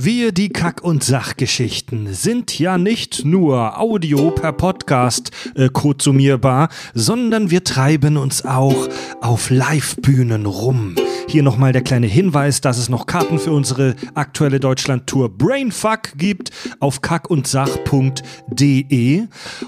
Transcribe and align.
Wir, 0.00 0.30
die 0.30 0.50
Kack- 0.50 0.84
und 0.84 1.02
Sachgeschichten, 1.02 2.14
sind 2.14 2.56
ja 2.56 2.78
nicht 2.78 3.24
nur 3.24 3.80
Audio 3.80 4.30
per 4.30 4.52
Podcast 4.52 5.32
äh, 5.56 5.70
konsumierbar, 5.70 6.68
sondern 6.94 7.50
wir 7.50 7.64
treiben 7.64 8.16
uns 8.16 8.44
auch 8.44 8.88
auf 9.20 9.50
Live-Bühnen 9.50 10.46
rum. 10.46 10.94
Hier 11.26 11.42
nochmal 11.42 11.72
der 11.72 11.82
kleine 11.82 12.06
Hinweis, 12.06 12.60
dass 12.60 12.78
es 12.78 12.88
noch 12.88 13.06
Karten 13.06 13.40
für 13.40 13.50
unsere 13.50 13.96
aktuelle 14.14 14.60
Deutschland-Tour 14.60 15.36
Brainfuck 15.36 16.16
gibt 16.16 16.52
auf 16.78 17.00
kackundsach.de. 17.02 19.24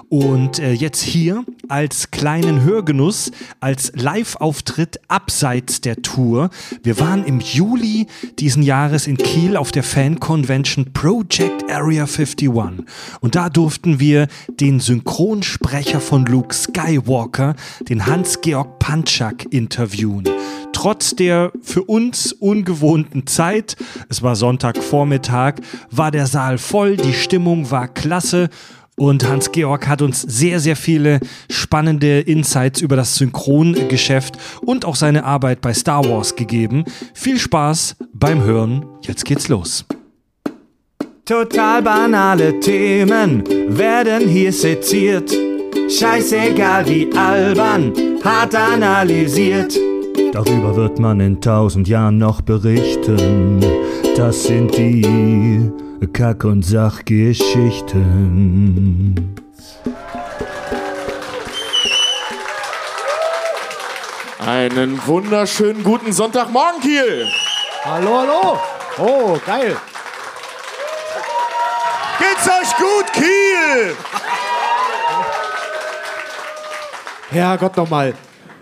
Und 0.08 0.60
äh, 0.60 0.72
jetzt 0.72 1.02
hier 1.02 1.44
als 1.68 2.12
kleinen 2.12 2.62
Hörgenuss, 2.62 3.32
als 3.58 3.90
Live-Auftritt 3.94 5.00
abseits 5.08 5.80
der 5.82 6.02
Tour. 6.02 6.50
Wir 6.82 7.00
waren 7.00 7.24
im 7.24 7.40
Juli 7.40 8.06
diesen 8.38 8.62
Jahres 8.62 9.06
in 9.06 9.18
Kiel 9.18 9.56
auf 9.56 9.72
der 9.72 9.82
Fan-Convention 10.20 10.92
Project 10.92 11.70
Area 11.70 12.04
51. 12.04 12.48
Und 13.20 13.34
da 13.34 13.48
durften 13.48 13.98
wir 13.98 14.28
den 14.60 14.78
Synchronsprecher 14.78 16.00
von 16.00 16.26
Luke 16.26 16.54
Skywalker, 16.54 17.54
den 17.88 18.06
Hans-Georg 18.06 18.78
Panchak, 18.78 19.46
interviewen. 19.50 20.24
Trotz 20.72 21.16
der 21.16 21.52
für 21.62 21.82
uns 21.82 22.32
ungewohnten 22.32 23.26
Zeit, 23.26 23.76
es 24.08 24.22
war 24.22 24.36
Sonntagvormittag, 24.36 25.54
war 25.90 26.10
der 26.10 26.26
Saal 26.26 26.58
voll, 26.58 26.96
die 26.96 27.14
Stimmung 27.14 27.70
war 27.70 27.88
klasse 27.88 28.50
und 28.96 29.26
Hans-Georg 29.26 29.88
hat 29.88 30.02
uns 30.02 30.20
sehr, 30.20 30.60
sehr 30.60 30.76
viele 30.76 31.20
spannende 31.50 32.20
Insights 32.20 32.82
über 32.82 32.96
das 32.96 33.16
Synchrongeschäft 33.16 34.36
und 34.60 34.84
auch 34.84 34.96
seine 34.96 35.24
Arbeit 35.24 35.62
bei 35.62 35.72
Star 35.72 36.04
Wars 36.04 36.36
gegeben. 36.36 36.84
Viel 37.14 37.38
Spaß 37.38 37.96
beim 38.12 38.42
Hören. 38.42 38.84
Jetzt 39.02 39.24
geht's 39.24 39.48
los. 39.48 39.86
Total 41.30 41.80
banale 41.80 42.58
Themen 42.58 43.44
werden 43.78 44.28
hier 44.28 44.52
seziert. 44.52 45.30
Scheißegal 45.88 46.88
wie 46.88 47.08
albern, 47.16 47.92
hart 48.24 48.56
analysiert. 48.56 49.78
Darüber 50.32 50.74
wird 50.74 50.98
man 50.98 51.20
in 51.20 51.40
tausend 51.40 51.86
Jahren 51.86 52.18
noch 52.18 52.40
berichten. 52.40 53.64
Das 54.16 54.42
sind 54.42 54.76
die 54.76 55.70
Kack- 56.12 56.42
und 56.42 56.64
Sachgeschichten. 56.64 59.36
Einen 64.44 65.00
wunderschönen 65.06 65.84
guten 65.84 66.12
Sonntagmorgen, 66.12 66.80
Kiel. 66.80 67.28
Hallo, 67.84 68.18
hallo. 68.18 68.58
Oh, 68.98 69.38
geil. 69.46 69.76
Geht's 72.20 72.46
euch 72.46 72.76
gut, 72.76 73.12
Kiel? 73.14 73.96
Herrgott 77.30 77.76
nochmal. 77.76 78.14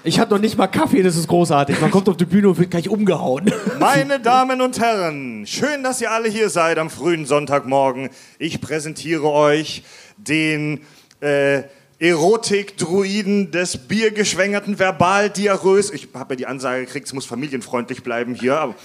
Ich 0.05 0.21
hatte 0.21 0.33
noch 0.35 0.41
nicht 0.41 0.57
mal 0.57 0.69
Kaffee, 0.69 1.03
das 1.03 1.17
ist 1.17 1.27
großartig. 1.27 1.81
Man 1.81 1.91
kommt 1.91 2.09
auf 2.09 2.17
die 2.17 2.25
Bühne 2.25 2.49
und 2.49 2.59
wird 2.59 2.71
gleich 2.71 2.89
umgehauen. 2.89 3.53
Meine 3.81 4.21
Damen 4.21 4.61
und 4.61 4.79
Herren, 4.79 5.45
schön, 5.47 5.83
dass 5.83 6.01
ihr 6.01 6.11
alle 6.13 6.29
hier 6.29 6.51
seid 6.51 6.79
am 6.79 6.89
frühen 6.89 7.27
Sonntagmorgen. 7.27 8.11
Ich 8.39 8.61
präsentiere 8.61 9.25
euch 9.31 9.83
den 10.17 10.83
äh, 11.21 11.65
Erotik-Druiden 11.99 13.51
des 13.51 13.77
biergeschwängerten 13.77 14.79
Verbal-Diarrhoes. 14.79 15.91
Ich 15.91 16.09
habe 16.15 16.35
ja 16.35 16.37
die 16.37 16.47
Ansage 16.47 16.85
gekriegt, 16.85 17.09
es 17.09 17.13
muss 17.13 17.27
familienfreundlich 17.27 18.05
bleiben 18.05 18.35
hier. 18.35 18.57
Aber 18.61 18.77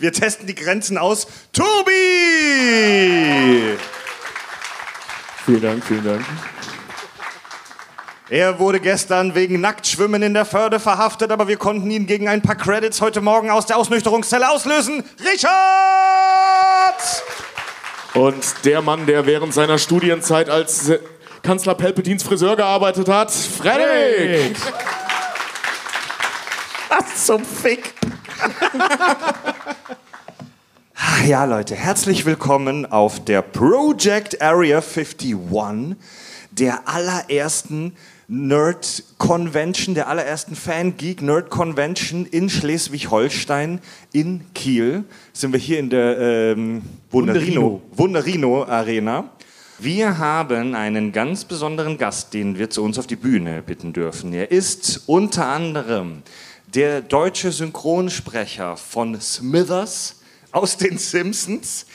wir 0.00 0.12
testen 0.12 0.46
die 0.46 0.54
Grenzen 0.54 0.98
aus. 0.98 1.26
Tobi! 1.52 1.90
Vielen 5.44 5.62
Dank, 5.62 5.84
vielen 5.84 6.04
Dank. 6.04 6.24
Er 8.30 8.58
wurde 8.60 8.78
gestern 8.78 9.34
wegen 9.34 9.60
Nacktschwimmen 9.60 10.22
in 10.22 10.34
der 10.34 10.44
Förde 10.44 10.78
verhaftet, 10.78 11.32
aber 11.32 11.48
wir 11.48 11.56
konnten 11.56 11.90
ihn 11.90 12.06
gegen 12.06 12.28
ein 12.28 12.42
paar 12.42 12.54
Credits 12.54 13.00
heute 13.00 13.20
Morgen 13.20 13.50
aus 13.50 13.66
der 13.66 13.76
Ausnüchterungszelle 13.76 14.48
auslösen. 14.48 15.02
Richard! 15.18 15.50
Und 18.14 18.64
der 18.64 18.82
Mann, 18.82 19.06
der 19.06 19.26
während 19.26 19.52
seiner 19.52 19.78
Studienzeit 19.78 20.48
als 20.48 20.92
Kanzler 21.42 21.74
Palpatines 21.74 22.22
Friseur 22.22 22.54
gearbeitet 22.54 23.08
hat, 23.08 23.32
Frederik. 23.32 24.56
Was 26.88 27.26
zum 27.26 27.44
Fick? 27.44 27.94
Ja, 31.26 31.44
Leute, 31.44 31.74
herzlich 31.74 32.24
willkommen 32.24 32.86
auf 32.86 33.24
der 33.24 33.42
Project 33.42 34.40
Area 34.40 34.78
51, 34.78 35.36
der 36.50 36.88
allerersten 36.88 37.94
Nerd 38.28 39.02
Convention, 39.18 39.94
der 39.94 40.08
allerersten 40.08 40.54
Fan 40.54 40.96
Geek 40.96 41.20
Nerd 41.20 41.50
Convention 41.50 42.26
in 42.26 42.48
Schleswig-Holstein 42.48 43.80
in 44.12 44.42
Kiel. 44.54 45.04
Sind 45.32 45.52
wir 45.52 45.60
hier 45.60 45.78
in 45.78 45.90
der 45.90 46.18
ähm, 46.18 46.82
Wunderino, 47.10 47.82
Wunderino 47.92 48.64
Arena. 48.64 49.30
Wir 49.78 50.18
haben 50.18 50.74
einen 50.74 51.10
ganz 51.10 51.44
besonderen 51.44 51.96
Gast, 51.96 52.34
den 52.34 52.58
wir 52.58 52.68
zu 52.70 52.84
uns 52.84 52.98
auf 52.98 53.06
die 53.06 53.16
Bühne 53.16 53.62
bitten 53.62 53.92
dürfen. 53.92 54.32
Er 54.32 54.50
ist 54.50 55.04
unter 55.06 55.46
anderem 55.46 56.22
der 56.74 57.00
deutsche 57.00 57.50
Synchronsprecher 57.50 58.76
von 58.76 59.20
Smithers 59.20 60.16
aus 60.52 60.76
den 60.76 60.98
Simpsons, 60.98 61.86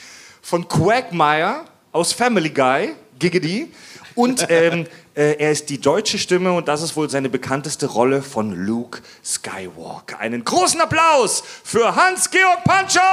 von 0.42 0.68
Quagmire 0.68 1.64
aus 1.92 2.12
Family 2.12 2.50
Guy, 2.50 2.94
Giggity, 3.18 3.72
und 4.14 4.46
ähm, 4.50 4.86
äh, 5.14 5.36
er 5.38 5.50
ist 5.50 5.70
die 5.70 5.80
deutsche 5.80 6.18
Stimme 6.18 6.52
und 6.52 6.68
das 6.68 6.82
ist 6.82 6.94
wohl 6.96 7.08
seine 7.08 7.28
bekannteste 7.28 7.86
Rolle 7.86 8.22
von 8.22 8.52
Luke 8.52 9.00
Skywalker. 9.24 10.18
Einen 10.18 10.44
großen 10.44 10.80
Applaus 10.80 11.42
für 11.64 11.94
Hans-Georg 11.94 12.64
Panchak! 12.64 13.04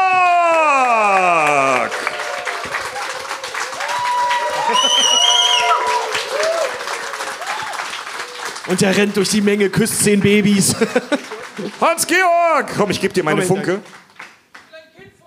Und 8.67 8.81
er 8.81 8.95
rennt 8.95 9.17
durch 9.17 9.29
die 9.29 9.41
Menge, 9.41 9.69
küsst 9.69 10.03
zehn 10.03 10.21
Babys. 10.21 10.75
Hans-Georg! 11.79 12.73
Komm, 12.75 12.89
ich 12.91 12.99
gebe 12.99 13.13
dir 13.13 13.23
meine 13.23 13.41
Funke. 13.41 13.81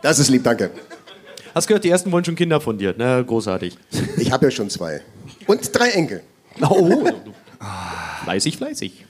Das 0.03 0.19
ist 0.19 0.29
lieb, 0.29 0.45
danke. 0.45 0.71
Hast 1.55 1.67
gehört, 1.67 1.85
die 1.85 1.91
ersten 1.91 2.13
wollen 2.13 2.25
schon 2.25 2.37
Kinder 2.37 2.61
von 2.61 2.77
dir. 2.77 2.95
Na, 2.97 3.23
großartig. 3.23 3.79
Ich 4.19 4.31
habe 4.31 4.47
ja 4.47 4.51
schon 4.51 4.69
zwei. 4.69 5.01
Und 5.47 5.77
drei 5.77 5.91
Enkel. 5.91 6.23
Oh, 6.61 7.09
fleißig, 8.25 8.59
fleißig. 8.59 9.07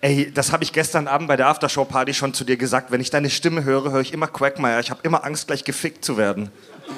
Ey, 0.00 0.30
das 0.32 0.52
habe 0.52 0.64
ich 0.64 0.72
gestern 0.72 1.08
Abend 1.08 1.28
bei 1.28 1.36
der 1.36 1.48
Aftershow-Party 1.48 2.14
schon 2.14 2.34
zu 2.34 2.44
dir 2.44 2.56
gesagt. 2.56 2.90
Wenn 2.90 3.00
ich 3.00 3.10
deine 3.10 3.30
Stimme 3.30 3.64
höre, 3.64 3.90
höre 3.90 4.00
ich 4.00 4.12
immer 4.12 4.26
Quagmire. 4.26 4.80
Ich 4.80 4.90
habe 4.90 5.00
immer 5.02 5.24
Angst, 5.24 5.46
gleich 5.46 5.64
gefickt 5.64 6.04
zu 6.04 6.16
werden. 6.16 6.50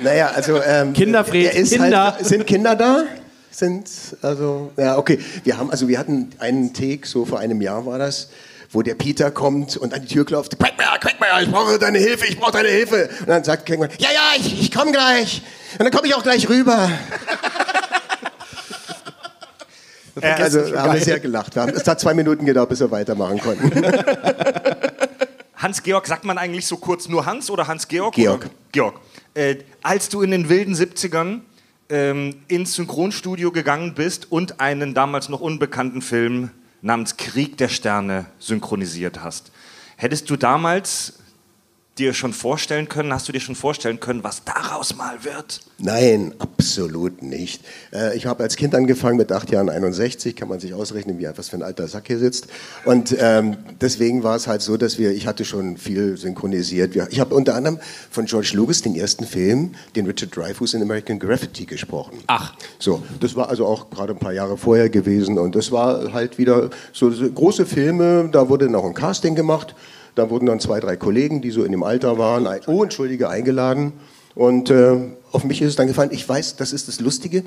Naja, 0.03 0.33
also. 0.35 0.61
Ähm, 0.63 0.93
Kinderfred, 0.93 1.55
ist 1.55 1.73
Kinder. 1.73 2.15
Halt, 2.15 2.27
sind 2.27 2.47
Kinder 2.47 2.75
da? 2.75 3.05
Sind, 3.51 3.89
also. 4.23 4.73
Ja, 4.77 4.99
okay. 4.99 5.19
Wir 5.45 5.57
haben, 5.57 5.71
also 5.71 5.89
wir 5.89 5.99
hatten 5.99 6.31
einen 6.39 6.75
Take, 6.75 7.07
so 7.07 7.25
vor 7.25 7.39
einem 7.39 7.61
Jahr 7.61 7.87
war 7.87 7.99
das, 7.99 8.29
wo 8.71 8.83
der 8.83 8.95
Peter 8.95 9.31
kommt 9.31 9.77
und 9.77 9.95
an 9.95 10.03
die 10.03 10.09
Tür 10.09 10.25
klopft. 10.27 10.59
Quagmire, 10.59 10.99
Quagmire, 11.01 11.43
ich 11.45 11.51
brauche 11.51 11.79
deine 11.79 11.99
Hilfe, 11.99 12.27
ich 12.27 12.39
brauche 12.39 12.53
deine 12.53 12.69
Hilfe. 12.69 13.09
Und 13.21 13.29
dann 13.29 13.45
sagt 13.45 13.67
Quagmire, 13.67 13.91
ja, 13.99 14.09
ja, 14.13 14.31
ich, 14.39 14.61
ich 14.63 14.73
komme 14.73 14.93
gleich. 14.93 15.43
Und 15.79 15.85
dann 15.85 15.91
komme 15.93 16.07
ich 16.09 16.15
auch 16.15 16.23
gleich 16.23 16.49
rüber. 16.49 16.91
Er 20.21 20.37
Also 20.41 20.61
ist- 20.61 20.75
haben 20.77 20.93
wir 20.95 21.01
sehr 21.01 21.21
gelacht. 21.21 21.55
Wir 21.55 21.63
haben, 21.63 21.73
es 21.75 21.87
hat 21.87 22.01
zwei 22.01 22.15
Minuten 22.15 22.45
gedauert, 22.47 22.69
bis 22.71 22.81
wir 22.81 22.91
weitermachen 22.91 23.39
konnten. 23.39 23.71
Hans-Georg, 25.57 26.07
sagt 26.07 26.25
man 26.25 26.37
eigentlich 26.39 26.67
so 26.67 26.77
kurz 26.77 27.09
nur 27.09 27.25
Hans 27.27 27.51
oder 27.51 27.67
Hans-Georg? 27.67 28.15
Georg. 28.15 28.43
Oder? 28.43 28.51
Georg. 28.73 29.01
Äh, 29.35 29.57
als 29.83 30.09
du 30.09 30.23
in 30.23 30.31
den 30.31 30.49
wilden 30.49 30.75
70ern 30.75 31.41
ähm, 31.89 32.37
ins 32.49 32.75
Synchronstudio 32.75 33.53
gegangen 33.53 33.95
bist 33.95 34.31
und 34.31 34.61
einen 34.61 34.93
damals 34.95 35.29
noch 35.29 35.41
unbekannten 35.41 36.03
Film 36.03 36.51
namens 36.87 37.17
Krieg 37.17 37.59
der 37.59 37.69
Sterne 37.69 38.27
synchronisiert 38.39 39.23
hast, 39.23 39.51
hättest 39.97 40.31
du 40.31 40.37
damals 40.37 41.19
dir 41.99 42.13
schon 42.13 42.33
vorstellen 42.33 42.89
können, 42.89 43.13
hast 43.13 43.27
du 43.29 43.33
dir 43.33 43.41
schon 43.41 43.55
vorstellen 43.55 44.01
können, 44.01 44.23
was 44.23 44.45
daraus 44.45 44.97
mal 44.97 45.25
wird? 45.25 45.61
Nein, 45.79 46.35
absolut 46.39 47.23
nicht. 47.23 47.63
Äh, 47.93 48.17
Ich 48.17 48.27
habe 48.27 48.43
als 48.43 48.57
Kind 48.57 48.75
angefangen 48.75 49.17
mit 49.17 49.33
acht 49.33 49.51
Jahren 49.51 49.69
61, 49.71 50.37
kann 50.37 50.49
man 50.49 50.61
sich 50.61 50.75
ausrechnen, 50.75 51.19
wie 51.19 51.27
was 51.37 51.49
für 51.49 51.57
ein 51.57 51.63
alter 51.63 51.89
Sack 51.89 52.07
hier 52.07 52.19
sitzt. 52.19 52.49
Und 52.85 53.17
ähm, 53.19 53.57
deswegen 53.81 54.23
war 54.23 54.37
es 54.37 54.47
halt 54.47 54.63
so, 54.63 54.77
dass 54.77 54.99
wir, 54.99 55.13
ich 55.13 55.27
hatte 55.27 55.45
schon 55.45 55.77
viel 55.77 56.17
synchronisiert. 56.17 56.95
Ich 57.11 57.21
habe 57.21 57.35
unter 57.35 57.55
anderem 57.55 57.79
von 58.11 58.27
George 58.27 58.53
Lucas 58.55 58.83
den 58.83 58.95
ersten 58.95 59.27
Film, 59.27 59.75
den 59.95 60.07
Richard 60.07 60.37
Dreyfuss 60.37 60.75
in 60.75 60.83
American 60.83 61.19
Graffiti 61.19 61.65
gesprochen. 61.65 62.19
Ach. 62.27 62.55
So, 62.79 63.03
das 63.21 63.35
war 63.37 63.49
also 63.49 63.67
auch 63.67 63.91
gerade 63.91 64.13
ein 64.13 64.19
paar 64.19 64.33
Jahre 64.33 64.57
vorher 64.57 64.89
gewesen 64.91 65.39
und 65.39 65.55
das 65.55 65.73
war 65.73 66.13
halt 66.13 66.39
wieder 66.39 66.71
so, 66.93 67.11
so 67.11 67.31
große 67.31 67.67
Filme, 67.67 68.29
da 68.31 68.49
wurde 68.49 68.69
noch 68.69 68.85
ein 68.85 68.95
Casting 68.95 69.35
gemacht, 69.35 69.75
da 70.17 70.31
wurden 70.31 70.47
dann 70.47 70.59
zwei, 70.59 70.81
drei 70.81 70.97
Kollegen, 70.97 71.41
die 71.41 71.53
so 71.53 71.63
in 71.63 71.71
dem 71.71 71.85
Alter 71.85 72.19
waren, 72.19 72.49
oh, 72.67 72.83
entschuldige, 72.83 73.29
eingeladen 73.29 73.93
Und 74.35 74.71
äh, 74.71 74.97
auf 75.31 75.45
mich 75.45 75.63
ist 75.63 75.69
es 75.69 75.77
dann 75.77 75.87
gefallen. 75.87 76.11
Ich 76.13 76.29
weiß, 76.29 76.57
das 76.57 76.73
ist 76.73 76.89
das 76.89 77.01
Lustige. 77.01 77.45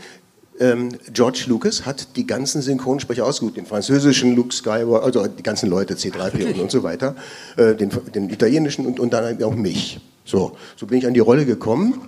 Ähm, 0.59 0.89
George 1.11 1.45
Lucas 1.47 1.85
hat 1.85 2.15
die 2.15 2.27
ganzen 2.27 2.61
Synchronsprecher 2.61 3.25
ausgesucht, 3.25 3.57
den 3.57 3.65
französischen 3.65 4.35
Luke 4.35 4.53
Skywalker, 4.53 5.05
also 5.05 5.27
die 5.27 5.43
ganzen 5.43 5.69
Leute, 5.69 5.95
C3PO 5.95 6.59
und 6.59 6.69
so 6.69 6.83
weiter, 6.83 7.15
äh, 7.57 7.75
den, 7.75 7.89
den 8.13 8.29
italienischen 8.29 8.85
und, 8.85 8.99
und 8.99 9.13
dann 9.13 9.41
auch 9.43 9.55
mich. 9.55 9.99
So, 10.25 10.57
so 10.75 10.85
bin 10.85 10.99
ich 10.99 11.07
an 11.07 11.13
die 11.13 11.21
Rolle 11.21 11.45
gekommen. 11.45 12.01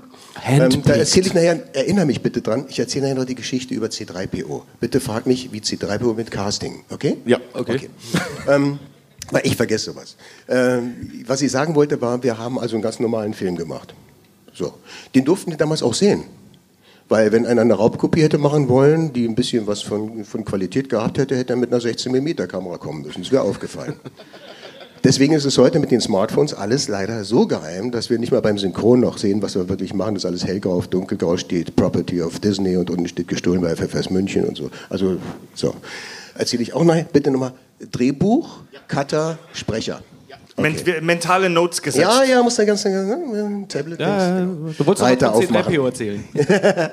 Ähm, 0.46 0.84
da 0.84 0.94
erzähle 0.94 1.28
ich 1.28 1.34
nachher, 1.34 1.60
erinnere 1.74 2.06
mich 2.06 2.22
bitte 2.22 2.42
dran, 2.42 2.66
ich 2.68 2.80
erzähle 2.80 3.06
nachher 3.06 3.16
noch 3.16 3.26
die 3.26 3.36
Geschichte 3.36 3.74
über 3.74 3.88
C3PO. 3.88 4.62
Bitte 4.80 5.00
frag 5.00 5.26
mich, 5.26 5.52
wie 5.54 5.60
C3PO 5.60 6.14
mit 6.14 6.30
Casting, 6.30 6.84
okay? 6.90 7.18
Ja, 7.26 7.40
okay. 7.54 7.76
okay. 7.76 7.90
ähm, 8.50 8.80
ich 9.44 9.56
vergesse 9.56 9.92
sowas. 9.92 10.16
Ähm, 10.48 11.24
was 11.26 11.42
ich 11.42 11.52
sagen 11.52 11.76
wollte 11.76 12.02
war, 12.02 12.22
wir 12.24 12.38
haben 12.38 12.60
also 12.60 12.76
einen 12.76 12.84
ganz 12.84 13.00
normalen 13.00 13.34
Film 13.34 13.56
gemacht. 13.56 13.94
So. 14.54 14.74
Den 15.16 15.26
durften 15.26 15.52
die 15.52 15.58
damals 15.58 15.84
auch 15.84 15.94
sehen. 15.94 16.24
Weil 17.08 17.32
wenn 17.32 17.46
einer 17.46 17.62
eine 17.62 17.74
Raubkopie 17.74 18.22
hätte 18.22 18.38
machen 18.38 18.70
wollen, 18.70 19.12
die 19.12 19.28
ein 19.28 19.36
bisschen 19.36 19.68
was 19.68 19.82
von, 19.82 20.24
von 20.24 20.46
Qualität 20.46 20.88
gehabt 20.88 21.18
hätte, 21.18 21.36
hätte 21.36 21.54
er 21.54 21.58
mit 21.58 21.72
einer 21.72 21.82
16mm 21.82 22.48
Kamera 22.48 22.78
kommen 22.78 23.02
müssen. 23.02 23.22
Das 23.22 23.32
wäre 23.32 23.44
aufgefallen. 23.44 23.96
Deswegen 25.04 25.34
ist 25.34 25.46
es 25.46 25.58
heute 25.58 25.80
mit 25.80 25.90
den 25.90 26.00
Smartphones 26.00 26.54
alles 26.54 26.88
leider 26.88 27.24
so 27.24 27.48
geheim, 27.48 27.90
dass 27.92 28.12
wir 28.12 28.20
nicht 28.20 28.32
mal 28.32 28.42
beim 28.42 28.60
Synchron 28.60 29.00
noch 29.00 29.18
sehen, 29.18 29.42
was 29.42 29.56
wir 29.56 29.68
wirklich 29.68 29.96
machen. 29.96 30.14
Das 30.14 30.24
ist 30.24 30.28
alles 30.28 30.46
hellgrau 30.46 30.74
auf 30.74 30.88
dunkelgrau 30.88 31.38
steht, 31.38 31.76
Property 31.76 32.22
of 32.22 32.40
Disney 32.40 32.78
und 32.78 32.90
unten 32.92 33.08
steht 33.08 33.28
gestohlen 33.28 33.62
bei 33.62 33.76
FFS 33.76 34.12
München 34.12 34.46
und 34.46 34.56
so. 34.56 34.70
Also, 34.90 35.18
so. 35.56 35.74
Erzähle 36.36 36.64
ich 36.64 36.74
auch 36.74 36.84
noch, 36.84 36.96
bitte 37.06 37.32
nochmal, 37.32 37.54
Drehbuch, 37.92 38.60
Cutter, 38.88 39.38
Sprecher. 39.54 40.02
Okay. 40.58 41.02
mentale 41.02 41.50
Notes 41.50 41.82
gesetzt. 41.82 42.04
Ja, 42.04 42.24
ja, 42.24 42.44
muss 42.44 42.56
da 42.56 42.66
ganz 42.66 42.86
äh, 42.86 42.90
Tablet. 43.68 44.00
Ja, 44.00 44.42
du 44.42 44.86
wolltest 44.86 45.02
Weiter 45.02 45.32
noch 45.32 45.42
C3PO 45.42 45.86
erzählen. 45.86 46.24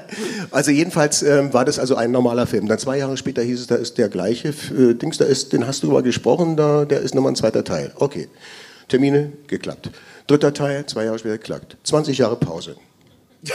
also 0.50 0.70
jedenfalls 0.70 1.22
ähm, 1.22 1.52
war 1.52 1.64
das 1.64 1.78
also 1.78 1.96
ein 1.96 2.10
normaler 2.10 2.46
Film. 2.46 2.68
Dann 2.68 2.78
zwei 2.78 2.98
Jahre 2.98 3.16
später 3.16 3.42
hieß 3.42 3.60
es, 3.60 3.66
da 3.66 3.74
ist 3.74 3.98
der 3.98 4.08
gleiche 4.08 4.48
äh, 4.48 4.94
Dings, 4.94 5.18
da 5.18 5.24
ist, 5.24 5.52
den 5.52 5.66
hast 5.66 5.82
du 5.82 5.90
mal 5.90 6.02
gesprochen, 6.02 6.56
da, 6.56 6.84
der 6.84 7.00
ist 7.00 7.14
nochmal 7.14 7.32
ein 7.32 7.36
zweiter 7.36 7.64
Teil. 7.64 7.92
Okay, 7.96 8.28
Termine 8.88 9.32
geklappt. 9.48 9.90
Dritter 10.28 10.54
Teil, 10.54 10.86
zwei 10.86 11.04
Jahre 11.04 11.18
später 11.18 11.38
geklappt. 11.38 11.76
20 11.84 12.16
Jahre 12.16 12.36
Pause. 12.36 12.76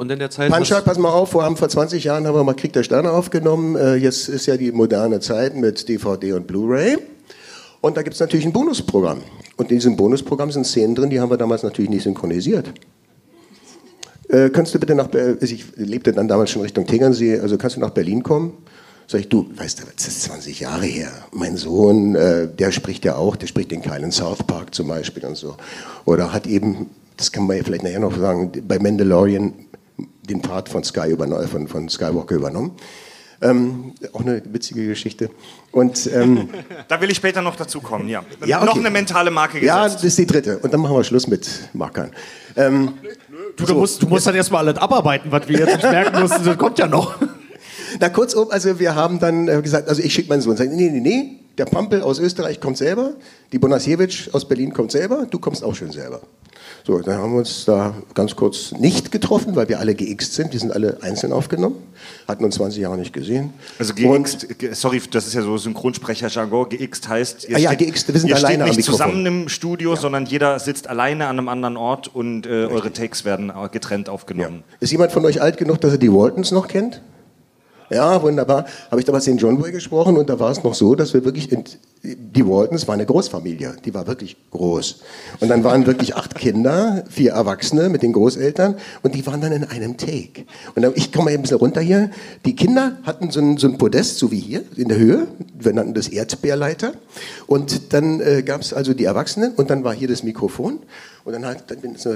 Und 0.00 0.10
in 0.10 0.18
der 0.18 0.30
Zeit. 0.30 0.50
Panchak, 0.50 0.86
pass 0.86 0.96
mal 0.96 1.10
auf, 1.10 1.34
wir 1.34 1.42
haben 1.42 1.58
vor 1.58 1.68
20 1.68 2.04
Jahren 2.04 2.26
haben 2.26 2.34
wir 2.34 2.42
mal 2.42 2.54
Krieg 2.54 2.72
der 2.72 2.84
Sterne 2.84 3.10
aufgenommen. 3.10 3.76
Äh, 3.76 3.96
jetzt 3.96 4.30
ist 4.30 4.46
ja 4.46 4.56
die 4.56 4.72
moderne 4.72 5.20
Zeit 5.20 5.54
mit 5.54 5.90
DVD 5.90 6.32
und 6.32 6.46
Blu-ray. 6.46 6.96
Und 7.82 7.98
da 7.98 8.02
gibt 8.02 8.14
es 8.14 8.20
natürlich 8.20 8.46
ein 8.46 8.52
Bonusprogramm. 8.54 9.20
Und 9.58 9.70
in 9.70 9.76
diesem 9.76 9.96
Bonusprogramm 9.98 10.50
sind 10.52 10.64
Szenen 10.64 10.94
drin, 10.94 11.10
die 11.10 11.20
haben 11.20 11.28
wir 11.28 11.36
damals 11.36 11.64
natürlich 11.64 11.90
nicht 11.90 12.04
synchronisiert. 12.04 12.72
Äh, 14.30 14.48
kannst 14.48 14.74
du 14.74 14.80
bitte 14.80 14.94
nach, 14.94 15.12
also 15.12 15.36
ich 15.54 15.66
lebte 15.76 16.14
dann 16.14 16.28
damals 16.28 16.48
schon 16.48 16.62
Richtung 16.62 16.86
Tegernsee, 16.86 17.38
also 17.38 17.58
kannst 17.58 17.76
du 17.76 17.80
nach 17.80 17.90
Berlin 17.90 18.22
kommen? 18.22 18.54
Sag 19.06 19.20
ich, 19.20 19.28
du, 19.28 19.50
weißt 19.54 19.80
du, 19.80 19.82
das 19.94 20.08
ist 20.08 20.22
20 20.22 20.60
Jahre 20.60 20.86
her. 20.86 21.10
Mein 21.32 21.58
Sohn, 21.58 22.14
äh, 22.14 22.48
der 22.48 22.72
spricht 22.72 23.04
ja 23.04 23.16
auch, 23.16 23.36
der 23.36 23.48
spricht 23.48 23.70
den 23.70 23.82
kleinen 23.82 24.12
South 24.12 24.44
Park 24.44 24.74
zum 24.74 24.88
Beispiel 24.88 25.26
und 25.26 25.36
so. 25.36 25.56
Oder 26.06 26.32
hat 26.32 26.46
eben, 26.46 26.88
das 27.18 27.30
kann 27.30 27.46
man 27.46 27.58
ja 27.58 27.64
vielleicht 27.64 27.82
nachher 27.82 28.00
noch 28.00 28.16
sagen, 28.16 28.50
bei 28.66 28.78
Mandalorian 28.78 29.52
den 30.22 30.42
Part 30.42 30.68
von, 30.68 30.84
Sky 30.84 31.10
übernommen, 31.10 31.48
von, 31.48 31.68
von 31.68 31.88
Skywalker 31.88 32.34
übernommen. 32.34 32.72
Ähm, 33.42 33.94
auch 34.12 34.20
eine 34.20 34.42
witzige 34.52 34.86
Geschichte. 34.86 35.30
Und, 35.72 36.10
ähm, 36.12 36.50
da 36.88 37.00
will 37.00 37.10
ich 37.10 37.16
später 37.16 37.40
noch 37.40 37.56
dazu 37.56 37.80
kommen, 37.80 38.06
ja. 38.06 38.22
ja 38.44 38.58
okay. 38.58 38.66
Noch 38.66 38.76
eine 38.76 38.90
mentale 38.90 39.30
Marke 39.30 39.60
gesetzt. 39.60 39.66
Ja, 39.66 39.88
das 39.88 40.04
ist 40.04 40.18
die 40.18 40.26
dritte. 40.26 40.58
Und 40.58 40.74
dann 40.74 40.80
machen 40.80 40.94
wir 40.94 41.04
Schluss 41.04 41.26
mit 41.26 41.48
Markern. 41.72 42.10
Ähm, 42.56 42.94
du, 43.56 43.64
du, 43.64 43.74
musst, 43.74 44.02
du 44.02 44.08
musst 44.08 44.26
dann 44.26 44.34
erstmal 44.34 44.66
alles 44.66 44.78
abarbeiten, 44.78 45.32
was 45.32 45.48
wir 45.48 45.58
jetzt 45.58 45.76
nicht 45.76 45.90
merken 45.90 46.20
mussten. 46.20 46.44
Das 46.44 46.58
kommt 46.58 46.78
ja 46.78 46.86
noch. 46.86 47.14
Na, 47.98 48.10
kurzum, 48.10 48.50
also 48.50 48.78
wir 48.78 48.94
haben 48.94 49.18
dann 49.18 49.48
äh, 49.48 49.62
gesagt, 49.62 49.88
also 49.88 50.02
ich 50.02 50.12
schicke 50.12 50.28
meinen 50.28 50.42
Sohn. 50.42 50.56
Sag, 50.56 50.68
nee, 50.68 50.90
nee, 50.90 51.00
nee, 51.00 51.38
der 51.60 51.66
Pampel 51.66 52.00
aus 52.00 52.18
Österreich 52.18 52.58
kommt 52.58 52.78
selber, 52.78 53.12
die 53.52 53.58
Bonasiewicz 53.58 54.30
aus 54.32 54.48
Berlin 54.48 54.72
kommt 54.72 54.92
selber, 54.92 55.26
du 55.30 55.38
kommst 55.38 55.62
auch 55.62 55.74
schön 55.74 55.92
selber. 55.92 56.22
So, 56.86 56.98
dann 57.00 57.18
haben 57.18 57.32
wir 57.32 57.40
uns 57.40 57.66
da 57.66 57.94
ganz 58.14 58.34
kurz 58.34 58.72
nicht 58.72 59.12
getroffen, 59.12 59.54
weil 59.56 59.68
wir 59.68 59.78
alle 59.78 59.94
geixt 59.94 60.32
sind. 60.32 60.54
Die 60.54 60.58
sind 60.58 60.72
alle 60.72 60.96
einzeln 61.02 61.34
aufgenommen, 61.34 61.76
hatten 62.26 62.42
uns 62.42 62.54
20 62.54 62.80
Jahre 62.80 62.96
nicht 62.96 63.12
gesehen. 63.12 63.52
Also 63.78 63.92
geixt, 63.94 64.46
sorry, 64.72 65.02
das 65.10 65.26
ist 65.26 65.34
ja 65.34 65.42
so 65.42 65.58
Synchronsprecher-Jargon, 65.58 66.70
geixt 66.70 67.06
heißt, 67.06 67.50
ihr 67.50 67.56
ah, 67.56 67.58
ja, 67.58 67.74
geixt, 67.74 68.10
wir 68.10 68.18
sind 68.18 68.30
ihr 68.30 68.36
alleine 68.36 68.64
steht 68.64 68.76
nicht 68.78 68.86
zusammen 68.86 69.26
im 69.26 69.48
Studio, 69.50 69.92
ja. 69.92 70.00
sondern 70.00 70.24
jeder 70.24 70.58
sitzt 70.58 70.88
alleine 70.88 71.26
an 71.26 71.38
einem 71.38 71.48
anderen 71.50 71.76
Ort 71.76 72.08
und 72.08 72.46
äh, 72.46 72.64
eure 72.64 72.90
Takes 72.90 73.26
werden 73.26 73.52
getrennt 73.70 74.08
aufgenommen. 74.08 74.64
Ja. 74.66 74.76
Ist 74.80 74.92
jemand 74.92 75.12
von 75.12 75.26
euch 75.26 75.42
alt 75.42 75.58
genug, 75.58 75.82
dass 75.82 75.92
er 75.92 75.98
die 75.98 76.10
Waltons 76.10 76.52
noch 76.52 76.68
kennt? 76.68 77.02
Ja, 77.90 78.22
wunderbar. 78.22 78.66
Habe 78.88 79.00
ich 79.00 79.04
damals 79.04 79.24
den 79.24 79.36
John 79.36 79.58
Boy 79.58 79.72
gesprochen 79.72 80.16
und 80.16 80.30
da 80.30 80.38
war 80.38 80.52
es 80.52 80.62
noch 80.62 80.74
so, 80.74 80.94
dass 80.94 81.12
wir 81.12 81.24
wirklich, 81.24 81.50
in, 81.50 81.64
die 82.04 82.46
Waltons 82.46 82.86
war 82.86 82.94
eine 82.94 83.04
Großfamilie, 83.04 83.78
die 83.84 83.92
war 83.92 84.06
wirklich 84.06 84.36
groß. 84.52 85.00
Und 85.40 85.48
dann 85.48 85.64
waren 85.64 85.86
wirklich 85.86 86.14
acht 86.14 86.36
Kinder, 86.36 87.02
vier 87.10 87.32
Erwachsene 87.32 87.88
mit 87.88 88.04
den 88.04 88.12
Großeltern 88.12 88.76
und 89.02 89.16
die 89.16 89.26
waren 89.26 89.40
dann 89.40 89.50
in 89.50 89.64
einem 89.64 89.96
Take. 89.96 90.44
Und 90.76 90.82
dann, 90.82 90.92
ich 90.94 91.12
komme 91.12 91.26
mal 91.26 91.34
ein 91.34 91.42
bisschen 91.42 91.56
runter 91.56 91.80
hier. 91.80 92.12
Die 92.44 92.54
Kinder 92.54 92.96
hatten 93.02 93.32
so 93.32 93.40
ein, 93.40 93.56
so 93.56 93.66
ein 93.66 93.76
Podest, 93.76 94.18
so 94.18 94.30
wie 94.30 94.38
hier, 94.38 94.62
in 94.76 94.88
der 94.88 94.98
Höhe. 94.98 95.26
Wir 95.58 95.72
nannten 95.72 95.94
das 95.94 96.06
Erdbeerleiter. 96.06 96.92
Und 97.48 97.92
dann 97.92 98.20
äh, 98.20 98.44
gab 98.44 98.60
es 98.60 98.72
also 98.72 98.94
die 98.94 99.04
Erwachsenen 99.04 99.52
und 99.54 99.68
dann 99.68 99.82
war 99.82 99.94
hier 99.94 100.06
das 100.06 100.22
Mikrofon. 100.22 100.78
Und 101.24 101.32
dann 101.32 101.44
hat, 101.44 101.68
dann 101.68 101.80
bin 101.80 101.96
ich 101.96 102.02
so, 102.02 102.14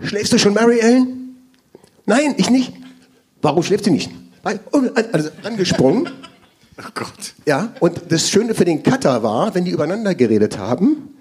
schläfst 0.00 0.32
du 0.32 0.38
schon, 0.38 0.54
Mary 0.54 0.78
Ellen? 0.78 1.34
Nein, 2.06 2.36
ich 2.36 2.50
nicht. 2.50 2.72
Warum 3.42 3.64
schläft 3.64 3.84
sie 3.84 3.90
nicht? 3.90 4.10
Also 4.44 5.30
angesprungen. 5.42 6.10
Oh 6.78 6.90
Gott. 6.94 7.34
Ja, 7.46 7.72
und 7.80 8.00
das 8.08 8.30
Schöne 8.30 8.54
für 8.54 8.64
den 8.64 8.82
Cutter 8.82 9.22
war, 9.22 9.54
wenn 9.54 9.64
die 9.64 9.70
übereinander 9.70 10.14
geredet 10.14 10.58
haben, 10.58 11.14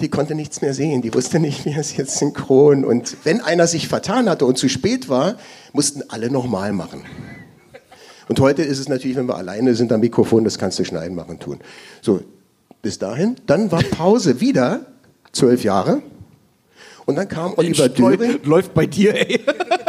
die 0.00 0.08
konnte 0.08 0.34
nichts 0.34 0.62
mehr 0.62 0.74
sehen, 0.74 1.02
die 1.02 1.12
wusste 1.12 1.40
nicht, 1.40 1.64
wie 1.64 1.72
es 1.72 1.96
jetzt 1.96 2.18
synchron. 2.18 2.84
Und 2.84 3.16
wenn 3.24 3.40
einer 3.40 3.66
sich 3.66 3.88
vertan 3.88 4.28
hatte 4.28 4.46
und 4.46 4.58
zu 4.58 4.68
spät 4.68 5.08
war, 5.08 5.36
mussten 5.72 6.02
alle 6.08 6.30
nochmal 6.30 6.72
machen. 6.72 7.04
Und 8.28 8.38
heute 8.38 8.62
ist 8.62 8.78
es 8.78 8.88
natürlich, 8.88 9.16
wenn 9.16 9.26
wir 9.26 9.36
alleine 9.36 9.74
sind 9.74 9.92
am 9.92 10.00
Mikrofon, 10.00 10.44
das 10.44 10.58
kannst 10.58 10.78
du 10.78 10.84
schneiden, 10.84 11.16
machen, 11.16 11.40
tun. 11.40 11.58
So, 12.00 12.20
bis 12.80 12.98
dahin. 12.98 13.36
Dann 13.46 13.72
war 13.72 13.82
Pause 13.82 14.40
wieder, 14.40 14.86
zwölf 15.32 15.64
Jahre. 15.64 16.02
Und 17.10 17.16
dann 17.16 17.26
kam 17.26 17.54
Oliver 17.56 17.88
Döring. 17.88 18.38
Läuft 18.44 18.72
bei 18.72 18.86
dir, 18.86 19.12
ey. 19.16 19.40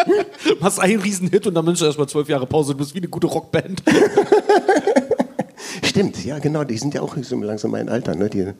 Machst 0.59 0.79
einen 0.79 0.99
Riesenhit 0.99 1.45
und 1.45 1.53
dann 1.53 1.63
wünschst 1.67 1.83
du 1.83 1.85
erstmal 1.85 2.09
zwölf 2.09 2.27
Jahre 2.27 2.47
Pause. 2.47 2.71
Du 2.71 2.79
bist 2.79 2.95
wie 2.95 2.97
eine 2.97 3.09
gute 3.09 3.27
Rockband. 3.27 3.83
Stimmt, 5.83 6.25
ja, 6.25 6.39
genau. 6.39 6.63
Die 6.63 6.79
sind 6.79 6.95
ja 6.95 7.01
auch 7.01 7.15
so 7.21 7.35
langsam 7.35 7.69
mein 7.69 7.89
Alter. 7.89 8.15
Ne? 8.15 8.27
Die, 8.27 8.47
wenn 8.47 8.55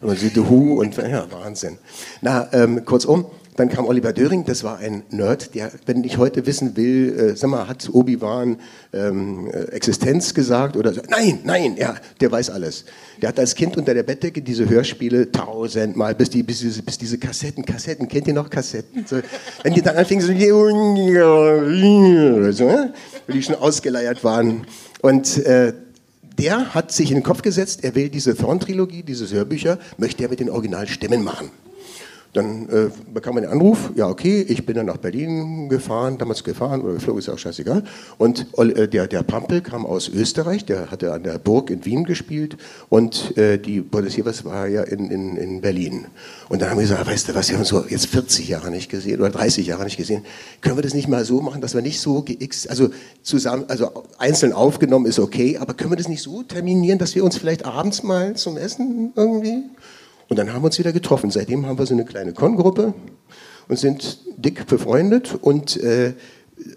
man 0.00 0.16
sieht, 0.16 0.34
The 0.34 0.40
Who 0.48 0.80
und 0.80 0.96
ja, 0.96 1.24
Wahnsinn. 1.30 1.78
Na, 2.20 2.48
ähm, 2.52 2.84
kurzum, 2.84 3.26
dann 3.56 3.68
kam 3.68 3.86
Oliver 3.86 4.12
Döring, 4.12 4.44
das 4.44 4.62
war 4.64 4.78
ein 4.78 5.02
Nerd, 5.10 5.54
der, 5.54 5.70
wenn 5.86 6.04
ich 6.04 6.18
heute 6.18 6.46
wissen 6.46 6.76
will, 6.76 7.18
äh, 7.18 7.36
sag 7.36 7.50
mal, 7.50 7.68
hat 7.68 7.88
Obi-Wan 7.92 8.58
ähm, 8.92 9.50
äh, 9.52 9.64
Existenz 9.72 10.32
gesagt 10.34 10.76
oder 10.76 10.92
so? 10.92 11.00
Nein, 11.08 11.40
nein, 11.44 11.76
ja, 11.76 11.96
der 12.20 12.30
weiß 12.30 12.50
alles. 12.50 12.84
Der 13.20 13.30
hat 13.30 13.38
als 13.38 13.54
Kind 13.54 13.76
unter 13.76 13.92
der 13.92 14.02
Bettdecke 14.02 14.40
diese 14.40 14.68
Hörspiele 14.68 15.30
tausendmal, 15.30 16.14
bis, 16.14 16.30
die, 16.30 16.42
bis, 16.42 16.60
diese, 16.60 16.82
bis 16.82 16.96
diese 16.98 17.18
Kassetten, 17.18 17.64
Kassetten, 17.64 18.08
kennt 18.08 18.28
ihr 18.28 18.34
noch 18.34 18.48
Kassetten? 18.48 19.04
So, 19.06 19.20
wenn 19.62 19.74
die 19.74 19.82
dann 19.82 19.96
anfingen, 19.96 20.24
so, 20.24 20.32
so 22.52 22.64
ne? 22.64 22.94
die 23.28 23.42
schon 23.42 23.56
ausgeleiert 23.56 24.22
waren. 24.24 24.66
Und 25.02 25.38
äh, 25.44 25.72
der 26.38 26.72
hat 26.74 26.92
sich 26.92 27.10
in 27.10 27.18
den 27.18 27.24
Kopf 27.24 27.42
gesetzt, 27.42 27.84
er 27.84 27.94
will 27.94 28.08
diese 28.08 28.34
Thorn-Trilogie, 28.34 29.02
diese 29.02 29.28
Hörbücher, 29.30 29.78
möchte 29.98 30.22
er 30.22 30.30
mit 30.30 30.40
den 30.40 30.48
Originalstimmen 30.48 31.22
machen. 31.22 31.50
Dann 32.32 32.68
äh, 32.68 32.90
bekam 33.12 33.34
man 33.34 33.42
den 33.42 33.52
Anruf, 33.52 33.90
ja 33.96 34.06
okay, 34.08 34.42
ich 34.42 34.64
bin 34.64 34.76
dann 34.76 34.86
nach 34.86 34.98
Berlin 34.98 35.68
gefahren, 35.68 36.16
damals 36.16 36.44
gefahren 36.44 36.80
oder 36.82 36.94
geflogen, 36.94 37.18
ist 37.18 37.28
auch 37.28 37.38
scheißegal. 37.38 37.82
Und 38.18 38.46
äh, 38.56 38.86
der, 38.86 39.08
der 39.08 39.24
Pampel 39.24 39.62
kam 39.62 39.84
aus 39.84 40.08
Österreich, 40.08 40.64
der 40.64 40.92
hatte 40.92 41.12
an 41.12 41.24
der 41.24 41.38
Burg 41.38 41.70
in 41.70 41.84
Wien 41.84 42.04
gespielt 42.04 42.56
und 42.88 43.36
äh, 43.36 43.58
die 43.58 43.80
Bundesjährs 43.80 44.44
war 44.44 44.68
ja 44.68 44.82
in, 44.82 45.10
in, 45.10 45.36
in 45.36 45.60
Berlin. 45.60 46.06
Und 46.48 46.62
dann 46.62 46.70
haben 46.70 46.76
wir 46.76 46.82
gesagt, 46.82 47.04
weißt 47.04 47.28
du 47.30 47.34
was, 47.34 47.50
wir 47.50 47.56
haben 47.56 47.64
so 47.64 47.84
jetzt 47.88 48.06
40 48.06 48.48
Jahre 48.48 48.70
nicht 48.70 48.90
gesehen 48.90 49.20
oder 49.20 49.30
30 49.30 49.66
Jahre 49.66 49.82
nicht 49.82 49.96
gesehen, 49.96 50.24
können 50.60 50.76
wir 50.76 50.82
das 50.82 50.94
nicht 50.94 51.08
mal 51.08 51.24
so 51.24 51.40
machen, 51.40 51.60
dass 51.60 51.74
wir 51.74 51.82
nicht 51.82 52.00
so 52.00 52.22
geixt, 52.22 52.70
also 52.70 52.90
zusammen, 53.22 53.64
also 53.66 54.04
einzeln 54.18 54.52
aufgenommen 54.52 55.06
ist 55.06 55.18
okay, 55.18 55.58
aber 55.58 55.74
können 55.74 55.90
wir 55.90 55.96
das 55.96 56.08
nicht 56.08 56.22
so 56.22 56.44
terminieren, 56.44 56.98
dass 56.98 57.16
wir 57.16 57.24
uns 57.24 57.36
vielleicht 57.36 57.64
abends 57.64 58.04
mal 58.04 58.36
zum 58.36 58.56
Essen 58.56 59.12
irgendwie 59.16 59.64
und 60.30 60.38
dann 60.38 60.52
haben 60.54 60.62
wir 60.62 60.66
uns 60.66 60.78
wieder 60.78 60.92
getroffen. 60.92 61.30
Seitdem 61.30 61.66
haben 61.66 61.78
wir 61.78 61.84
so 61.84 61.92
eine 61.92 62.06
kleine 62.06 62.32
Con-Gruppe 62.32 62.94
und 63.68 63.78
sind 63.78 64.20
dick 64.38 64.66
befreundet. 64.66 65.34
Und 65.42 65.76
äh, 65.76 66.14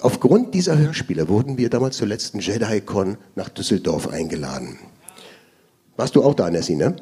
aufgrund 0.01 0.53
dieser 0.53 0.77
Hörspiele 0.77 1.29
wurden 1.29 1.57
wir 1.57 1.69
damals 1.69 1.95
zur 1.95 2.07
letzten 2.07 2.39
Jedi-Con 2.39 3.17
nach 3.35 3.49
Düsseldorf 3.49 4.09
eingeladen. 4.09 4.79
Warst 5.95 6.15
du 6.15 6.23
auch 6.23 6.33
da, 6.33 6.49
Nessie, 6.49 6.75
ne? 6.75 6.95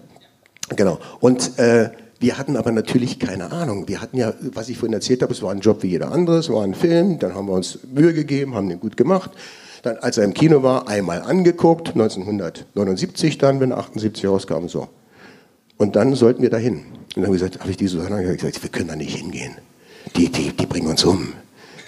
Genau. 0.75 0.99
Und 1.19 1.57
äh, 1.57 1.89
Wir 2.21 2.37
hatten 2.37 2.55
aber 2.55 2.71
natürlich 2.71 3.17
keine 3.17 3.51
Ahnung. 3.51 3.87
Wir 3.87 3.99
hatten 3.99 4.15
ja, 4.15 4.33
was 4.53 4.69
ich 4.69 4.77
vorhin 4.77 4.93
erzählt 4.93 5.23
habe, 5.23 5.33
es 5.33 5.41
war 5.41 5.51
ein 5.51 5.59
Job 5.59 5.81
wie 5.81 5.87
jeder 5.87 6.11
andere, 6.11 6.37
es 6.37 6.49
war 6.49 6.63
ein 6.63 6.75
Film, 6.75 7.17
dann 7.17 7.33
haben 7.33 7.47
wir 7.47 7.53
uns 7.53 7.79
Mühe 7.91 8.13
gegeben, 8.13 8.53
haben 8.53 8.69
den 8.69 8.79
gut 8.79 8.95
gemacht. 8.95 9.31
Dann, 9.81 9.97
als 9.97 10.19
er 10.19 10.25
im 10.25 10.35
Kino 10.35 10.61
war, 10.61 10.87
einmal 10.87 11.23
angeguckt, 11.23 11.89
1979 11.89 13.39
dann, 13.39 13.59
wenn 13.59 13.71
er 13.71 13.79
78 13.79 14.27
rauskam, 14.27 14.67
so. 14.67 14.87
Und 15.81 15.95
dann 15.95 16.13
sollten 16.13 16.43
wir 16.43 16.51
dahin. 16.51 16.75
Und 16.75 16.85
dann 17.15 17.25
habe 17.25 17.35
ich 17.35 17.41
gesagt, 17.41 17.59
habe 17.59 17.71
ich 17.71 17.77
die 17.77 17.87
Susanne 17.87 18.21
gesagt, 18.35 18.61
wir 18.61 18.69
können 18.69 18.89
da 18.89 18.95
nicht 18.95 19.15
hingehen. 19.17 19.53
Die, 20.15 20.29
die, 20.29 20.51
die 20.51 20.67
bringen 20.67 20.87
uns 20.87 21.03
um. 21.03 21.33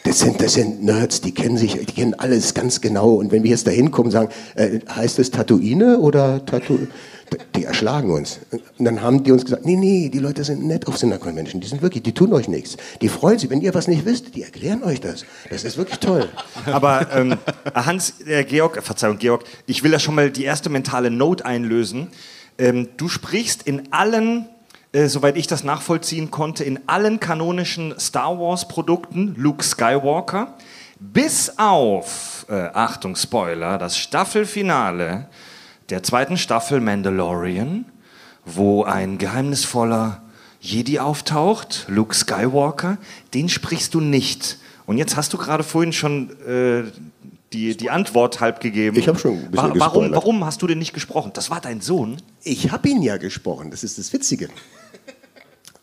Das 0.04 0.18
sind, 0.18 0.42
das 0.42 0.56
sind 0.56 0.84
Nerds, 0.84 1.22
die 1.22 1.32
kennen 1.32 1.58
sich, 1.58 1.74
die 1.74 1.94
kennen 1.94 2.16
alles 2.16 2.56
ganz 2.56 2.82
genau. 2.82 3.12
Und 3.14 3.32
wenn 3.32 3.44
wir 3.44 3.52
jetzt 3.52 3.68
da 3.68 3.72
hinkommen 3.72 4.12
sagen, 4.12 4.30
äh, 4.56 4.80
heißt 4.90 5.20
es 5.20 5.30
Tatooine 5.30 6.00
oder 6.00 6.44
Tattoo? 6.44 6.80
Die 7.56 7.66
erschlagen 7.66 8.10
uns. 8.10 8.40
Und 8.52 8.86
dann 8.86 9.04
haben 9.04 9.24
die 9.24 9.32
uns 9.32 9.46
gesagt, 9.46 9.64
nee, 9.64 9.76
nee, 9.76 10.10
die 10.10 10.20
Leute 10.20 10.44
sind 10.44 10.66
nett 10.66 10.88
auf 10.88 10.98
Cinder 10.98 11.20
Convention. 11.20 11.62
Die 11.62 11.68
sind 11.68 11.84
wirklich, 11.84 12.02
die 12.02 12.14
tun 12.14 12.34
euch 12.34 12.48
nichts. 12.48 12.78
Die 13.00 13.10
freuen 13.10 13.38
sich, 13.38 13.52
wenn 13.52 13.62
ihr 13.62 13.76
was 13.76 13.88
nicht 13.88 14.06
wisst, 14.06 14.36
die 14.36 14.42
erklären 14.42 14.84
euch 14.84 15.02
das. 15.02 15.24
Das 15.52 15.64
ist 15.64 15.78
wirklich 15.78 16.00
toll. 16.00 16.28
Aber 16.66 17.08
ähm, 17.14 17.38
Hans, 17.76 18.16
äh, 18.26 18.44
Georg, 18.44 18.82
Verzeihung, 18.82 19.20
Georg, 19.20 19.44
ich 19.68 19.84
will 19.84 19.92
da 19.92 20.00
schon 20.00 20.16
mal 20.16 20.32
die 20.32 20.46
erste 20.46 20.72
mentale 20.72 21.12
Note 21.12 21.46
einlösen. 21.46 22.08
Ähm, 22.58 22.90
du 22.98 23.10
sprichst 23.10 23.64
in 23.64 23.92
allen, 23.92 24.48
äh, 24.92 25.08
soweit 25.08 25.38
ich 25.38 25.48
das 25.48 25.64
nachvollziehen 25.64 26.32
konnte, 26.32 26.64
in 26.64 26.80
allen 26.88 27.20
kanonischen 27.20 28.00
Star 28.00 28.40
Wars-Produkten 28.40 29.36
Luke 29.38 29.64
Skywalker, 29.64 30.56
bis 31.00 31.58
auf, 31.58 32.46
äh, 32.50 32.70
Achtung, 32.74 33.16
Spoiler, 33.16 33.78
das 33.78 33.98
Staffelfinale 33.98 35.28
der 35.90 36.04
zweiten 36.04 36.38
Staffel 36.38 36.80
Mandalorian, 36.80 37.86
wo 38.46 38.84
ein 38.84 39.18
geheimnisvoller 39.18 40.22
Jedi 40.60 41.00
auftaucht, 41.00 41.86
Luke 41.90 42.16
Skywalker, 42.16 42.98
den 43.34 43.50
sprichst 43.50 43.94
du 43.94 44.00
nicht. 44.00 44.58
Und 44.86 44.98
jetzt 44.98 45.18
hast 45.18 45.34
du 45.34 45.38
gerade 45.38 45.64
vorhin 45.64 45.94
schon 45.94 46.30
äh, 46.48 46.84
die, 47.54 47.78
die 47.78 47.90
Antwort 47.90 48.40
halb 48.42 48.60
gegeben. 48.60 48.98
Ich 48.98 49.08
habe 49.08 49.18
schon 49.20 49.34
ein 49.34 49.52
bisschen 49.52 49.70
Wa- 49.76 49.80
warum, 49.80 50.12
warum 50.12 50.46
hast 50.46 50.62
du 50.62 50.68
denn 50.68 50.80
nicht 50.80 50.94
gesprochen? 50.94 51.32
Das 51.34 51.50
war 51.50 51.62
dein 51.62 51.82
Sohn. 51.82 52.18
Ich 52.44 52.72
habe 52.72 52.88
ihn 52.90 53.02
ja 53.02 53.18
gesprochen, 53.18 53.72
das 53.72 53.84
ist 53.84 53.98
das 53.98 54.12
Witzige. 54.14 54.50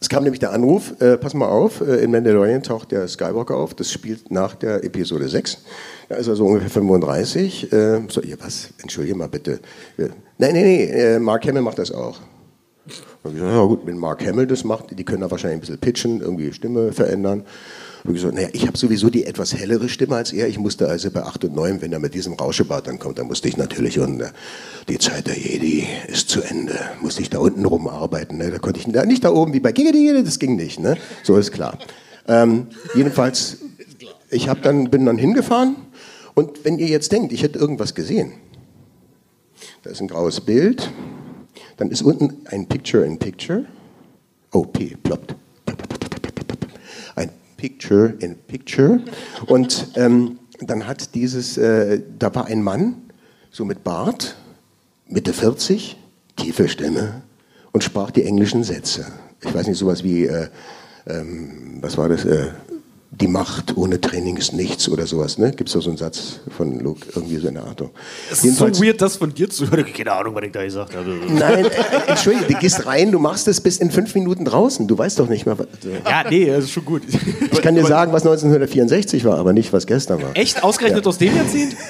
Es 0.02 0.08
kam 0.08 0.22
nämlich 0.24 0.40
der 0.40 0.52
Anruf, 0.52 0.98
äh, 1.00 1.18
pass 1.18 1.34
mal 1.34 1.48
auf, 1.48 1.82
äh, 1.82 1.96
in 2.02 2.10
Mandalorian 2.10 2.62
taucht 2.62 2.90
der 2.90 3.06
Skywalker 3.06 3.54
auf, 3.54 3.74
das 3.74 3.92
spielt 3.92 4.30
nach 4.30 4.54
der 4.54 4.82
Episode 4.82 5.28
6. 5.28 5.58
Da 6.08 6.16
ist 6.16 6.26
er 6.26 6.36
so 6.36 6.46
ungefähr 6.46 6.70
35. 6.70 7.70
Äh, 7.70 8.00
so, 8.08 8.22
ihr 8.22 8.38
was? 8.40 8.70
Entschuldige 8.80 9.14
mal 9.14 9.28
bitte. 9.28 9.60
Äh, 9.98 10.04
nein, 10.04 10.14
nein, 10.38 10.52
nee, 10.54 10.84
äh, 10.84 11.18
Mark 11.18 11.46
Hamill 11.46 11.60
macht 11.62 11.78
das 11.78 11.92
auch. 11.92 12.18
Und 13.22 13.32
ich 13.32 13.34
gesagt, 13.34 13.52
ja 13.52 13.62
gut, 13.66 13.86
wenn 13.86 13.98
Mark 13.98 14.26
Hamill 14.26 14.46
das 14.46 14.64
macht, 14.64 14.98
die 14.98 15.04
können 15.04 15.20
da 15.20 15.30
wahrscheinlich 15.30 15.58
ein 15.58 15.60
bisschen 15.60 15.78
pitchen, 15.78 16.20
irgendwie 16.22 16.50
Stimme 16.54 16.92
verändern. 16.92 17.44
Und 18.04 18.16
ich 18.16 18.24
naja, 18.24 18.48
ich 18.52 18.66
habe 18.66 18.78
sowieso 18.78 19.10
die 19.10 19.24
etwas 19.24 19.54
hellere 19.54 19.88
Stimme 19.88 20.16
als 20.16 20.32
er. 20.32 20.48
Ich 20.48 20.58
musste 20.58 20.88
also 20.88 21.10
bei 21.10 21.22
8 21.22 21.44
und 21.44 21.54
9, 21.54 21.82
wenn 21.82 21.92
er 21.92 21.98
mit 21.98 22.14
diesem 22.14 22.34
Rauschebart 22.34 22.86
dann 22.86 22.98
kommt, 22.98 23.18
dann 23.18 23.26
musste 23.26 23.48
ich 23.48 23.56
natürlich, 23.56 23.98
und 23.98 24.20
äh, 24.20 24.30
die 24.88 24.98
Zeit 24.98 25.26
der 25.26 25.38
Jedi 25.38 25.86
ist 26.08 26.28
zu 26.28 26.40
Ende, 26.42 26.78
musste 27.00 27.22
ich 27.22 27.30
da 27.30 27.38
unten 27.38 27.64
rumarbeiten. 27.64 28.38
Ne? 28.38 28.50
Da 28.50 28.58
konnte 28.58 28.80
ich 28.80 28.86
nicht 28.86 29.24
da 29.24 29.30
oben 29.30 29.52
wie 29.52 29.60
bei 29.60 29.72
Giggity, 29.72 30.22
das 30.24 30.38
ging 30.38 30.56
nicht. 30.56 30.80
Ne? 30.80 30.96
So 31.22 31.36
ist 31.36 31.52
klar. 31.52 31.78
Ähm, 32.26 32.68
jedenfalls, 32.94 33.58
ich 34.30 34.48
hab 34.48 34.62
dann, 34.62 34.90
bin 34.90 35.04
dann 35.04 35.18
hingefahren 35.18 35.76
und 36.34 36.64
wenn 36.64 36.78
ihr 36.78 36.88
jetzt 36.88 37.12
denkt, 37.12 37.32
ich 37.32 37.42
hätte 37.42 37.58
irgendwas 37.58 37.94
gesehen, 37.94 38.32
da 39.82 39.90
ist 39.90 40.00
ein 40.00 40.08
graues 40.08 40.40
Bild, 40.40 40.90
dann 41.76 41.90
ist 41.90 42.02
unten 42.02 42.46
ein 42.46 42.66
Picture 42.66 43.04
in 43.04 43.18
Picture. 43.18 43.64
Oh, 44.52 44.64
P, 44.64 44.96
ploppt. 45.02 45.34
Picture 47.60 48.14
in 48.20 48.36
Picture. 48.36 49.00
Und 49.44 49.88
ähm, 49.96 50.38
dann 50.60 50.86
hat 50.86 51.14
dieses, 51.14 51.58
äh, 51.58 52.00
da 52.18 52.34
war 52.34 52.46
ein 52.46 52.62
Mann, 52.62 52.94
so 53.50 53.66
mit 53.66 53.84
Bart, 53.84 54.36
Mitte 55.06 55.34
40, 55.34 55.98
tiefe 56.36 56.68
Stimme 56.68 57.20
und 57.72 57.84
sprach 57.84 58.10
die 58.12 58.24
englischen 58.24 58.64
Sätze. 58.64 59.06
Ich 59.42 59.54
weiß 59.54 59.66
nicht, 59.66 59.76
sowas 59.76 60.02
wie, 60.02 60.24
äh, 60.24 60.48
ähm, 61.06 61.78
was 61.82 61.98
war 61.98 62.08
das? 62.08 62.24
Äh, 62.24 62.48
die 63.12 63.26
Macht 63.26 63.76
ohne 63.76 64.00
Training 64.00 64.36
ist 64.36 64.52
nichts 64.52 64.88
oder 64.88 65.04
sowas. 65.04 65.36
Ne? 65.36 65.50
Gibt 65.50 65.68
es 65.68 65.74
da 65.74 65.80
so 65.80 65.90
einen 65.90 65.96
Satz 65.96 66.40
von 66.56 66.78
Luke, 66.78 67.00
irgendwie 67.14 67.36
so 67.38 67.48
in 67.48 67.54
der 67.54 67.64
Art. 67.64 67.82
Es 68.30 68.44
ist 68.44 68.56
so 68.56 68.66
weird, 68.66 69.02
das 69.02 69.16
von 69.16 69.34
dir 69.34 69.50
zu 69.50 69.68
hören. 69.68 69.84
Keine 69.96 70.12
Ahnung, 70.12 70.34
was 70.36 70.44
ich 70.44 70.52
da 70.52 70.62
gesagt 70.62 70.94
habe. 70.94 71.18
Nein, 71.28 71.64
äh, 71.64 71.70
Entschuldige, 72.06 72.46
du 72.46 72.58
gehst 72.60 72.86
rein, 72.86 73.10
du 73.10 73.18
machst 73.18 73.48
es 73.48 73.60
bis 73.60 73.78
in 73.78 73.90
fünf 73.90 74.14
Minuten 74.14 74.44
draußen. 74.44 74.86
Du 74.86 74.96
weißt 74.96 75.18
doch 75.18 75.28
nicht 75.28 75.44
mehr, 75.44 75.58
was. 75.58 75.66
Ja, 76.08 76.30
nee, 76.30 76.46
das 76.46 76.64
ist 76.64 76.70
schon 76.70 76.84
gut. 76.84 77.02
Ich 77.50 77.62
kann 77.62 77.74
dir 77.74 77.84
sagen, 77.84 78.12
was 78.12 78.22
1964 78.22 79.24
war, 79.24 79.38
aber 79.38 79.52
nicht, 79.52 79.72
was 79.72 79.86
gestern 79.86 80.22
war. 80.22 80.30
Echt? 80.34 80.62
Ausgerechnet 80.62 81.04
aus 81.06 81.18
dem 81.18 81.36
Jahrzehnt? 81.36 81.76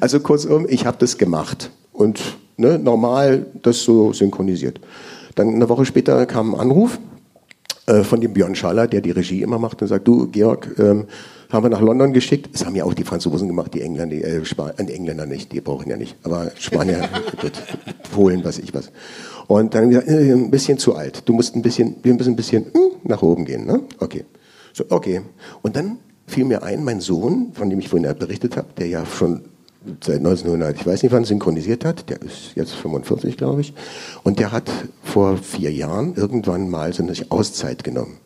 Also 0.00 0.20
kurzum, 0.20 0.66
ich 0.68 0.86
habe 0.86 0.96
das 0.98 1.16
gemacht 1.18 1.70
und 1.92 2.20
ne, 2.56 2.78
normal 2.78 3.46
das 3.62 3.82
so 3.82 4.12
synchronisiert. 4.12 4.80
Dann 5.34 5.54
eine 5.54 5.68
Woche 5.68 5.84
später 5.84 6.26
kam 6.26 6.54
ein 6.54 6.60
Anruf 6.60 6.98
äh, 7.86 8.02
von 8.02 8.20
dem 8.20 8.32
Björn 8.32 8.54
Schaller, 8.54 8.86
der 8.86 9.00
die 9.00 9.10
Regie 9.10 9.42
immer 9.42 9.58
macht 9.58 9.82
und 9.82 9.88
sagt, 9.88 10.06
du 10.06 10.28
Georg, 10.28 10.68
ähm, 10.78 11.06
haben 11.50 11.64
wir 11.64 11.70
nach 11.70 11.80
London 11.80 12.12
geschickt. 12.12 12.48
Das 12.52 12.64
haben 12.64 12.74
ja 12.74 12.84
auch 12.84 12.94
die 12.94 13.04
Franzosen 13.04 13.46
gemacht, 13.46 13.74
die 13.74 13.82
Engländer, 13.82 14.16
die, 14.16 14.22
äh, 14.22 14.44
Span 14.44 14.72
äh, 14.76 14.84
die 14.84 14.94
Engländer 14.94 15.26
nicht, 15.26 15.52
die 15.52 15.60
brauchen 15.60 15.90
ja 15.90 15.96
nicht, 15.96 16.16
aber 16.22 16.50
Spanier, 16.58 17.08
Polen, 18.14 18.44
weiß 18.44 18.58
ich 18.60 18.72
was. 18.72 18.90
Und 19.48 19.74
dann 19.74 19.84
haben 19.84 19.90
wir 19.90 20.00
gesagt, 20.00 20.20
äh, 20.20 20.32
ein 20.32 20.50
bisschen 20.50 20.78
zu 20.78 20.94
alt. 20.94 21.28
Du 21.28 21.32
musst 21.32 21.54
ein 21.54 21.62
bisschen, 21.62 21.96
wir 22.02 22.14
müssen 22.14 22.32
ein 22.32 22.36
bisschen 22.36 22.66
hm, 22.72 22.92
nach 23.04 23.22
oben 23.22 23.44
gehen, 23.44 23.66
ne? 23.66 23.82
Okay. 23.98 24.24
So, 24.72 24.84
okay. 24.88 25.20
Und 25.60 25.76
dann 25.76 25.98
fiel 26.26 26.44
mir 26.44 26.62
ein, 26.62 26.84
mein 26.84 27.00
Sohn, 27.00 27.52
von 27.52 27.68
dem 27.68 27.78
ich 27.80 27.88
vorhin 27.88 28.06
ja 28.06 28.14
berichtet 28.14 28.56
habe, 28.56 28.68
der 28.78 28.86
ja 28.86 29.04
schon 29.04 29.42
seit 30.02 30.18
1900, 30.18 30.76
ich 30.76 30.86
weiß 30.86 31.02
nicht 31.02 31.12
wann, 31.12 31.24
synchronisiert 31.24 31.84
hat, 31.84 32.08
der 32.08 32.22
ist 32.22 32.54
jetzt 32.54 32.72
45, 32.74 33.36
glaube 33.36 33.60
ich, 33.60 33.74
und 34.22 34.38
der 34.38 34.52
hat 34.52 34.70
vor 35.02 35.36
vier 35.38 35.72
Jahren 35.72 36.14
irgendwann 36.14 36.70
mal 36.70 36.92
so 36.92 37.02
eine 37.02 37.14
Auszeit 37.30 37.84
genommen. 37.84 38.18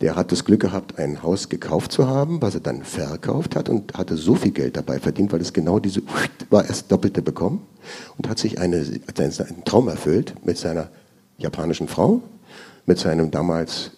Der 0.00 0.16
hat 0.16 0.32
das 0.32 0.44
Glück 0.44 0.60
gehabt, 0.60 0.98
ein 0.98 1.22
Haus 1.22 1.48
gekauft 1.48 1.92
zu 1.92 2.08
haben, 2.08 2.42
was 2.42 2.54
er 2.54 2.60
dann 2.60 2.82
verkauft 2.82 3.56
hat 3.56 3.68
und 3.68 3.94
hatte 3.94 4.16
so 4.16 4.34
viel 4.34 4.50
Geld 4.50 4.76
dabei 4.76 4.98
verdient, 4.98 5.32
weil 5.32 5.40
es 5.40 5.52
genau 5.52 5.78
diese 5.78 6.02
war 6.50 6.64
erst 6.64 6.90
doppelte 6.90 7.22
bekommen 7.22 7.62
und 8.18 8.28
hat 8.28 8.38
sich 8.38 8.58
eine, 8.58 8.84
einen 9.16 9.64
Traum 9.64 9.88
erfüllt 9.88 10.34
mit 10.44 10.58
seiner 10.58 10.88
japanischen 11.38 11.88
Frau, 11.88 12.22
mit 12.86 12.98
seinem 12.98 13.30
damals 13.30 13.92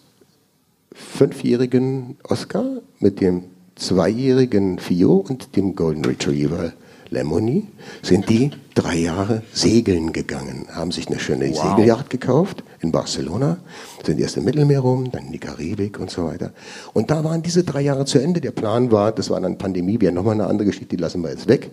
fünfjährigen 0.93 2.17
Oscar, 2.23 2.65
mit 2.99 3.21
dem 3.21 3.43
zweijährigen 3.77 4.79
Fio 4.79 5.15
und 5.15 5.55
dem 5.55 5.75
Golden 5.75 6.05
Retriever 6.05 6.73
Lemony 7.09 7.67
sind 8.01 8.29
die 8.29 8.51
drei 8.73 8.97
Jahre 8.97 9.43
segeln 9.53 10.13
gegangen, 10.13 10.67
haben 10.71 10.91
sich 10.91 11.07
eine 11.07 11.19
schöne 11.19 11.53
Segelyacht 11.53 12.09
gekauft 12.09 12.63
in 12.81 12.91
Barcelona, 12.91 13.57
sind 14.03 14.19
erst 14.19 14.37
im 14.37 14.43
Mittelmeer 14.43 14.81
rum, 14.81 15.09
dann 15.11 15.27
in 15.27 15.31
die 15.31 15.39
Karibik 15.39 15.99
und 15.99 16.11
so 16.11 16.25
weiter. 16.25 16.51
Und 16.93 17.09
da 17.09 17.23
waren 17.23 17.41
diese 17.41 17.63
drei 17.63 17.81
Jahre 17.81 18.05
zu 18.05 18.19
Ende. 18.19 18.41
Der 18.41 18.51
Plan 18.51 18.91
war, 18.91 19.11
das 19.11 19.29
war 19.29 19.39
dann 19.39 19.57
Pandemie, 19.57 19.99
wäre 20.01 20.13
nochmal 20.13 20.33
eine 20.33 20.47
andere 20.47 20.67
Geschichte, 20.67 20.95
die 20.95 21.01
lassen 21.01 21.21
wir 21.23 21.29
jetzt 21.29 21.47
weg. 21.47 21.71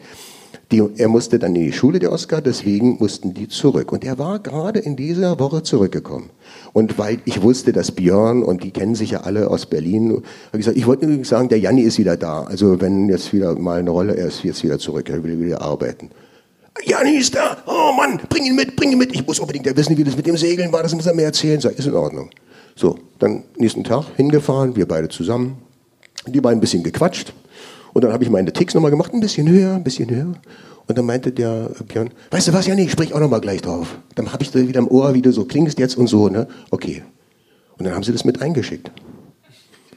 Die, 0.75 0.83
er 0.97 1.07
musste 1.07 1.39
dann 1.39 1.55
in 1.55 1.67
die 1.67 1.73
Schule, 1.73 2.01
der 2.01 2.11
Oscar, 2.11 2.41
deswegen 2.41 2.97
mussten 2.99 3.33
die 3.33 3.47
zurück. 3.47 3.93
Und 3.93 4.03
er 4.03 4.19
war 4.19 4.41
gerade 4.41 4.81
in 4.81 4.97
dieser 4.97 5.39
Woche 5.39 5.63
zurückgekommen. 5.63 6.31
Und 6.73 6.99
weil 6.99 7.19
ich 7.27 7.43
wusste, 7.43 7.73
dass 7.73 7.93
Björn, 7.93 8.43
und 8.43 8.65
die 8.65 8.73
kennen 8.73 8.97
sich 8.97 9.13
ja 9.13 9.21
alle 9.21 9.49
aus 9.49 9.67
Berlin, 9.67 10.11
habe 10.11 10.25
ich 10.55 10.59
gesagt, 10.59 10.77
ich 10.77 10.89
wollte 10.89 11.05
übrigens 11.05 11.29
sagen, 11.29 11.49
der 11.49 11.61
Janni 11.61 11.83
ist 11.83 12.01
wieder 12.01 12.17
da. 12.17 12.43
Also 12.43 12.81
wenn 12.81 13.09
jetzt 13.09 13.33
wieder 13.33 13.57
mal 13.57 13.79
eine 13.79 13.91
Rolle, 13.91 14.17
er 14.17 14.27
ist 14.27 14.43
jetzt 14.43 14.65
wieder 14.65 14.81
zurück, 14.81 15.09
er 15.09 15.23
will 15.23 15.41
wieder 15.41 15.63
arbeiten. 15.63 16.11
Janni 16.85 17.19
ist 17.19 17.37
da, 17.37 17.57
oh 17.67 17.93
Mann, 17.97 18.19
bring 18.29 18.45
ihn 18.45 18.57
mit, 18.57 18.75
bring 18.75 18.91
ihn 18.91 18.99
mit. 18.99 19.15
Ich 19.15 19.25
muss 19.25 19.39
unbedingt 19.39 19.77
wissen, 19.77 19.97
wie 19.97 20.03
das 20.03 20.17
mit 20.17 20.27
dem 20.27 20.37
Segeln 20.37 20.73
war, 20.73 20.83
das 20.83 20.93
muss 20.93 21.07
er 21.07 21.15
mir 21.15 21.23
erzählen. 21.23 21.61
Sag, 21.61 21.79
ist 21.79 21.87
in 21.87 21.95
Ordnung. 21.95 22.31
So, 22.75 22.99
dann 23.21 23.45
nächsten 23.57 23.85
Tag 23.85 24.07
hingefahren, 24.17 24.75
wir 24.75 24.89
beide 24.89 25.09
zusammen. 25.09 25.59
Die 26.27 26.41
beiden 26.41 26.59
ein 26.59 26.61
bisschen 26.61 26.83
gequatscht. 26.83 27.33
Und 27.95 28.05
dann 28.05 28.13
habe 28.13 28.25
ich 28.25 28.31
meine 28.31 28.53
Ticks 28.53 28.75
nochmal 28.75 28.91
gemacht, 28.91 29.15
ein 29.15 29.21
bisschen 29.21 29.49
höher, 29.49 29.77
ein 29.77 29.85
bisschen 29.85 30.11
höher. 30.11 30.35
Und 30.87 30.99
dann 30.99 31.07
meinte 31.07 31.33
der 31.33 31.71
Björn, 31.89 32.11
weißt 32.31 32.49
du 32.49 32.53
was, 32.53 32.67
Janni, 32.67 32.83
ich 32.83 32.93
sprich 32.93 33.15
auch 33.15 33.21
nochmal 33.21 33.41
gleich 33.41 33.63
drauf. 33.63 33.97
Dann 34.17 34.33
habe 34.33 34.43
ich 34.43 34.51
da 34.51 34.59
wieder 34.61 34.81
im 34.81 34.89
Ohr, 34.89 35.15
wie 35.15 35.23
du 35.23 35.33
so 35.33 35.45
klingst 35.45 35.79
jetzt 35.79 35.97
und 35.97 36.09
so, 36.09 36.29
ne? 36.29 36.47
Okay. 36.71 37.03
Und 37.79 37.87
dann 37.87 37.95
haben 37.95 38.03
sie 38.03 38.13
das 38.13 38.25
mit 38.25 38.43
eingeschickt. 38.43 38.91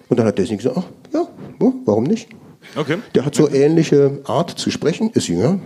Und 0.10 0.18
dann 0.18 0.28
hat 0.28 0.38
der 0.38 0.46
sich 0.46 0.58
gesagt, 0.58 0.78
ach, 0.78 0.86
ja, 1.14 1.28
warum 1.86 2.06
nicht? 2.06 2.30
Okay. 2.76 2.98
Der 3.16 3.26
hat 3.26 3.36
so 3.36 3.50
ähnliche 3.50 4.22
Art 4.26 4.52
zu 4.52 4.72
sprechen, 4.72 5.10
ist 5.14 5.28
jünger. 5.28 5.60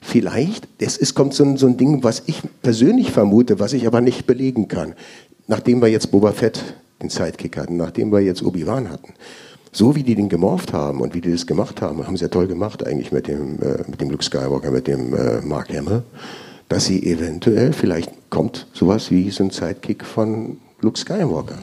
Vielleicht, 0.00 0.66
es 0.78 0.96
ist, 0.96 1.14
kommt 1.14 1.34
so 1.34 1.44
ein, 1.44 1.56
so 1.56 1.66
ein 1.66 1.76
Ding, 1.76 2.02
was 2.02 2.22
ich 2.26 2.42
persönlich 2.62 3.12
vermute, 3.12 3.60
was 3.60 3.74
ich 3.74 3.86
aber 3.86 4.00
nicht 4.00 4.26
belegen 4.26 4.66
kann. 4.66 4.94
Nachdem 5.46 5.82
wir 5.82 5.88
jetzt 5.88 6.10
Boba 6.10 6.32
Fett 6.32 6.74
den 7.02 7.10
Sidekick 7.10 7.56
hatten, 7.56 7.76
nachdem 7.76 8.10
wir 8.10 8.20
jetzt 8.20 8.42
Obi-Wan 8.42 8.90
hatten, 8.90 9.14
so 9.72 9.94
wie 9.94 10.02
die 10.02 10.14
den 10.14 10.28
gemorpht 10.28 10.72
haben 10.72 11.00
und 11.00 11.14
wie 11.14 11.20
die 11.20 11.30
das 11.30 11.46
gemacht 11.46 11.80
haben, 11.80 12.06
haben 12.06 12.16
sie 12.16 12.24
ja 12.24 12.28
toll 12.28 12.46
gemacht 12.46 12.86
eigentlich 12.86 13.12
mit 13.12 13.28
dem, 13.28 13.60
äh, 13.60 13.84
mit 13.88 14.00
dem 14.00 14.10
Luke 14.10 14.24
Skywalker, 14.24 14.70
mit 14.70 14.86
dem 14.86 15.14
äh, 15.14 15.40
Mark 15.42 15.68
Hamill. 15.68 16.02
dass 16.70 16.84
sie 16.84 17.04
eventuell, 17.04 17.72
vielleicht 17.72 18.12
kommt 18.30 18.68
sowas 18.72 19.10
wie 19.10 19.30
so 19.30 19.42
ein 19.42 19.50
Sidekick 19.50 20.04
von 20.04 20.58
Luke 20.80 20.98
Skywalker. 20.98 21.58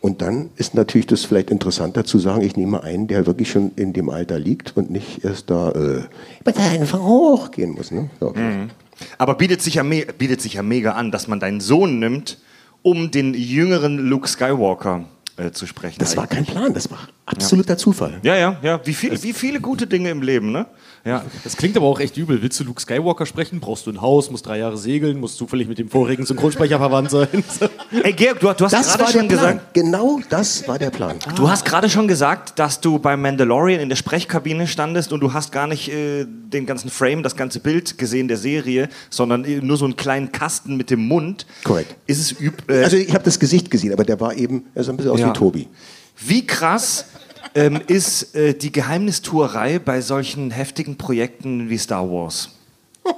Und 0.00 0.20
dann 0.20 0.50
ist 0.56 0.74
natürlich 0.74 1.06
das 1.06 1.24
vielleicht 1.24 1.50
interessanter 1.50 2.04
zu 2.04 2.18
sagen, 2.18 2.42
ich 2.42 2.56
nehme 2.56 2.82
einen, 2.82 3.06
der 3.06 3.26
wirklich 3.26 3.50
schon 3.50 3.70
in 3.76 3.92
dem 3.92 4.10
Alter 4.10 4.38
liegt 4.38 4.76
und 4.76 4.90
nicht 4.90 5.24
erst 5.24 5.50
da 5.50 5.70
äh, 5.70 6.02
mit 6.44 6.58
einfach 6.58 7.00
hochgehen 7.00 7.70
muss. 7.70 7.92
Ne? 7.92 8.10
So. 8.20 8.34
Aber 9.18 9.34
bietet 9.34 9.62
sich, 9.62 9.74
ja 9.74 9.82
bietet 9.82 10.40
sich 10.40 10.54
ja 10.54 10.62
mega 10.62 10.92
an, 10.92 11.12
dass 11.12 11.28
man 11.28 11.38
deinen 11.40 11.60
Sohn 11.60 12.00
nimmt, 12.00 12.38
um 12.82 13.12
den 13.12 13.34
jüngeren 13.34 13.98
Luke 13.98 14.28
Skywalker 14.28 15.04
äh, 15.36 15.50
zu 15.50 15.66
sprechen. 15.66 15.98
Das 15.98 16.16
war 16.16 16.26
kein 16.26 16.44
Plan, 16.44 16.72
das 16.74 16.90
war 16.90 17.08
absoluter 17.26 17.76
Zufall. 17.76 18.20
ja, 18.22 18.36
ja, 18.36 18.58
ja. 18.62 18.80
Wie, 18.84 18.94
viel, 18.94 19.22
wie 19.22 19.32
viele 19.32 19.60
gute 19.60 19.86
Dinge 19.86 20.10
im 20.10 20.22
Leben, 20.22 20.52
ne? 20.52 20.66
Ja. 21.04 21.22
Das 21.44 21.56
klingt 21.58 21.76
aber 21.76 21.86
auch 21.86 22.00
echt 22.00 22.16
übel. 22.16 22.40
Willst 22.40 22.58
du 22.60 22.64
Luke 22.64 22.80
Skywalker 22.80 23.26
sprechen? 23.26 23.60
Brauchst 23.60 23.86
du 23.86 23.90
ein 23.90 24.00
Haus, 24.00 24.30
musst 24.30 24.46
drei 24.46 24.58
Jahre 24.58 24.78
segeln, 24.78 25.20
musst 25.20 25.36
zufällig 25.36 25.68
mit 25.68 25.78
dem 25.78 25.90
vorigen 25.90 26.24
Synchronsprecher 26.24 26.78
verwandt 26.78 27.10
sein. 27.10 27.28
Ey, 28.02 28.12
Georg, 28.14 28.40
du, 28.40 28.46
du 28.52 28.64
hast 28.64 28.72
Das 28.72 28.96
gerade 28.96 29.12
schon 29.12 29.28
gesagt, 29.28 29.74
Genau 29.74 30.20
das 30.30 30.66
war 30.66 30.78
der 30.78 30.90
Plan. 30.90 31.16
Du 31.36 31.50
hast 31.50 31.66
gerade 31.66 31.90
schon 31.90 32.08
gesagt, 32.08 32.58
dass 32.58 32.80
du 32.80 32.98
beim 32.98 33.20
Mandalorian 33.20 33.80
in 33.80 33.90
der 33.90 33.96
Sprechkabine 33.96 34.66
standest 34.66 35.12
und 35.12 35.20
du 35.20 35.32
hast 35.34 35.52
gar 35.52 35.66
nicht 35.66 35.88
äh, 35.92 36.24
den 36.26 36.64
ganzen 36.64 36.88
Frame, 36.88 37.22
das 37.22 37.36
ganze 37.36 37.60
Bild 37.60 37.98
gesehen 37.98 38.26
der 38.28 38.38
Serie, 38.38 38.88
sondern 39.10 39.44
äh, 39.44 39.60
nur 39.60 39.76
so 39.76 39.84
einen 39.84 39.96
kleinen 39.96 40.32
Kasten 40.32 40.76
mit 40.76 40.90
dem 40.90 41.06
Mund. 41.06 41.44
Korrekt. 41.64 41.96
Ist 42.06 42.18
es 42.20 42.40
üb 42.40 42.62
äh, 42.70 42.82
Also 42.82 42.96
ich 42.96 43.12
habe 43.12 43.24
das 43.24 43.38
Gesicht 43.38 43.70
gesehen, 43.70 43.92
aber 43.92 44.04
der 44.04 44.18
war 44.20 44.34
eben, 44.34 44.64
er 44.74 44.84
sah 44.84 44.92
ein 44.92 44.96
bisschen 44.96 45.12
aus 45.12 45.20
Ja. 45.20 45.28
wie 45.28 45.32
Tobi. 45.34 45.68
Wie 46.26 46.46
krass 46.46 47.04
ähm, 47.54 47.80
ist 47.86 48.34
äh, 48.34 48.54
die 48.54 48.72
Geheimnistuerei 48.72 49.78
bei 49.78 50.00
solchen 50.00 50.50
heftigen 50.50 50.96
Projekten 50.96 51.68
wie 51.68 51.78
Star 51.78 52.08
Wars? 52.10 52.50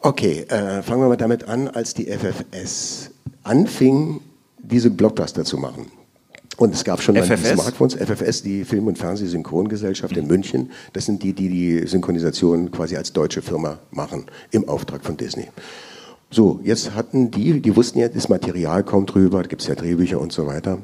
Okay, 0.00 0.46
äh, 0.48 0.80
fangen 0.82 1.02
wir 1.02 1.08
mal 1.08 1.16
damit 1.16 1.48
an, 1.48 1.66
als 1.66 1.92
die 1.92 2.06
FFS 2.06 3.10
anfing, 3.42 4.20
diese 4.58 4.90
Blockbuster 4.90 5.44
zu 5.44 5.58
machen. 5.58 5.86
Und 6.56 6.72
es 6.72 6.84
gab 6.84 7.02
schon 7.02 7.16
FFS? 7.16 7.54
Smartphones, 7.54 7.94
FFS, 7.94 8.42
die 8.42 8.64
Film- 8.64 8.86
und 8.86 8.96
Fernsehsynchrongesellschaft 8.96 10.16
in 10.16 10.26
München. 10.26 10.70
Das 10.92 11.06
sind 11.06 11.22
die, 11.22 11.32
die 11.32 11.48
die 11.48 11.86
Synchronisation 11.86 12.70
quasi 12.70 12.96
als 12.96 13.12
deutsche 13.12 13.42
Firma 13.42 13.78
machen, 13.90 14.26
im 14.50 14.68
Auftrag 14.68 15.04
von 15.04 15.16
Disney. 15.16 15.48
So, 16.30 16.60
jetzt 16.62 16.94
hatten 16.94 17.30
die, 17.30 17.60
die 17.60 17.74
wussten 17.74 17.98
ja, 17.98 18.08
das 18.08 18.28
Material 18.28 18.84
kommt 18.84 19.14
rüber, 19.14 19.42
da 19.42 19.48
gibt 19.48 19.62
es 19.62 19.68
ja 19.68 19.74
Drehbücher 19.74 20.20
und 20.20 20.32
so 20.32 20.46
weiter. 20.46 20.78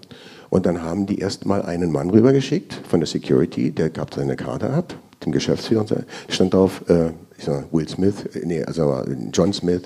Und 0.54 0.66
dann 0.66 0.82
haben 0.82 1.06
die 1.06 1.18
erstmal 1.18 1.62
einen 1.62 1.90
Mann 1.90 2.11
rübergeschickt 2.11 2.80
von 2.88 3.00
der 3.00 3.08
Security, 3.08 3.73
der 3.73 3.90
gab 3.90 4.14
seine 4.14 4.37
Karte 4.37 4.70
ab, 4.70 4.94
dem 5.26 5.32
Geschäftsführer, 5.32 5.80
und 5.80 5.92
stand 6.28 6.54
drauf, 6.54 6.88
äh, 6.88 7.08
ich 7.37 7.42
sag 7.42 7.73
Will 7.73 7.88
Smith, 7.88 8.25
äh, 8.34 8.46
nee, 8.46 8.62
also 8.62 9.02
John 9.32 9.52
Smith 9.52 9.82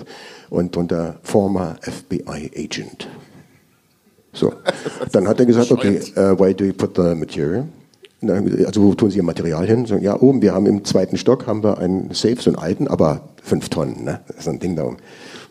und 0.51 0.75
drunter 0.75 1.15
Former 1.23 1.75
FBI 1.81 2.51
Agent. 2.55 3.07
So, 4.31 4.53
dann 5.11 5.27
hat 5.27 5.39
er 5.39 5.47
gesagt, 5.47 5.71
okay, 5.71 6.01
uh, 6.15 6.37
why 6.37 6.53
do 6.53 6.65
you 6.65 6.73
put 6.73 6.95
the 6.95 7.15
material? 7.15 7.67
Also 8.21 8.83
wo 8.83 8.93
tun 8.93 9.09
Sie 9.09 9.17
Ihr 9.17 9.23
Material 9.23 9.65
hin? 9.65 9.87
So, 9.87 9.95
ja, 9.95 10.21
oben, 10.21 10.43
wir 10.43 10.53
haben 10.53 10.67
im 10.67 10.85
zweiten 10.85 11.17
Stock 11.17 11.47
haben 11.47 11.63
wir 11.63 11.79
einen 11.79 12.13
Safe, 12.13 12.39
so 12.39 12.51
einen 12.51 12.59
alten, 12.59 12.87
aber 12.87 13.21
fünf 13.41 13.69
Tonnen, 13.69 14.03
ne? 14.03 14.19
Das 14.27 14.41
ist 14.41 14.47
ein 14.47 14.59
Ding 14.59 14.75
da 14.75 14.83
oben. 14.83 14.97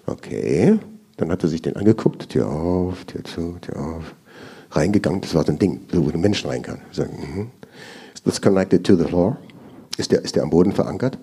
Okay, 0.06 0.78
dann 1.16 1.32
hat 1.32 1.42
er 1.42 1.48
sich 1.48 1.60
den 1.60 1.74
angeguckt, 1.74 2.28
Tür 2.28 2.48
auf, 2.48 3.04
Tür 3.06 3.24
zu, 3.24 3.56
Tür 3.60 3.80
auf, 3.80 4.14
reingegangen, 4.70 5.20
das 5.20 5.34
war 5.34 5.44
so 5.44 5.52
ein 5.52 5.58
Ding, 5.58 5.80
so, 5.92 6.04
wo 6.04 6.10
ein 6.10 6.20
Mensch 6.20 6.44
rein 6.44 6.62
kann. 6.62 6.80
So, 6.92 7.04
mhm. 7.04 7.50
Ist 8.14 8.26
das 8.26 8.40
connected 8.40 8.84
to 8.84 8.96
the 8.96 9.04
floor? 9.04 9.36
Ist 9.96 10.12
der, 10.12 10.22
ist 10.22 10.36
der 10.36 10.42
am 10.42 10.50
Boden 10.50 10.72
verankert? 10.72 11.18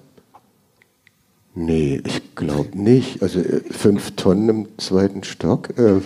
Nee, 1.54 2.02
ich 2.06 2.36
glaube 2.36 2.78
nicht. 2.78 3.24
Also 3.24 3.40
äh, 3.40 3.62
fünf 3.72 4.12
Tonnen 4.16 4.50
im 4.50 4.68
zweiten 4.78 5.24
Stock. 5.24 5.70
Äh, 5.78 6.02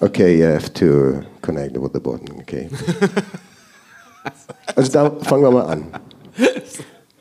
okay, 0.00 0.38
you 0.38 0.46
have 0.46 0.72
to 0.74 1.22
connect 1.40 1.80
with 1.80 1.90
the 1.94 2.00
button. 2.00 2.40
Okay. 2.40 2.68
Also 4.76 4.92
da 4.92 5.10
fangen 5.10 5.42
wir 5.42 5.50
mal 5.50 5.64
an. 5.64 5.84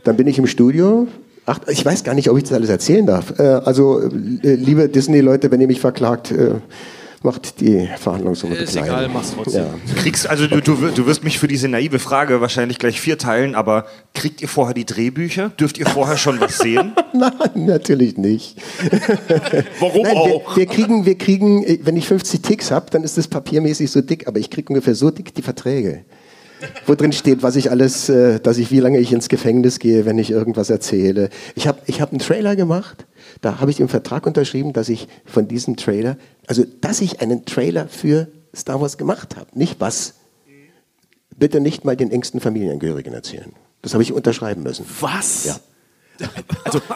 Dann 0.03 0.17
bin 0.17 0.27
ich 0.27 0.37
im 0.37 0.47
Studio. 0.47 1.07
Ach, 1.45 1.59
ich 1.67 1.83
weiß 1.83 2.03
gar 2.03 2.13
nicht, 2.13 2.29
ob 2.29 2.37
ich 2.37 2.43
das 2.43 2.53
alles 2.53 2.69
erzählen 2.69 3.05
darf. 3.05 3.39
Äh, 3.39 3.43
also, 3.43 4.01
liebe 4.11 4.89
Disney-Leute, 4.89 5.49
wenn 5.49 5.61
ihr 5.61 5.67
mich 5.67 5.79
verklagt, 5.79 6.33
macht 7.23 7.59
die 7.61 7.89
Verhandlungsrunde 7.97 8.57
Ist 8.57 8.73
klein. 8.73 8.85
egal, 8.85 9.09
mach's 9.09 9.33
trotzdem. 9.35 9.63
Ja. 9.63 9.93
Kriegst, 10.01 10.27
also 10.27 10.47
du, 10.47 10.61
du, 10.61 10.75
du 10.75 11.05
wirst 11.05 11.23
mich 11.23 11.39
für 11.39 11.47
diese 11.47 11.67
naive 11.67 11.99
Frage 11.99 12.41
wahrscheinlich 12.41 12.79
gleich 12.79 12.99
vierteilen, 12.99 13.55
aber 13.55 13.85
kriegt 14.13 14.41
ihr 14.41 14.47
vorher 14.47 14.73
die 14.73 14.85
Drehbücher? 14.85 15.49
Dürft 15.49 15.77
ihr 15.77 15.85
vorher 15.85 16.17
schon 16.17 16.39
was 16.39 16.57
sehen? 16.57 16.93
Nein, 17.13 17.65
natürlich 17.65 18.17
nicht. 18.17 18.57
Warum 19.79 20.03
Nein, 20.03 20.17
auch? 20.17 20.55
wir, 20.55 20.57
wir 20.57 20.65
kriegen, 20.65 21.05
wir 21.05 21.17
kriegen, 21.17 21.65
wenn 21.83 21.97
ich 21.97 22.07
50 22.07 22.41
Ticks 22.41 22.71
habe, 22.71 22.87
dann 22.91 23.03
ist 23.03 23.17
das 23.17 23.27
papiermäßig 23.27 23.91
so 23.91 24.01
dick, 24.01 24.27
aber 24.27 24.39
ich 24.39 24.49
kriege 24.49 24.69
ungefähr 24.69 24.95
so 24.95 25.11
dick 25.11 25.33
die 25.33 25.41
Verträge. 25.41 26.05
Wo 26.85 26.95
drin 26.95 27.11
steht, 27.11 27.43
was 27.43 27.55
ich 27.55 27.71
alles, 27.71 28.09
äh, 28.09 28.39
dass 28.39 28.57
ich, 28.57 28.71
wie 28.71 28.79
lange 28.79 28.99
ich 28.99 29.11
ins 29.13 29.29
Gefängnis 29.29 29.79
gehe, 29.79 30.05
wenn 30.05 30.17
ich 30.17 30.31
irgendwas 30.31 30.69
erzähle. 30.69 31.29
Ich 31.55 31.67
habe 31.67 31.79
ich 31.85 32.01
hab 32.01 32.11
einen 32.11 32.19
Trailer 32.19 32.55
gemacht, 32.55 33.05
da 33.41 33.59
habe 33.59 33.71
ich 33.71 33.79
im 33.79 33.89
Vertrag 33.89 34.25
unterschrieben, 34.25 34.73
dass 34.73 34.89
ich 34.89 35.07
von 35.25 35.47
diesem 35.47 35.77
Trailer, 35.77 36.17
also 36.47 36.65
dass 36.81 37.01
ich 37.01 37.21
einen 37.21 37.45
Trailer 37.45 37.87
für 37.87 38.27
Star 38.55 38.81
Wars 38.81 38.97
gemacht 38.97 39.35
habe. 39.35 39.47
Nicht 39.53 39.79
was. 39.79 40.15
Bitte 41.37 41.61
nicht 41.61 41.85
mal 41.85 41.95
den 41.95 42.11
engsten 42.11 42.41
Familienangehörigen 42.41 43.13
erzählen. 43.13 43.53
Das 43.81 43.93
habe 43.93 44.03
ich 44.03 44.11
unterschreiben 44.11 44.63
müssen. 44.63 44.85
Was? 44.99 45.45
Ja. 45.45 45.59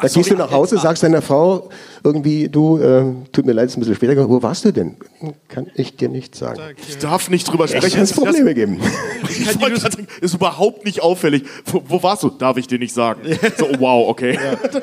Da 0.01 0.07
gehst 0.07 0.29
du 0.29 0.35
nach 0.35 0.51
Hause, 0.51 0.77
sagst 0.77 1.03
deiner 1.03 1.21
Frau 1.21 1.69
irgendwie, 2.03 2.49
du, 2.49 2.77
äh, 2.77 3.05
tut 3.31 3.45
mir 3.45 3.53
leid, 3.53 3.65
es 3.65 3.71
ist 3.71 3.77
ein 3.77 3.79
bisschen 3.79 3.95
später 3.95 4.15
geworden. 4.15 4.31
Wo 4.31 4.43
warst 4.43 4.65
du 4.65 4.71
denn? 4.71 4.97
Kann 5.47 5.67
ich 5.75 5.95
dir 5.95 6.09
nicht 6.09 6.35
sagen. 6.35 6.59
Ich 6.87 6.97
darf 6.97 7.29
nicht 7.29 7.45
drüber 7.45 7.65
Ich 7.65 7.71
sprechen. 7.71 7.95
kann 7.95 8.03
es 8.03 8.13
Probleme 8.13 8.53
geben. 8.53 8.79
Ich 9.29 9.59
wollte 9.59 9.79
sagen, 9.79 10.07
ist 10.21 10.35
überhaupt 10.35 10.85
nicht 10.85 11.01
auffällig. 11.01 11.43
Wo, 11.65 11.81
wo 11.87 12.03
warst 12.03 12.21
du? 12.21 12.29
Darf 12.29 12.57
ich 12.57 12.67
dir 12.67 12.77
nicht 12.77 12.93
sagen. 12.93 13.21
So, 13.57 13.67
wow, 13.79 14.07
okay. 14.09 14.37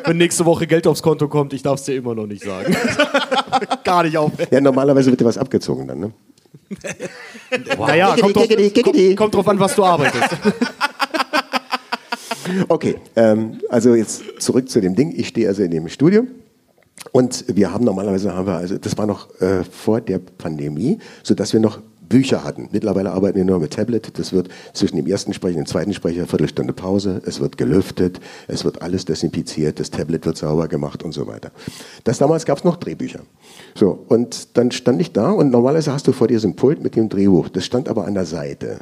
Wenn 0.05 0.17
nächste 0.17 0.45
Woche 0.45 0.67
Geld 0.67 0.87
aufs 0.87 1.03
Konto 1.03 1.29
kommt, 1.29 1.53
ich 1.53 1.63
darf 1.63 1.79
es 1.79 1.87
dir 1.87 1.95
immer 1.95 2.15
noch 2.15 2.27
nicht 2.27 2.43
sagen. 2.43 2.75
Gar 3.85 4.05
nicht 4.05 4.17
auf. 4.17 4.33
Ja, 4.51 4.61
normalerweise 4.61 5.11
wird 5.11 5.21
dir 5.21 5.25
was 5.25 5.39
abgezogen 5.39 5.87
dann, 5.87 6.01
ne? 6.01 6.13
Naja, 7.79 8.17
kommt, 8.21 8.35
kommt, 8.35 9.17
kommt 9.17 9.35
drauf 9.35 9.49
an, 9.49 9.59
was 9.61 9.75
du 9.75 9.85
arbeitest. 9.85 10.37
Okay, 12.69 12.97
ähm, 13.17 13.61
also 13.69 13.95
jetzt 13.95 14.23
zurück 14.39 14.69
zu 14.69 14.81
dem 14.81 14.95
Ding. 14.95 15.13
Ich 15.17 15.29
stehe 15.29 15.49
also 15.49 15.63
in 15.63 15.71
dem 15.71 15.89
Studio 15.89 16.27
und 17.13 17.45
wir 17.49 17.73
haben 17.73 17.85
normalerweise 17.85 18.35
haben 18.35 18.47
wir 18.47 18.57
also 18.57 18.79
das 18.79 18.97
war 18.99 19.07
noch 19.07 19.41
äh, 19.41 19.65
vor 19.65 20.01
der 20.01 20.19
Pandemie, 20.19 20.99
so 21.23 21.35
dass 21.35 21.53
wir 21.53 21.61
noch 21.61 21.81
Bücher 22.11 22.43
hatten. 22.45 22.69
Mittlerweile 22.73 23.13
arbeiten 23.13 23.39
wir 23.39 23.45
nur 23.45 23.61
mit 23.61 23.73
Tablet. 23.73 24.19
Das 24.19 24.33
wird 24.33 24.49
zwischen 24.75 24.97
dem 24.97 25.07
ersten 25.07 25.33
Sprecher 25.33 25.59
und 25.59 25.67
dem 25.67 25.71
zweiten 25.71 25.95
Sprecher 25.95 26.27
Viertelstunde 26.27 26.73
Pause. 26.73 27.23
Es 27.25 27.41
wird 27.41 27.57
gelüftet, 27.57 28.21
es 28.49 28.65
wird 28.65 28.83
alles 28.83 29.05
desinfiziert, 29.05 29.79
das 29.79 29.91
Tablet 29.91 30.27
wird 30.27 30.37
sauber 30.37 30.67
gemacht 30.67 31.05
und 31.05 31.13
so 31.13 31.29
weiter. 31.29 31.53
Das 32.03 32.19
damals 32.19 32.45
gab 32.45 32.59
es 32.59 32.65
noch 32.65 32.77
Drehbücher. 32.77 33.21
So 33.77 34.05
und 34.09 34.59
dann 34.59 34.73
stand 34.73 35.01
ich 35.01 35.13
da 35.13 35.31
und 35.31 35.51
normalerweise 35.51 35.93
hast 35.93 36.09
du 36.09 36.13
vor 36.13 36.27
dir 36.27 36.41
so 36.41 36.49
ein 36.49 36.57
Pult 36.57 36.83
mit 36.83 36.97
dem 36.97 37.09
Drehbuch. 37.09 37.49
Das 37.49 37.65
stand 37.65 37.89
aber 37.89 38.07
an 38.07 38.15
der 38.15 38.27
Seite 38.27 38.81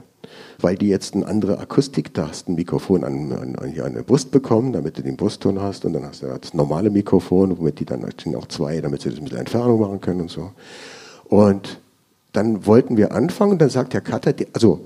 weil 0.60 0.76
die 0.76 0.88
jetzt 0.88 1.14
eine 1.14 1.26
andere 1.26 1.58
Akustik, 1.58 2.12
da 2.14 2.28
hast 2.28 2.48
ein 2.48 2.56
Mikrofon 2.56 3.04
an, 3.04 3.32
an, 3.32 3.56
an, 3.56 3.80
an 3.80 3.94
der 3.94 4.02
Brust 4.02 4.32
bekommen, 4.32 4.72
damit 4.72 4.98
du 4.98 5.02
den 5.02 5.16
Brustton 5.16 5.60
hast 5.60 5.84
und 5.84 5.92
dann 5.92 6.04
hast 6.04 6.22
du 6.22 6.26
das 6.26 6.52
normale 6.52 6.90
Mikrofon, 6.90 7.56
womit 7.58 7.78
die 7.78 7.84
dann 7.84 8.04
stehen 8.10 8.34
auch 8.34 8.46
zwei, 8.46 8.80
damit 8.80 9.02
sie 9.02 9.10
das 9.10 9.20
mit 9.20 9.32
Entfernung 9.32 9.80
machen 9.80 10.00
können 10.00 10.22
und 10.22 10.30
so. 10.30 10.50
Und 11.28 11.80
dann 12.32 12.66
wollten 12.66 12.96
wir 12.96 13.12
anfangen 13.12 13.52
und 13.52 13.62
dann 13.62 13.70
sagt 13.70 13.92
der 13.92 14.00
Cutter, 14.00 14.34
also 14.52 14.80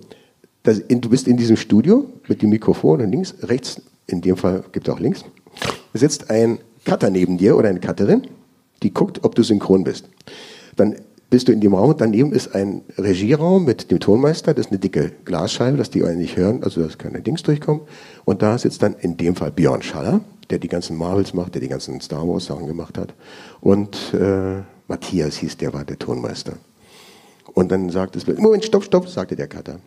das, 0.62 0.78
in, 0.78 1.00
du 1.00 1.08
bist 1.08 1.26
in 1.26 1.36
diesem 1.36 1.56
Studio 1.56 2.06
mit 2.28 2.42
dem 2.42 2.50
Mikrofon 2.50 3.00
und 3.00 3.10
links, 3.10 3.34
rechts, 3.42 3.80
in 4.06 4.20
dem 4.20 4.36
Fall 4.36 4.62
gibt 4.72 4.88
es 4.88 4.94
auch 4.94 5.00
links, 5.00 5.24
sitzt 5.94 6.30
ein 6.30 6.58
Cutter 6.84 7.10
neben 7.10 7.38
dir 7.38 7.56
oder 7.56 7.68
eine 7.68 7.80
Cutterin, 7.80 8.26
die 8.82 8.92
guckt, 8.92 9.24
ob 9.24 9.34
du 9.34 9.42
synchron 9.42 9.84
bist. 9.84 10.08
Dann 10.76 10.96
bist 11.32 11.48
du 11.48 11.52
in 11.52 11.62
dem 11.62 11.72
Raum, 11.72 11.94
daneben 11.96 12.30
ist 12.32 12.54
ein 12.54 12.82
Regieraum 12.98 13.64
mit 13.64 13.90
dem 13.90 13.98
Tonmeister, 14.00 14.52
das 14.52 14.66
ist 14.66 14.70
eine 14.70 14.78
dicke 14.78 15.12
Glasscheibe, 15.24 15.78
dass 15.78 15.88
die 15.88 16.04
einen 16.04 16.18
nicht 16.18 16.36
hören, 16.36 16.62
also 16.62 16.82
dass 16.82 16.98
keine 16.98 17.22
Dings 17.22 17.42
durchkommen. 17.42 17.80
Und 18.26 18.42
da 18.42 18.58
sitzt 18.58 18.82
dann 18.82 18.94
in 19.00 19.16
dem 19.16 19.34
Fall 19.34 19.50
Björn 19.50 19.80
Schaller, 19.80 20.20
der 20.50 20.58
die 20.58 20.68
ganzen 20.68 20.94
Marvels 20.94 21.32
macht, 21.32 21.54
der 21.54 21.62
die 21.62 21.68
ganzen 21.68 22.02
Star 22.02 22.28
Wars 22.28 22.44
Sachen 22.44 22.66
gemacht 22.66 22.98
hat. 22.98 23.14
Und 23.62 24.12
äh, 24.12 24.60
Matthias 24.88 25.36
hieß, 25.36 25.56
der 25.56 25.72
war 25.72 25.86
der 25.86 25.98
Tonmeister. 25.98 26.52
Und 27.54 27.72
dann 27.72 27.88
sagt 27.88 28.14
es, 28.14 28.26
Moment, 28.26 28.66
stopp, 28.66 28.84
stopp, 28.84 29.08
sagte 29.08 29.34
der 29.34 29.48
Cutter. 29.48 29.78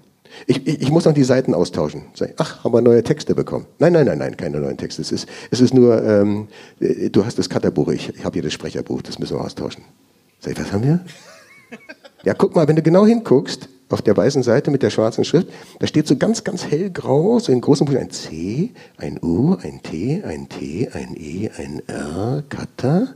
Ich, 0.47 0.65
ich, 0.65 0.81
ich 0.81 0.89
muss 0.89 1.05
noch 1.05 1.13
die 1.13 1.23
Seiten 1.23 1.53
austauschen. 1.53 2.05
Ach, 2.37 2.63
haben 2.63 2.73
wir 2.73 2.81
neue 2.81 3.03
Texte 3.03 3.35
bekommen? 3.35 3.67
Nein, 3.77 3.93
nein, 3.93 4.07
nein, 4.07 4.17
nein, 4.17 4.35
keine 4.35 4.59
neuen 4.59 4.77
Texte. 4.77 5.03
Es 5.03 5.11
ist, 5.11 5.29
es 5.51 5.61
ist 5.61 5.75
nur, 5.75 6.03
ähm, 6.03 6.47
äh, 6.79 7.11
du 7.11 7.23
hast 7.23 7.37
das 7.37 7.51
Cutterbuch, 7.51 7.89
ich, 7.89 8.09
ich 8.15 8.25
habe 8.25 8.33
hier 8.33 8.41
das 8.41 8.53
Sprecherbuch, 8.53 9.03
das 9.03 9.19
müssen 9.19 9.37
wir 9.37 9.45
austauschen. 9.45 9.83
Sag 10.39 10.53
ich, 10.53 10.59
was 10.59 10.73
haben 10.73 10.83
wir? 10.83 11.05
Ja, 12.23 12.33
guck 12.33 12.55
mal, 12.55 12.67
wenn 12.67 12.75
du 12.75 12.81
genau 12.81 13.05
hinguckst, 13.05 13.69
auf 13.89 14.01
der 14.01 14.17
weißen 14.17 14.41
Seite 14.41 14.71
mit 14.71 14.81
der 14.81 14.89
schwarzen 14.89 15.23
Schrift, 15.23 15.47
da 15.79 15.87
steht 15.87 16.07
so 16.07 16.15
ganz, 16.17 16.43
ganz 16.43 16.65
hellgrau, 16.65 17.39
so 17.39 17.51
in 17.51 17.61
großen 17.61 17.85
Buchstaben 17.85 18.07
ein 18.07 18.11
C, 18.11 18.71
ein 18.97 19.19
U, 19.21 19.55
ein 19.61 19.81
T, 19.83 20.23
ein 20.25 20.49
T, 20.49 20.89
ein 20.91 21.15
E, 21.15 21.49
ein 21.55 21.81
R, 21.87 22.43
Kata. 22.49 23.09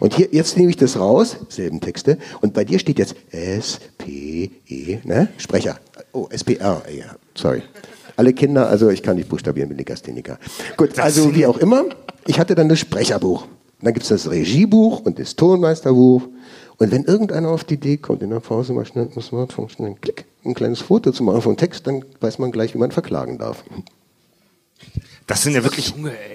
Und 0.00 0.14
hier, 0.14 0.28
jetzt 0.32 0.56
nehme 0.56 0.70
ich 0.70 0.76
das 0.76 0.98
raus, 0.98 1.36
selben 1.48 1.80
Texte, 1.80 2.18
und 2.40 2.52
bei 2.52 2.64
dir 2.64 2.78
steht 2.78 2.98
jetzt 2.98 3.14
S, 3.30 3.78
P, 3.96 4.50
E, 4.66 4.98
ne? 5.04 5.28
Sprecher. 5.38 5.78
Oh, 6.12 6.26
S, 6.30 6.42
P, 6.42 6.56
R, 6.56 6.82
ja, 6.90 7.14
sorry. 7.34 7.62
Alle 8.16 8.32
Kinder, 8.32 8.68
also 8.68 8.90
ich 8.90 9.04
kann 9.04 9.16
nicht 9.16 9.28
buchstabieren, 9.28 9.68
bin 9.68 9.78
Legastheniker. 9.78 10.38
Gut, 10.76 10.98
also 10.98 11.32
wie 11.36 11.46
auch 11.46 11.58
immer, 11.58 11.84
ich 12.26 12.40
hatte 12.40 12.56
dann 12.56 12.68
das 12.68 12.80
Sprecherbuch. 12.80 13.46
Dann 13.80 13.94
gibt 13.94 14.02
es 14.02 14.08
das 14.08 14.28
Regiebuch 14.28 15.00
und 15.00 15.20
das 15.20 15.36
Tonmeisterbuch. 15.36 16.22
Und 16.78 16.92
wenn 16.92 17.04
irgendeiner 17.04 17.48
auf 17.48 17.64
die 17.64 17.74
Idee 17.74 17.96
kommt, 17.96 18.22
in 18.22 18.30
der 18.30 18.40
Pause 18.40 18.72
mal 18.72 18.86
schnell 18.86 19.08
ein 19.14 19.20
Smartphone, 19.22 19.68
schnell 19.68 19.88
einen 19.88 20.00
Klick, 20.00 20.26
ein 20.44 20.54
kleines 20.54 20.80
Foto 20.80 21.10
zu 21.10 21.24
machen 21.24 21.42
von 21.42 21.56
Text, 21.56 21.86
dann 21.88 22.04
weiß 22.20 22.38
man 22.38 22.52
gleich, 22.52 22.72
wie 22.74 22.78
man 22.78 22.92
verklagen 22.92 23.38
darf. 23.38 23.64
Das 25.26 25.42
sind 25.42 25.54
ja 25.54 25.62
wirklich, 25.64 25.92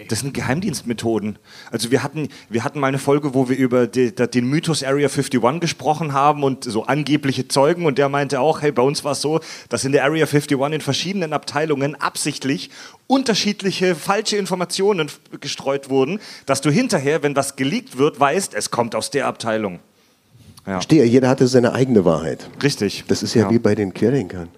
das 0.10 0.20
sind 0.20 0.34
Geheimdienstmethoden. 0.34 1.40
Also 1.72 1.90
wir 1.90 2.04
hatten, 2.04 2.28
wir 2.50 2.64
hatten 2.64 2.80
mal 2.80 2.88
eine 2.88 3.00
Folge, 3.00 3.34
wo 3.34 3.50
wir 3.50 3.58
über 3.58 3.88
die, 3.88 4.14
den 4.14 4.46
Mythos 4.48 4.84
Area 4.84 5.08
51 5.08 5.60
gesprochen 5.62 6.14
haben 6.14 6.44
und 6.44 6.66
so 6.66 6.84
angebliche 6.84 7.48
Zeugen 7.48 7.86
und 7.86 7.98
der 7.98 8.10
meinte 8.10 8.40
auch, 8.40 8.62
hey, 8.62 8.72
bei 8.72 8.84
uns 8.84 9.04
war 9.04 9.14
es 9.14 9.22
so, 9.22 9.40
dass 9.70 9.86
in 9.86 9.94
der 9.94 10.04
Area 10.04 10.26
51 10.26 10.60
in 10.74 10.82
verschiedenen 10.82 11.34
Abteilungen 11.34 11.96
absichtlich 11.96 12.70
unterschiedliche 13.08 13.96
falsche 13.96 14.38
Informationen 14.38 15.10
gestreut 15.40 15.90
wurden, 15.90 16.20
dass 16.46 16.62
du 16.62 16.70
hinterher, 16.70 17.24
wenn 17.24 17.36
was 17.36 17.56
geleakt 17.56 17.98
wird, 17.98 18.20
weißt, 18.20 18.54
es 18.54 18.70
kommt 18.70 18.94
aus 18.94 19.10
der 19.10 19.26
Abteilung. 19.26 19.80
Ja. 20.66 20.82
Stehe, 20.82 21.04
jeder 21.06 21.30
hatte 21.30 21.48
seine 21.48 21.74
eigene 21.74 22.06
Wahrheit. 22.06 22.50
Richtig. 22.62 23.04
Das 23.08 23.22
ist 23.24 23.34
ja, 23.34 23.44
ja. 23.44 23.50
wie 23.50 23.60
bei 23.60 23.76
den 23.76 23.94
Querdenkern. 23.94 24.50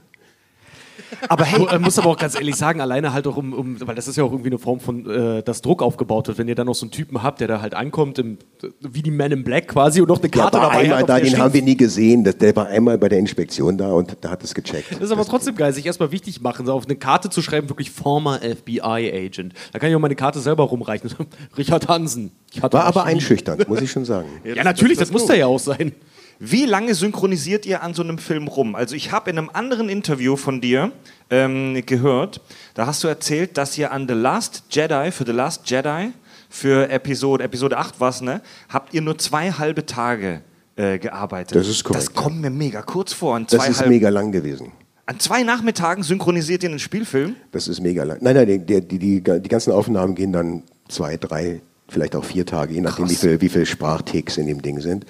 Aber 1.29 1.43
hey, 1.45 1.65
ich 1.73 1.79
muss 1.79 1.97
aber 1.97 2.09
auch 2.09 2.17
ganz 2.17 2.35
ehrlich 2.35 2.55
sagen, 2.55 2.81
alleine 2.81 3.13
halt 3.13 3.27
auch 3.27 3.37
um, 3.37 3.53
um 3.53 3.87
weil 3.87 3.95
das 3.95 4.07
ist 4.07 4.15
ja 4.15 4.23
auch 4.23 4.31
irgendwie 4.31 4.49
eine 4.49 4.59
Form 4.59 4.79
von, 4.79 5.09
äh, 5.09 5.43
dass 5.43 5.61
Druck 5.61 5.81
aufgebaut 5.81 6.27
wird, 6.27 6.37
wenn 6.37 6.47
ihr 6.47 6.55
dann 6.55 6.67
noch 6.67 6.75
so 6.75 6.85
einen 6.85 6.91
Typen 6.91 7.23
habt, 7.23 7.41
der 7.41 7.47
da 7.47 7.61
halt 7.61 7.73
ankommt, 7.73 8.19
im, 8.19 8.37
wie 8.81 9.01
die 9.01 9.11
Men 9.11 9.31
in 9.31 9.43
Black 9.43 9.67
quasi 9.67 10.01
und 10.01 10.07
noch 10.07 10.19
eine 10.19 10.29
Karte 10.29 10.57
ja, 10.57 10.63
dabei 10.63 10.79
einmal 10.79 10.99
hat. 10.99 11.09
Da, 11.09 11.19
den 11.19 11.37
haben 11.37 11.53
wir 11.53 11.61
nie 11.61 11.77
gesehen. 11.77 12.23
Der 12.23 12.55
war 12.55 12.67
einmal 12.67 12.97
bei 12.97 13.09
der 13.09 13.19
Inspektion 13.19 13.77
da 13.77 13.91
und 13.91 14.17
da 14.21 14.31
hat 14.31 14.43
es 14.43 14.53
gecheckt. 14.53 14.91
Das 14.91 15.01
ist 15.01 15.11
aber 15.11 15.21
das 15.21 15.27
trotzdem 15.27 15.55
geil, 15.55 15.73
sich 15.73 15.85
erstmal 15.85 16.11
wichtig 16.11 16.41
machen, 16.41 16.65
so 16.65 16.73
auf 16.73 16.85
eine 16.85 16.95
Karte 16.95 17.29
zu 17.29 17.41
schreiben, 17.41 17.69
wirklich 17.69 17.91
former 17.91 18.39
FBI-Agent. 18.39 19.53
Da 19.71 19.79
kann 19.79 19.89
ich 19.89 19.95
auch 19.95 19.99
meine 19.99 20.15
Karte 20.15 20.39
selber 20.39 20.63
rumreichen. 20.63 21.09
Richard 21.57 21.87
Hansen. 21.87 22.31
War 22.61 22.85
aber 22.85 23.03
einschüchternd, 23.03 23.67
muss 23.67 23.81
ich 23.81 23.91
schon 23.91 24.05
sagen. 24.05 24.29
Ja, 24.43 24.63
natürlich, 24.63 24.97
das, 24.97 25.09
das, 25.09 25.13
das 25.13 25.21
muss 25.21 25.27
da 25.27 25.33
ja 25.35 25.47
auch 25.47 25.59
sein. 25.59 25.93
Wie 26.39 26.65
lange 26.65 26.93
synchronisiert 26.95 27.65
ihr 27.65 27.81
an 27.81 27.93
so 27.93 28.03
einem 28.03 28.17
Film 28.17 28.47
rum? 28.47 28.75
Also 28.75 28.95
ich 28.95 29.11
habe 29.11 29.29
in 29.29 29.37
einem 29.37 29.49
anderen 29.53 29.87
Interview 29.87 30.35
von 30.35 30.59
dir 30.59 30.91
ähm, 31.29 31.81
gehört, 31.85 32.41
da 32.73 32.85
hast 32.85 33.03
du 33.03 33.07
erzählt, 33.07 33.57
dass 33.57 33.77
ihr 33.77 33.91
an 33.91 34.07
The 34.07 34.13
Last 34.13 34.63
Jedi, 34.69 35.11
für 35.11 35.25
The 35.25 35.31
Last 35.31 35.69
Jedi, 35.69 36.11
für 36.49 36.89
Episode, 36.89 37.43
Episode 37.43 37.77
8 37.77 37.95
was, 37.99 38.21
ne, 38.21 38.41
habt 38.69 38.93
ihr 38.93 39.01
nur 39.01 39.17
zwei 39.17 39.51
halbe 39.51 39.85
Tage 39.85 40.41
äh, 40.75 40.99
gearbeitet. 40.99 41.55
Das 41.55 41.67
ist 41.67 41.83
korrekt. 41.83 42.03
Das 42.03 42.13
kommt 42.13 42.41
mir 42.41 42.49
mega 42.49 42.81
kurz 42.81 43.13
vor. 43.13 43.35
An 43.35 43.47
das 43.49 43.67
ist 43.67 43.85
mega 43.87 44.09
lang 44.09 44.31
gewesen. 44.31 44.71
An 45.05 45.19
zwei 45.19 45.43
Nachmittagen 45.43 46.03
synchronisiert 46.03 46.63
ihr 46.63 46.69
einen 46.69 46.79
Spielfilm? 46.79 47.35
Das 47.51 47.67
ist 47.67 47.79
mega 47.79 48.03
lang. 48.03 48.17
Nein, 48.21 48.35
nein, 48.35 48.65
die, 48.65 48.81
die, 48.81 48.99
die, 48.99 49.21
die 49.21 49.49
ganzen 49.49 49.71
Aufnahmen 49.71 50.15
gehen 50.15 50.33
dann 50.33 50.63
zwei, 50.89 51.15
drei, 51.17 51.61
vielleicht 51.87 52.15
auch 52.15 52.25
vier 52.25 52.45
Tage, 52.45 52.73
je 52.73 52.81
nachdem, 52.81 53.09
wie 53.09 53.15
viel, 53.15 53.39
wie 53.39 53.49
viel 53.49 53.65
Sprachtakes 53.65 54.37
in 54.37 54.47
dem 54.47 54.61
Ding 54.61 54.79
sind. 54.81 55.05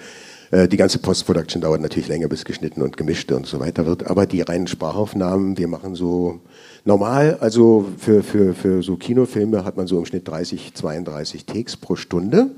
Äh, 0.51 0.67
die 0.67 0.77
ganze 0.77 0.99
Post-Production 0.99 1.61
dauert 1.61 1.81
natürlich 1.81 2.07
länger, 2.07 2.27
bis 2.27 2.45
geschnitten 2.45 2.81
und 2.81 2.97
gemischt 2.97 3.31
und 3.31 3.45
so 3.45 3.59
weiter 3.59 3.85
wird. 3.85 4.07
Aber 4.07 4.25
die 4.25 4.41
reinen 4.41 4.67
Sprachaufnahmen, 4.67 5.57
wir 5.57 5.67
machen 5.67 5.95
so 5.95 6.39
normal, 6.83 7.37
also 7.39 7.85
für, 7.97 8.23
für, 8.23 8.53
für 8.53 8.83
so 8.83 8.95
Kinofilme 8.95 9.65
hat 9.65 9.77
man 9.77 9.87
so 9.87 9.97
im 9.97 10.05
Schnitt 10.05 10.27
30, 10.27 10.73
32 10.73 11.45
Takes 11.45 11.77
pro 11.77 11.95
Stunde. 11.95 12.51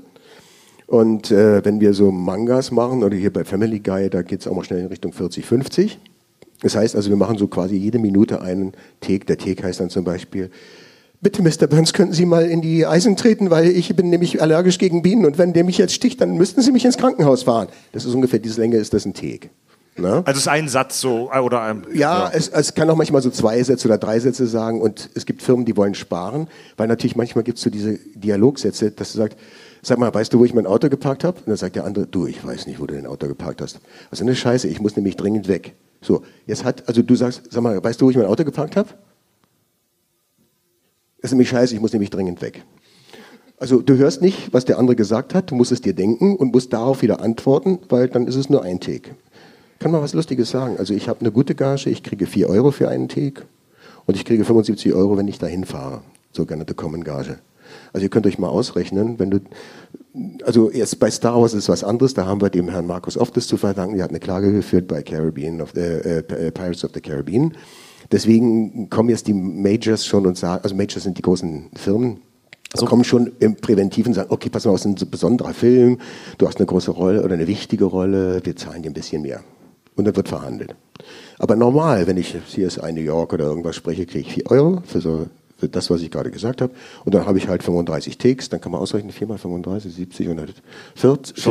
Und 0.86 1.30
äh, 1.30 1.64
wenn 1.64 1.80
wir 1.80 1.92
so 1.92 2.10
Mangas 2.10 2.70
machen, 2.70 3.04
oder 3.04 3.14
hier 3.14 3.32
bei 3.32 3.44
Family 3.44 3.80
Guy, 3.80 4.08
da 4.08 4.22
geht 4.22 4.40
es 4.40 4.48
auch 4.48 4.54
mal 4.54 4.64
schnell 4.64 4.80
in 4.80 4.86
Richtung 4.86 5.12
40, 5.12 5.44
50. 5.44 5.98
Das 6.62 6.74
heißt 6.74 6.96
also, 6.96 7.10
wir 7.10 7.16
machen 7.16 7.38
so 7.38 7.46
quasi 7.46 7.76
jede 7.76 7.98
Minute 7.98 8.40
einen 8.40 8.72
Take. 9.00 9.26
Der 9.26 9.38
Take 9.38 9.62
heißt 9.62 9.80
dann 9.80 9.90
zum 9.90 10.04
Beispiel, 10.04 10.50
Bitte, 11.20 11.42
Mr. 11.42 11.66
Burns, 11.66 11.92
könnten 11.92 12.14
Sie 12.14 12.26
mal 12.26 12.44
in 12.44 12.62
die 12.62 12.86
Eisen 12.86 13.16
treten, 13.16 13.50
weil 13.50 13.66
ich 13.70 13.94
bin 13.96 14.08
nämlich 14.08 14.40
allergisch 14.40 14.78
gegen 14.78 15.02
Bienen 15.02 15.26
und 15.26 15.36
wenn 15.36 15.52
der 15.52 15.64
mich 15.64 15.76
jetzt 15.76 15.92
sticht, 15.92 16.20
dann 16.20 16.36
müssten 16.36 16.62
Sie 16.62 16.70
mich 16.70 16.84
ins 16.84 16.96
Krankenhaus 16.96 17.42
fahren. 17.42 17.68
Das 17.92 18.04
ist 18.04 18.14
ungefähr 18.14 18.38
diese 18.38 18.60
Länge, 18.60 18.76
ist 18.76 18.94
das 18.94 19.04
ein 19.04 19.14
Take. 19.14 19.50
Na? 19.96 20.18
Also 20.18 20.30
es 20.30 20.38
ist 20.38 20.48
ein 20.48 20.68
Satz 20.68 21.00
so 21.00 21.28
äh, 21.32 21.40
oder 21.40 21.62
ein, 21.62 21.82
ja, 21.92 22.26
ja. 22.26 22.30
Es, 22.32 22.48
es, 22.48 22.74
kann 22.74 22.88
auch 22.88 22.94
manchmal 22.94 23.20
so 23.20 23.30
zwei 23.30 23.60
Sätze 23.64 23.88
oder 23.88 23.98
drei 23.98 24.20
Sätze 24.20 24.46
sagen 24.46 24.80
und 24.80 25.10
es 25.14 25.26
gibt 25.26 25.42
Firmen, 25.42 25.64
die 25.64 25.76
wollen 25.76 25.94
sparen, 25.94 26.46
weil 26.76 26.86
natürlich 26.86 27.16
manchmal 27.16 27.42
gibt 27.42 27.58
es 27.58 27.64
so 27.64 27.70
diese 27.70 27.98
Dialogsätze, 28.14 28.92
dass 28.92 29.10
du 29.10 29.18
sagst, 29.18 29.36
sag 29.82 29.98
mal, 29.98 30.14
weißt 30.14 30.32
du, 30.32 30.38
wo 30.38 30.44
ich 30.44 30.54
mein 30.54 30.66
Auto 30.66 30.88
geparkt 30.88 31.24
habe? 31.24 31.38
Und 31.38 31.48
dann 31.48 31.56
sagt 31.56 31.74
der 31.74 31.84
andere, 31.84 32.06
du, 32.06 32.26
ich 32.26 32.44
weiß 32.44 32.68
nicht, 32.68 32.78
wo 32.80 32.86
du 32.86 32.94
dein 32.94 33.06
Auto 33.06 33.26
geparkt 33.26 33.60
hast. 33.60 33.80
Also 34.12 34.22
eine 34.22 34.36
Scheiße, 34.36 34.68
ich 34.68 34.80
muss 34.80 34.94
nämlich 34.94 35.16
dringend 35.16 35.48
weg. 35.48 35.74
So, 36.00 36.22
jetzt 36.46 36.64
hat, 36.64 36.86
also 36.88 37.02
du 37.02 37.16
sagst, 37.16 37.42
sag 37.50 37.62
mal, 37.62 37.82
weißt 37.82 38.00
du, 38.00 38.06
wo 38.06 38.10
ich 38.10 38.16
mein 38.16 38.26
Auto 38.26 38.44
geparkt 38.44 38.76
habe? 38.76 38.90
Ist 41.20 41.30
nämlich 41.32 41.48
scheiße, 41.48 41.74
ich 41.74 41.80
muss 41.80 41.92
nämlich 41.92 42.10
dringend 42.10 42.42
weg. 42.42 42.64
Also 43.58 43.80
du 43.80 43.96
hörst 43.96 44.22
nicht, 44.22 44.52
was 44.52 44.64
der 44.64 44.78
andere 44.78 44.94
gesagt 44.94 45.34
hat, 45.34 45.50
du 45.50 45.56
musst 45.56 45.72
es 45.72 45.80
dir 45.80 45.92
denken 45.92 46.36
und 46.36 46.52
musst 46.52 46.72
darauf 46.72 47.02
wieder 47.02 47.20
antworten, 47.20 47.80
weil 47.88 48.08
dann 48.08 48.26
ist 48.26 48.36
es 48.36 48.48
nur 48.48 48.62
ein 48.62 48.78
Take. 48.78 49.10
Kann 49.80 49.90
man 49.90 50.00
was 50.00 50.14
Lustiges 50.14 50.50
sagen. 50.50 50.76
Also 50.78 50.94
ich 50.94 51.08
habe 51.08 51.20
eine 51.20 51.32
gute 51.32 51.54
Gage, 51.54 51.90
ich 51.90 52.02
kriege 52.02 52.26
4 52.26 52.48
Euro 52.48 52.70
für 52.70 52.88
einen 52.88 53.08
Take 53.08 53.42
und 54.06 54.16
ich 54.16 54.24
kriege 54.24 54.44
75 54.44 54.94
Euro, 54.94 55.16
wenn 55.16 55.26
ich 55.28 55.38
dahin 55.38 55.64
fahre. 55.64 56.02
Sogenannte 56.32 56.74
Common 56.74 57.02
Gage. 57.02 57.38
Also 57.92 58.04
ihr 58.04 58.10
könnt 58.10 58.26
euch 58.26 58.38
mal 58.38 58.48
ausrechnen, 58.48 59.18
wenn 59.18 59.30
du, 59.30 59.40
also 60.44 60.70
jetzt 60.70 60.98
bei 61.00 61.10
Star 61.10 61.40
Wars 61.40 61.52
ist 61.52 61.68
was 61.68 61.84
anderes, 61.84 62.14
da 62.14 62.26
haben 62.26 62.40
wir 62.40 62.50
dem 62.50 62.68
Herrn 62.68 62.86
Markus 62.86 63.18
Oft 63.18 63.36
das 63.36 63.46
zu 63.46 63.56
verdanken, 63.56 63.96
der 63.96 64.04
hat 64.04 64.10
eine 64.10 64.20
Klage 64.20 64.52
geführt 64.52 64.88
bei 64.88 65.02
Caribbean 65.02 65.60
of 65.60 65.74
äh, 65.76 66.18
äh 66.18 66.50
Pirates 66.50 66.84
of 66.84 66.92
the 66.94 67.00
Caribbean 67.00 67.54
Deswegen 68.10 68.88
kommen 68.88 69.10
jetzt 69.10 69.26
die 69.26 69.34
Majors 69.34 70.06
schon 70.06 70.26
und 70.26 70.36
sagen, 70.36 70.62
also 70.62 70.74
Majors 70.74 71.04
sind 71.04 71.18
die 71.18 71.22
großen 71.22 71.70
Firmen, 71.74 72.20
so. 72.74 72.86
kommen 72.86 73.04
schon 73.04 73.32
im 73.38 73.56
Präventiven 73.56 74.10
und 74.10 74.14
sagen, 74.14 74.30
okay, 74.30 74.48
pass 74.48 74.64
mal, 74.64 74.72
das 74.72 74.84
ist 74.84 75.02
ein 75.02 75.10
besonderer 75.10 75.54
Film, 75.54 75.98
du 76.38 76.46
hast 76.46 76.58
eine 76.58 76.66
große 76.66 76.90
Rolle 76.90 77.22
oder 77.22 77.34
eine 77.34 77.46
wichtige 77.46 77.84
Rolle, 77.84 78.40
wir 78.44 78.56
zahlen 78.56 78.82
dir 78.82 78.90
ein 78.90 78.94
bisschen 78.94 79.22
mehr. 79.22 79.40
Und 79.96 80.04
dann 80.04 80.16
wird 80.16 80.28
verhandelt. 80.28 80.74
Aber 81.38 81.56
normal, 81.56 82.06
wenn 82.06 82.16
ich 82.16 82.36
CSI 82.48 82.92
New 82.92 83.00
York 83.00 83.32
oder 83.32 83.46
irgendwas 83.46 83.76
spreche, 83.76 84.06
kriege 84.06 84.26
ich 84.26 84.34
4 84.34 84.50
Euro 84.50 84.82
für 84.86 85.00
so 85.00 85.26
für 85.58 85.68
das, 85.68 85.90
was 85.90 86.00
ich 86.02 86.10
gerade 86.10 86.30
gesagt 86.30 86.62
habe. 86.62 86.72
Und 87.04 87.14
dann 87.14 87.26
habe 87.26 87.36
ich 87.36 87.48
halt 87.48 87.62
35 87.64 88.16
Takes, 88.16 88.48
dann 88.48 88.60
kann 88.60 88.70
man 88.70 88.80
ausrechnen, 88.80 89.10
4 89.10 89.26
mal 89.26 89.38
35, 89.38 89.92
70, 89.92 90.28
140, 90.28 91.46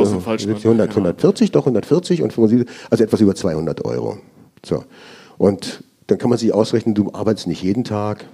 100, 0.64 0.90
140, 0.90 1.52
doch 1.52 1.62
140 1.62 2.22
und 2.22 2.32
75, 2.32 2.74
also 2.90 3.04
etwas 3.04 3.20
über 3.20 3.34
200 3.34 3.84
Euro. 3.84 4.18
So. 4.64 4.84
Und 5.36 5.84
dann 6.08 6.18
kann 6.18 6.30
man 6.30 6.38
sich 6.38 6.52
ausrechnen, 6.52 6.94
du 6.94 7.12
arbeitest 7.12 7.46
nicht 7.46 7.62
jeden 7.62 7.84
Tag. 7.84 8.24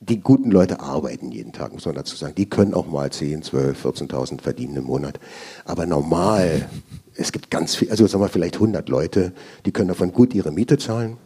Die 0.00 0.20
guten 0.20 0.50
Leute 0.50 0.80
arbeiten 0.80 1.30
jeden 1.30 1.52
Tag, 1.52 1.74
muss 1.74 1.84
man 1.84 1.94
dazu 1.94 2.16
sagen. 2.16 2.34
Die 2.34 2.48
können 2.48 2.72
auch 2.72 2.86
mal 2.86 3.12
10, 3.12 3.42
12, 3.42 3.84
14.000 3.84 4.40
verdienen 4.40 4.76
im 4.76 4.84
Monat. 4.84 5.20
Aber 5.66 5.84
normal, 5.84 6.70
es 7.14 7.30
gibt 7.30 7.50
ganz 7.50 7.74
viel, 7.74 7.90
also 7.90 8.06
sagen 8.06 8.24
wir 8.24 8.30
vielleicht 8.30 8.54
100 8.54 8.88
Leute, 8.88 9.32
die 9.66 9.72
können 9.72 9.88
davon 9.88 10.12
gut 10.12 10.32
ihre 10.32 10.50
Miete 10.50 10.78
zahlen. 10.78 11.18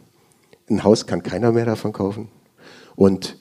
Ein 0.69 0.83
Haus 0.83 1.07
kann 1.07 1.23
keiner 1.23 1.53
mehr 1.53 1.65
davon 1.65 1.93
kaufen. 1.93 2.27
Und 2.97 3.37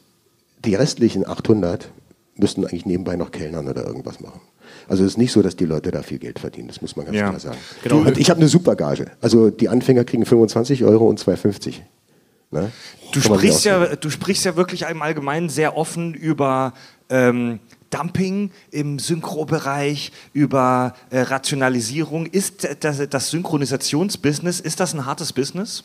die 0.65 0.77
restlichen 0.77 1.27
800 1.27 1.91
müssten 2.37 2.65
eigentlich 2.65 2.87
nebenbei 2.87 3.17
noch 3.17 3.33
Kellnern 3.33 3.67
oder 3.67 3.85
irgendwas 3.85 4.21
machen. 4.21 4.41
Also 4.87 5.03
es 5.03 5.13
ist 5.13 5.19
nicht 5.19 5.33
so, 5.33 5.43
dass 5.43 5.57
die 5.57 5.67
Leute 5.67 5.91
da 5.91 6.03
viel 6.03 6.19
Geld 6.21 6.39
verdienen, 6.39 6.69
das 6.69 6.81
muss 6.81 6.95
man 6.95 7.07
ganz 7.07 7.17
ja. 7.17 7.29
klar 7.29 7.41
sagen. 7.41 7.59
Genau. 7.83 7.99
Und 7.99 8.17
ich 8.17 8.31
habe 8.31 8.39
eine 8.39 8.49
super 8.49 8.77
Gage. 8.77 9.07
Also 9.21 9.51
die 9.51 9.69
Anfänger 9.69 10.05
kriegen 10.05 10.25
25 10.25 10.85
Euro 10.85 11.09
und 11.09 11.21
2,50. 11.21 11.81
Ne? 12.55 12.71
Du, 13.13 13.21
sprichst 13.21 13.65
ja, 13.65 13.97
du 13.97 14.09
sprichst 14.11 14.45
ja 14.45 14.57
wirklich 14.57 14.83
im 14.89 15.03
Allgemeinen 15.03 15.49
sehr 15.49 15.77
offen 15.77 16.15
über 16.15 16.73
ähm, 17.11 17.59
Dumping 17.91 18.51
im 18.71 18.99
Synchrobereich, 18.99 20.13
über 20.33 20.95
äh, 21.11 21.21
Rationalisierung. 21.21 22.27
Ist 22.27 22.67
das, 22.81 23.03
das 23.11 23.31
Synchronisationsbusiness, 23.31 24.61
ist 24.61 24.81
das 24.81 24.95
ein 24.95 25.05
hartes 25.05 25.33
Business? 25.33 25.85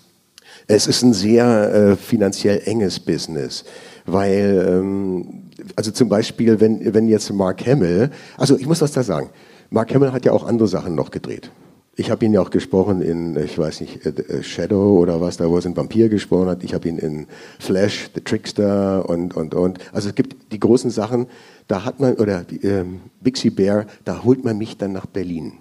Es 0.67 0.87
ist 0.87 1.01
ein 1.01 1.13
sehr 1.13 1.73
äh, 1.73 1.95
finanziell 1.95 2.61
enges 2.65 2.99
Business, 2.99 3.65
weil, 4.05 4.65
ähm, 4.67 5.43
also 5.75 5.91
zum 5.91 6.09
Beispiel, 6.09 6.59
wenn, 6.59 6.93
wenn 6.93 7.07
jetzt 7.07 7.31
Mark 7.31 7.65
Hamill, 7.65 8.11
also 8.37 8.57
ich 8.57 8.65
muss 8.65 8.81
was 8.81 8.91
da 8.91 9.03
sagen, 9.03 9.29
Mark 9.69 9.93
Hamill 9.93 10.11
hat 10.11 10.25
ja 10.25 10.31
auch 10.31 10.45
andere 10.45 10.67
Sachen 10.67 10.95
noch 10.95 11.11
gedreht. 11.11 11.51
Ich 11.99 12.09
habe 12.09 12.23
ihn 12.23 12.31
ja 12.31 12.39
auch 12.39 12.49
gesprochen 12.49 13.01
in, 13.01 13.35
ich 13.35 13.57
weiß 13.57 13.81
nicht, 13.81 14.05
äh, 14.05 14.11
äh, 14.11 14.41
Shadow 14.41 14.99
oder 14.99 15.19
was, 15.19 15.35
da 15.35 15.49
wo 15.49 15.57
es 15.57 15.65
ein 15.65 15.75
Vampir 15.75 16.07
gesprochen 16.07 16.47
hat. 16.47 16.63
Ich 16.63 16.73
habe 16.73 16.87
ihn 16.87 16.97
in 16.97 17.27
Flash, 17.59 18.09
The 18.15 18.21
Trickster 18.21 19.09
und, 19.09 19.35
und, 19.35 19.53
und. 19.53 19.79
Also 19.91 20.07
es 20.07 20.15
gibt 20.15 20.53
die 20.53 20.61
großen 20.61 20.91
Sachen, 20.91 21.27
da 21.67 21.83
hat 21.83 21.99
man, 21.99 22.13
oder 22.13 22.45
ähm, 22.63 23.01
Bixie 23.19 23.49
Bear, 23.49 23.85
da 24.05 24.23
holt 24.23 24.45
man 24.45 24.57
mich 24.57 24.77
dann 24.77 24.93
nach 24.93 25.07
Berlin. 25.07 25.57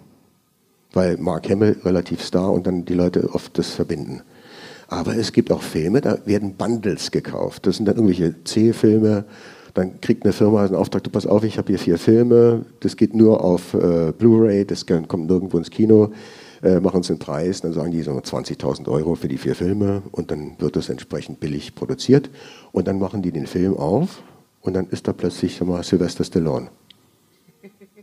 Weil 0.92 1.16
Mark 1.16 1.51
Hamill 1.51 1.77
relativ 1.85 2.22
star 2.22 2.53
und 2.53 2.68
dann 2.68 2.85
die 2.85 2.94
Leute 2.94 3.31
oft 3.35 3.59
das 3.59 3.70
verbinden. 3.70 4.22
Aber 4.87 5.16
es 5.16 5.33
gibt 5.33 5.51
auch 5.51 5.62
Filme, 5.62 6.01
da 6.01 6.18
werden 6.24 6.55
Bundles 6.55 7.11
gekauft. 7.11 7.66
Das 7.66 7.79
sind 7.79 7.87
dann 7.87 7.96
irgendwelche 7.96 8.44
C-Filme. 8.44 9.24
Dann 9.78 10.00
kriegt 10.00 10.24
eine 10.24 10.32
Firma 10.32 10.64
einen 10.64 10.74
Auftrag, 10.74 11.04
du 11.04 11.10
pass 11.10 11.24
auf, 11.24 11.44
ich 11.44 11.56
habe 11.56 11.68
hier 11.68 11.78
vier 11.78 11.98
Filme, 11.98 12.64
das 12.80 12.96
geht 12.96 13.14
nur 13.14 13.44
auf 13.44 13.74
äh, 13.74 14.10
Blu-ray, 14.10 14.64
das 14.64 14.84
kommt 14.86 15.30
nirgendwo 15.30 15.56
ins 15.56 15.70
Kino, 15.70 16.10
äh, 16.64 16.80
machen 16.80 16.96
uns 16.96 17.06
den 17.06 17.20
Preis, 17.20 17.60
dann 17.60 17.72
sagen 17.72 17.92
die 17.92 18.02
so 18.02 18.10
20.000 18.10 18.88
Euro 18.88 19.14
für 19.14 19.28
die 19.28 19.38
vier 19.38 19.54
Filme 19.54 20.02
und 20.10 20.32
dann 20.32 20.56
wird 20.58 20.74
das 20.74 20.88
entsprechend 20.88 21.38
billig 21.38 21.76
produziert 21.76 22.28
und 22.72 22.88
dann 22.88 22.98
machen 22.98 23.22
die 23.22 23.30
den 23.30 23.46
Film 23.46 23.76
auf 23.76 24.20
und 24.62 24.74
dann 24.74 24.88
ist 24.88 25.06
da 25.06 25.12
plötzlich 25.12 25.60
mal, 25.60 25.84
Sylvester 25.84 26.24
Stallone. 26.24 26.70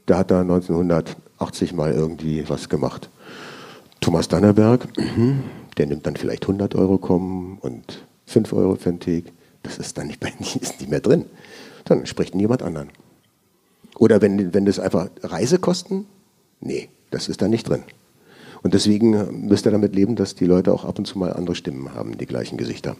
Der 0.07 0.19
hat 0.19 0.31
da 0.31 0.39
1980 0.39 1.73
mal 1.73 1.91
irgendwie 1.91 2.47
was 2.47 2.69
gemacht. 2.69 3.09
Thomas 3.99 4.29
Dannerberg, 4.29 4.87
mhm, 4.97 5.43
der 5.77 5.87
nimmt 5.87 6.07
dann 6.07 6.15
vielleicht 6.15 6.43
100 6.43 6.73
Euro 6.75 6.99
kommen 6.99 7.57
und 7.59 8.05
5 8.27 8.53
Euro 8.53 8.75
für 8.75 8.91
einen 8.91 9.01
Take. 9.01 9.33
Das 9.61 9.77
ist 9.77 9.97
dann 9.97 10.07
nicht, 10.07 10.23
ist 10.23 10.39
nicht 10.79 10.89
mehr 10.89 11.01
drin. 11.01 11.25
Dann 11.85 12.05
spricht 12.05 12.35
jemand 12.35 12.61
anderen. 12.61 12.89
Oder 13.97 14.21
wenn, 14.21 14.53
wenn 14.53 14.65
das 14.65 14.79
einfach 14.79 15.09
Reisekosten, 15.23 16.05
nee, 16.59 16.89
das 17.11 17.29
ist 17.29 17.41
da 17.41 17.47
nicht 17.47 17.69
drin. 17.69 17.83
Und 18.61 18.73
deswegen 18.73 19.45
müsst 19.47 19.65
ihr 19.67 19.71
damit 19.71 19.95
leben, 19.95 20.15
dass 20.15 20.33
die 20.33 20.45
Leute 20.45 20.73
auch 20.73 20.85
ab 20.85 20.97
und 20.97 21.05
zu 21.05 21.19
mal 21.19 21.31
andere 21.31 21.55
Stimmen 21.55 21.93
haben, 21.93 22.17
die 22.17 22.25
gleichen 22.25 22.57
Gesichter. 22.57 22.97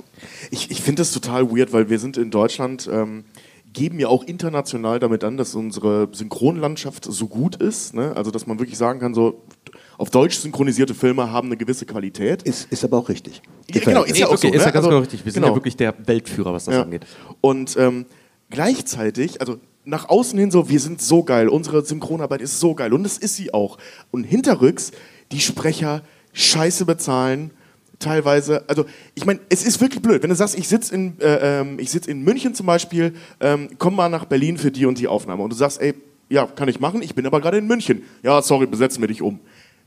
Ich, 0.51 0.69
ich 0.69 0.81
finde 0.81 1.01
das 1.01 1.11
total 1.11 1.51
weird, 1.51 1.73
weil 1.73 1.89
wir 1.89 1.97
sind 1.97 2.17
in 2.17 2.29
Deutschland, 2.29 2.87
ähm, 2.91 3.25
geben 3.73 3.99
ja 3.99 4.07
auch 4.07 4.23
international 4.23 4.99
damit 4.99 5.23
an, 5.23 5.37
dass 5.37 5.55
unsere 5.55 6.07
Synchronlandschaft 6.11 7.05
so 7.05 7.27
gut 7.27 7.55
ist. 7.57 7.93
Ne? 7.95 8.15
Also, 8.15 8.29
dass 8.31 8.45
man 8.47 8.59
wirklich 8.59 8.77
sagen 8.77 8.99
kann, 8.99 9.13
so 9.13 9.41
auf 9.97 10.11
Deutsch 10.11 10.37
synchronisierte 10.37 10.93
Filme 10.93 11.31
haben 11.31 11.47
eine 11.47 11.57
gewisse 11.57 11.85
Qualität. 11.85 12.43
Ist, 12.43 12.71
ist 12.71 12.83
aber 12.83 12.97
auch 12.99 13.09
richtig. 13.09 13.41
Ja, 13.73 13.81
genau, 13.81 14.03
ist 14.03 14.17
ja 14.17 14.27
auch 14.27 14.33
okay, 14.33 14.47
so. 14.49 14.53
Ist 14.53 14.59
ne? 14.59 14.65
ja 14.65 14.65
ganz 14.65 14.75
Also, 14.75 14.89
genau 14.89 14.99
richtig. 14.99 15.25
Wir 15.25 15.31
sind 15.31 15.41
genau. 15.41 15.53
ja 15.53 15.57
wirklich 15.57 15.75
der 15.75 15.95
Weltführer, 16.05 16.53
was 16.53 16.65
das 16.65 16.75
Ja. 16.75 16.83
angeht. 16.83 17.05
Und 17.41 17.75
ähm, 17.77 18.05
gleichzeitig, 18.49 19.41
also 19.41 19.59
nach 19.83 20.09
außen 20.09 20.37
hin 20.37 20.51
so, 20.51 20.69
wir 20.69 20.79
sind 20.79 21.01
so 21.01 21.23
geil, 21.23 21.47
unsere 21.47 21.85
Synchronarbeit 21.85 22.41
ist 22.41 22.59
so 22.59 22.73
geil 22.73 22.93
und 22.93 23.03
das 23.03 23.17
ist 23.17 23.35
sie 23.35 23.53
auch. 23.53 23.77
Und 24.11 24.23
hinterrücks, 24.23 24.91
die 25.31 25.39
Sprecher 25.39 26.01
scheiße 26.33 26.85
bezahlen, 26.85 27.51
teilweise, 27.99 28.67
also 28.67 28.85
ich 29.13 29.25
meine, 29.25 29.39
es 29.49 29.63
ist 29.63 29.79
wirklich 29.79 30.01
blöd, 30.01 30.21
wenn 30.23 30.29
du 30.29 30.35
sagst, 30.35 30.57
ich 30.57 30.67
sitze 30.67 30.93
in, 30.93 31.19
äh, 31.19 31.61
ähm, 31.61 31.79
sitz 31.85 32.07
in 32.07 32.23
München 32.23 32.53
zum 32.53 32.65
Beispiel, 32.65 33.13
ähm, 33.39 33.69
komm 33.77 33.95
mal 33.95 34.09
nach 34.09 34.25
Berlin 34.25 34.57
für 34.57 34.71
die 34.71 34.85
und 34.85 34.97
die 34.97 35.07
Aufnahme 35.07 35.43
und 35.43 35.51
du 35.51 35.55
sagst, 35.55 35.81
ey, 35.81 35.93
ja, 36.29 36.45
kann 36.47 36.67
ich 36.67 36.79
machen, 36.79 37.01
ich 37.01 37.15
bin 37.15 37.25
aber 37.25 37.39
gerade 37.39 37.57
in 37.57 37.67
München. 37.67 38.03
Ja, 38.23 38.41
sorry, 38.41 38.65
besetzen 38.65 39.01
wir 39.01 39.07
dich 39.07 39.21
um. 39.21 39.39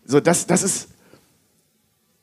So, 0.05 0.21
das, 0.21 0.47
das 0.47 0.63
ist 0.63 0.89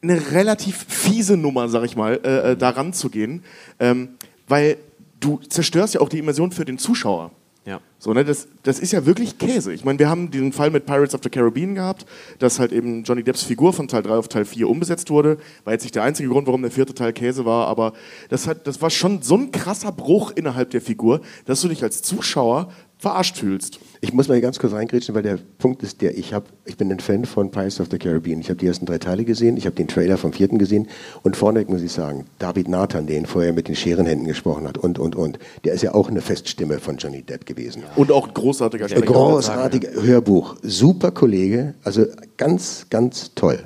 eine 0.01 0.31
relativ 0.31 0.85
fiese 0.87 1.35
Nummer, 1.35 1.67
sag 1.67 1.83
ich 1.83 1.95
mal, 1.95 2.19
äh, 2.23 2.51
äh, 2.51 2.57
da 2.57 2.69
ranzugehen, 2.69 3.43
ähm, 3.79 4.09
weil 4.47 4.77
du 5.19 5.37
zerstörst 5.49 5.93
ja 5.93 6.01
auch 6.01 6.09
die 6.09 6.19
Immersion 6.19 6.51
für 6.51 6.65
den 6.65 6.77
Zuschauer. 6.77 7.31
Ja. 7.65 7.81
So, 7.97 8.13
ne, 8.13 8.23
das, 8.23 8.47
das 8.61 8.77
ist 8.77 8.93
ja 8.93 9.07
wirklich 9.07 9.39
Käse. 9.39 9.73
Ich 9.73 9.83
meine, 9.83 9.97
wir 9.97 10.07
haben 10.07 10.29
diesen 10.29 10.53
Fall 10.53 10.69
mit 10.69 10.85
Pirates 10.85 11.15
of 11.15 11.21
the 11.23 11.29
Caribbean 11.29 11.73
gehabt, 11.73 12.05
dass 12.37 12.59
halt 12.59 12.71
eben 12.71 13.03
Johnny 13.03 13.23
Depps 13.23 13.41
Figur 13.41 13.73
von 13.73 13.87
Teil 13.87 14.03
3 14.03 14.13
auf 14.13 14.27
Teil 14.27 14.45
4 14.45 14.69
umbesetzt 14.69 15.09
wurde. 15.09 15.37
War 15.63 15.73
jetzt 15.73 15.81
nicht 15.81 15.95
der 15.95 16.03
einzige 16.03 16.29
Grund, 16.29 16.45
warum 16.45 16.61
der 16.61 16.69
vierte 16.69 16.93
Teil 16.93 17.11
Käse 17.11 17.43
war, 17.43 17.65
aber 17.67 17.93
das, 18.29 18.45
hat, 18.45 18.67
das 18.67 18.83
war 18.83 18.91
schon 18.91 19.23
so 19.23 19.35
ein 19.35 19.51
krasser 19.51 19.91
Bruch 19.91 20.31
innerhalb 20.35 20.69
der 20.69 20.81
Figur, 20.81 21.21
dass 21.45 21.61
du 21.61 21.67
dich 21.67 21.81
als 21.81 22.03
Zuschauer 22.03 22.71
verarscht 23.05 23.37
fühlst. 23.37 23.77
Ich 24.01 24.13
muss 24.13 24.27
mal 24.27 24.33
hier 24.33 24.41
ganz 24.41 24.57
kurz 24.57 24.73
reingrätschen, 24.73 25.13
weil 25.13 25.21
der 25.21 25.37
Punkt 25.59 25.83
ist 25.83 26.01
der, 26.01 26.17
ich, 26.17 26.33
hab, 26.33 26.47
ich 26.65 26.75
bin 26.75 26.91
ein 26.91 26.99
Fan 26.99 27.25
von 27.25 27.51
Pirates 27.51 27.79
of 27.79 27.89
the 27.91 27.99
Caribbean. 27.99 28.39
Ich 28.39 28.49
habe 28.49 28.57
die 28.57 28.65
ersten 28.65 28.87
drei 28.87 28.97
Teile 28.97 29.25
gesehen, 29.25 29.57
ich 29.57 29.67
habe 29.67 29.75
den 29.75 29.87
Trailer 29.87 30.17
vom 30.17 30.33
vierten 30.33 30.57
gesehen 30.57 30.87
und 31.21 31.37
vorneweg 31.37 31.69
muss 31.69 31.83
ich 31.83 31.91
sagen, 31.91 32.25
David 32.39 32.67
Nathan, 32.67 33.05
den 33.05 33.27
vorher 33.27 33.53
mit 33.53 33.67
den 33.67 33.75
Scherenhänden 33.75 34.25
gesprochen 34.27 34.67
hat 34.67 34.79
und, 34.79 34.97
und, 34.97 35.15
und, 35.15 35.37
der 35.65 35.75
ist 35.75 35.83
ja 35.83 35.93
auch 35.93 36.09
eine 36.09 36.21
Feststimme 36.21 36.79
von 36.79 36.97
Johnny 36.97 37.21
Depp 37.21 37.45
gewesen. 37.45 37.83
Und 37.95 38.11
auch 38.11 38.27
ein 38.27 38.33
großartiger 38.33 38.85
Ein 38.85 38.89
Sprecher. 38.89 39.05
großartiger 39.05 40.01
Hörbuch, 40.01 40.55
super 40.63 41.11
Kollege, 41.11 41.75
also 41.83 42.07
ganz, 42.37 42.87
ganz 42.89 43.35
toll. 43.35 43.59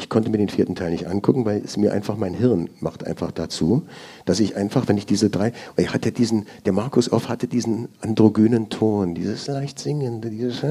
Ich 0.00 0.08
konnte 0.08 0.30
mir 0.30 0.38
den 0.38 0.48
vierten 0.48 0.74
Teil 0.74 0.90
nicht 0.90 1.06
angucken, 1.06 1.44
weil 1.44 1.60
es 1.62 1.76
mir 1.76 1.92
einfach 1.92 2.16
mein 2.16 2.32
Hirn 2.32 2.70
macht 2.80 3.06
einfach 3.06 3.30
dazu, 3.32 3.82
dass 4.24 4.40
ich 4.40 4.56
einfach, 4.56 4.88
wenn 4.88 4.96
ich 4.96 5.04
diese 5.04 5.28
drei, 5.28 5.52
weil 5.76 5.84
ich 5.84 5.92
hatte 5.92 6.10
diesen, 6.10 6.46
der 6.64 6.72
Markus 6.72 7.12
Off 7.12 7.28
hatte 7.28 7.46
diesen 7.46 7.88
androgynen 8.00 8.70
Ton, 8.70 9.14
dieses 9.14 9.46
leicht 9.46 9.78
singende, 9.78 10.30
dieses 10.30 10.62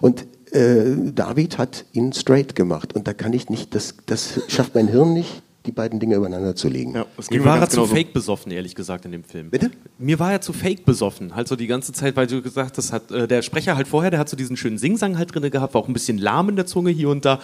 und 0.00 0.26
äh, 0.52 1.12
David 1.14 1.58
hat 1.58 1.84
ihn 1.92 2.14
straight 2.14 2.54
gemacht 2.54 2.94
und 2.94 3.06
da 3.06 3.12
kann 3.12 3.34
ich 3.34 3.50
nicht, 3.50 3.74
das, 3.74 3.96
das 4.06 4.40
schafft 4.48 4.74
mein 4.74 4.88
Hirn 4.88 5.12
nicht, 5.12 5.42
die 5.66 5.72
beiden 5.72 6.00
Dinge 6.00 6.16
übereinander 6.16 6.56
zu 6.56 6.68
legen. 6.68 6.94
Ja, 6.94 7.06
Mir 7.30 7.44
war 7.44 7.60
er 7.60 7.68
zu 7.68 7.76
genauso. 7.76 7.94
fake 7.94 8.12
besoffen, 8.12 8.50
ehrlich 8.50 8.74
gesagt, 8.74 9.04
in 9.04 9.12
dem 9.12 9.22
Film. 9.22 9.50
Bitte? 9.50 9.70
Mir 9.96 10.18
war 10.18 10.32
er 10.32 10.40
zu 10.40 10.52
fake 10.52 10.84
besoffen. 10.84 11.36
Halt 11.36 11.46
so 11.46 11.54
die 11.54 11.68
ganze 11.68 11.92
Zeit, 11.92 12.16
weil 12.16 12.26
du 12.26 12.42
gesagt 12.42 12.78
hast, 12.78 12.92
hat, 12.92 13.12
äh, 13.12 13.28
der 13.28 13.42
Sprecher 13.42 13.76
halt 13.76 13.86
vorher, 13.86 14.10
der 14.10 14.18
hat 14.18 14.28
so 14.28 14.36
diesen 14.36 14.56
schönen 14.56 14.76
Singsang 14.78 15.18
halt 15.18 15.32
drin 15.32 15.48
gehabt, 15.50 15.74
war 15.74 15.82
auch 15.82 15.86
ein 15.88 15.92
bisschen 15.92 16.18
lahm 16.18 16.48
in 16.48 16.56
der 16.56 16.66
Zunge 16.66 16.90
hier 16.90 17.10
und 17.10 17.24
da. 17.24 17.38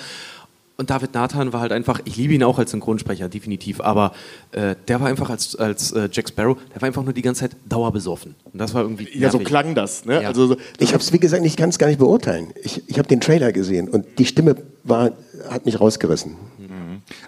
Und 0.80 0.90
David 0.90 1.12
Nathan 1.12 1.52
war 1.52 1.60
halt 1.60 1.72
einfach, 1.72 1.98
ich 2.04 2.14
liebe 2.16 2.34
ihn 2.34 2.44
auch 2.44 2.56
als 2.60 2.70
Synchronsprecher, 2.70 3.28
definitiv, 3.28 3.80
aber 3.80 4.12
äh, 4.52 4.76
der 4.86 5.00
war 5.00 5.08
einfach 5.08 5.28
als, 5.28 5.56
als 5.56 5.90
äh, 5.90 6.08
Jack 6.12 6.28
Sparrow, 6.28 6.56
der 6.72 6.80
war 6.80 6.86
einfach 6.86 7.02
nur 7.02 7.12
die 7.12 7.20
ganze 7.22 7.40
Zeit 7.40 7.56
dauerbesoffen. 7.68 8.36
Und 8.52 8.60
das 8.60 8.74
war 8.74 8.82
irgendwie. 8.82 9.08
Ja, 9.12 9.28
so 9.28 9.38
nervig. 9.38 9.48
klang 9.48 9.74
das. 9.74 10.04
Ne? 10.04 10.22
Ja. 10.22 10.28
Also, 10.28 10.46
so- 10.46 10.56
Ich 10.78 10.92
habe 10.94 11.02
es, 11.02 11.12
wie 11.12 11.18
gesagt, 11.18 11.44
ich 11.44 11.56
kann 11.56 11.70
es 11.70 11.78
gar 11.78 11.88
nicht 11.88 11.98
beurteilen. 11.98 12.52
Ich, 12.62 12.88
ich 12.88 12.96
habe 12.96 13.08
den 13.08 13.20
Trailer 13.20 13.50
gesehen 13.50 13.88
und 13.88 14.06
die 14.20 14.24
Stimme 14.24 14.54
war, 14.84 15.10
hat 15.50 15.66
mich 15.66 15.80
rausgerissen. 15.80 16.36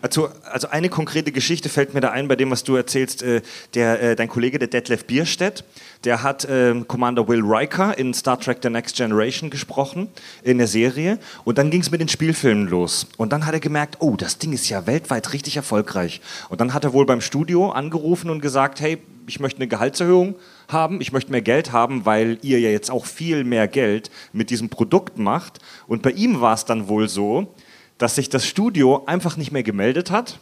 Also, 0.02 0.28
also 0.50 0.68
eine 0.68 0.88
konkrete 0.88 1.32
Geschichte 1.32 1.68
fällt 1.68 1.94
mir 1.94 2.00
da 2.00 2.10
ein 2.10 2.28
bei 2.28 2.36
dem, 2.36 2.50
was 2.50 2.64
du 2.64 2.76
erzählst. 2.76 3.22
Äh, 3.22 3.42
der, 3.74 4.02
äh, 4.02 4.16
dein 4.16 4.28
Kollege, 4.28 4.58
der 4.58 4.68
Detlef 4.68 5.04
Bierstedt, 5.04 5.64
der 6.04 6.22
hat 6.22 6.46
ähm, 6.50 6.86
Commander 6.88 7.26
Will 7.28 7.42
Riker 7.42 7.96
in 7.98 8.14
Star 8.14 8.38
Trek 8.38 8.58
The 8.62 8.70
Next 8.70 8.96
Generation 8.96 9.50
gesprochen, 9.50 10.08
in 10.42 10.58
der 10.58 10.66
Serie. 10.66 11.18
Und 11.44 11.58
dann 11.58 11.70
ging 11.70 11.80
es 11.80 11.90
mit 11.90 12.00
den 12.00 12.08
Spielfilmen 12.08 12.68
los. 12.68 13.06
Und 13.16 13.32
dann 13.32 13.46
hat 13.46 13.54
er 13.54 13.60
gemerkt, 13.60 13.96
oh, 14.00 14.16
das 14.16 14.38
Ding 14.38 14.52
ist 14.52 14.68
ja 14.68 14.86
weltweit 14.86 15.32
richtig 15.32 15.56
erfolgreich. 15.56 16.20
Und 16.48 16.60
dann 16.60 16.74
hat 16.74 16.84
er 16.84 16.92
wohl 16.92 17.06
beim 17.06 17.20
Studio 17.20 17.70
angerufen 17.70 18.30
und 18.30 18.40
gesagt, 18.40 18.80
hey, 18.80 18.98
ich 19.26 19.40
möchte 19.40 19.58
eine 19.58 19.68
Gehaltserhöhung 19.68 20.34
haben, 20.68 21.00
ich 21.00 21.12
möchte 21.12 21.30
mehr 21.30 21.42
Geld 21.42 21.72
haben, 21.72 22.04
weil 22.04 22.38
ihr 22.42 22.58
ja 22.60 22.70
jetzt 22.70 22.90
auch 22.90 23.06
viel 23.06 23.44
mehr 23.44 23.68
Geld 23.68 24.10
mit 24.32 24.50
diesem 24.50 24.68
Produkt 24.68 25.18
macht. 25.18 25.58
Und 25.86 26.02
bei 26.02 26.10
ihm 26.10 26.40
war 26.40 26.54
es 26.54 26.64
dann 26.64 26.88
wohl 26.88 27.08
so, 27.08 27.54
dass 28.00 28.14
sich 28.14 28.30
das 28.30 28.46
Studio 28.46 29.04
einfach 29.04 29.36
nicht 29.36 29.52
mehr 29.52 29.62
gemeldet 29.62 30.10
hat. 30.10 30.40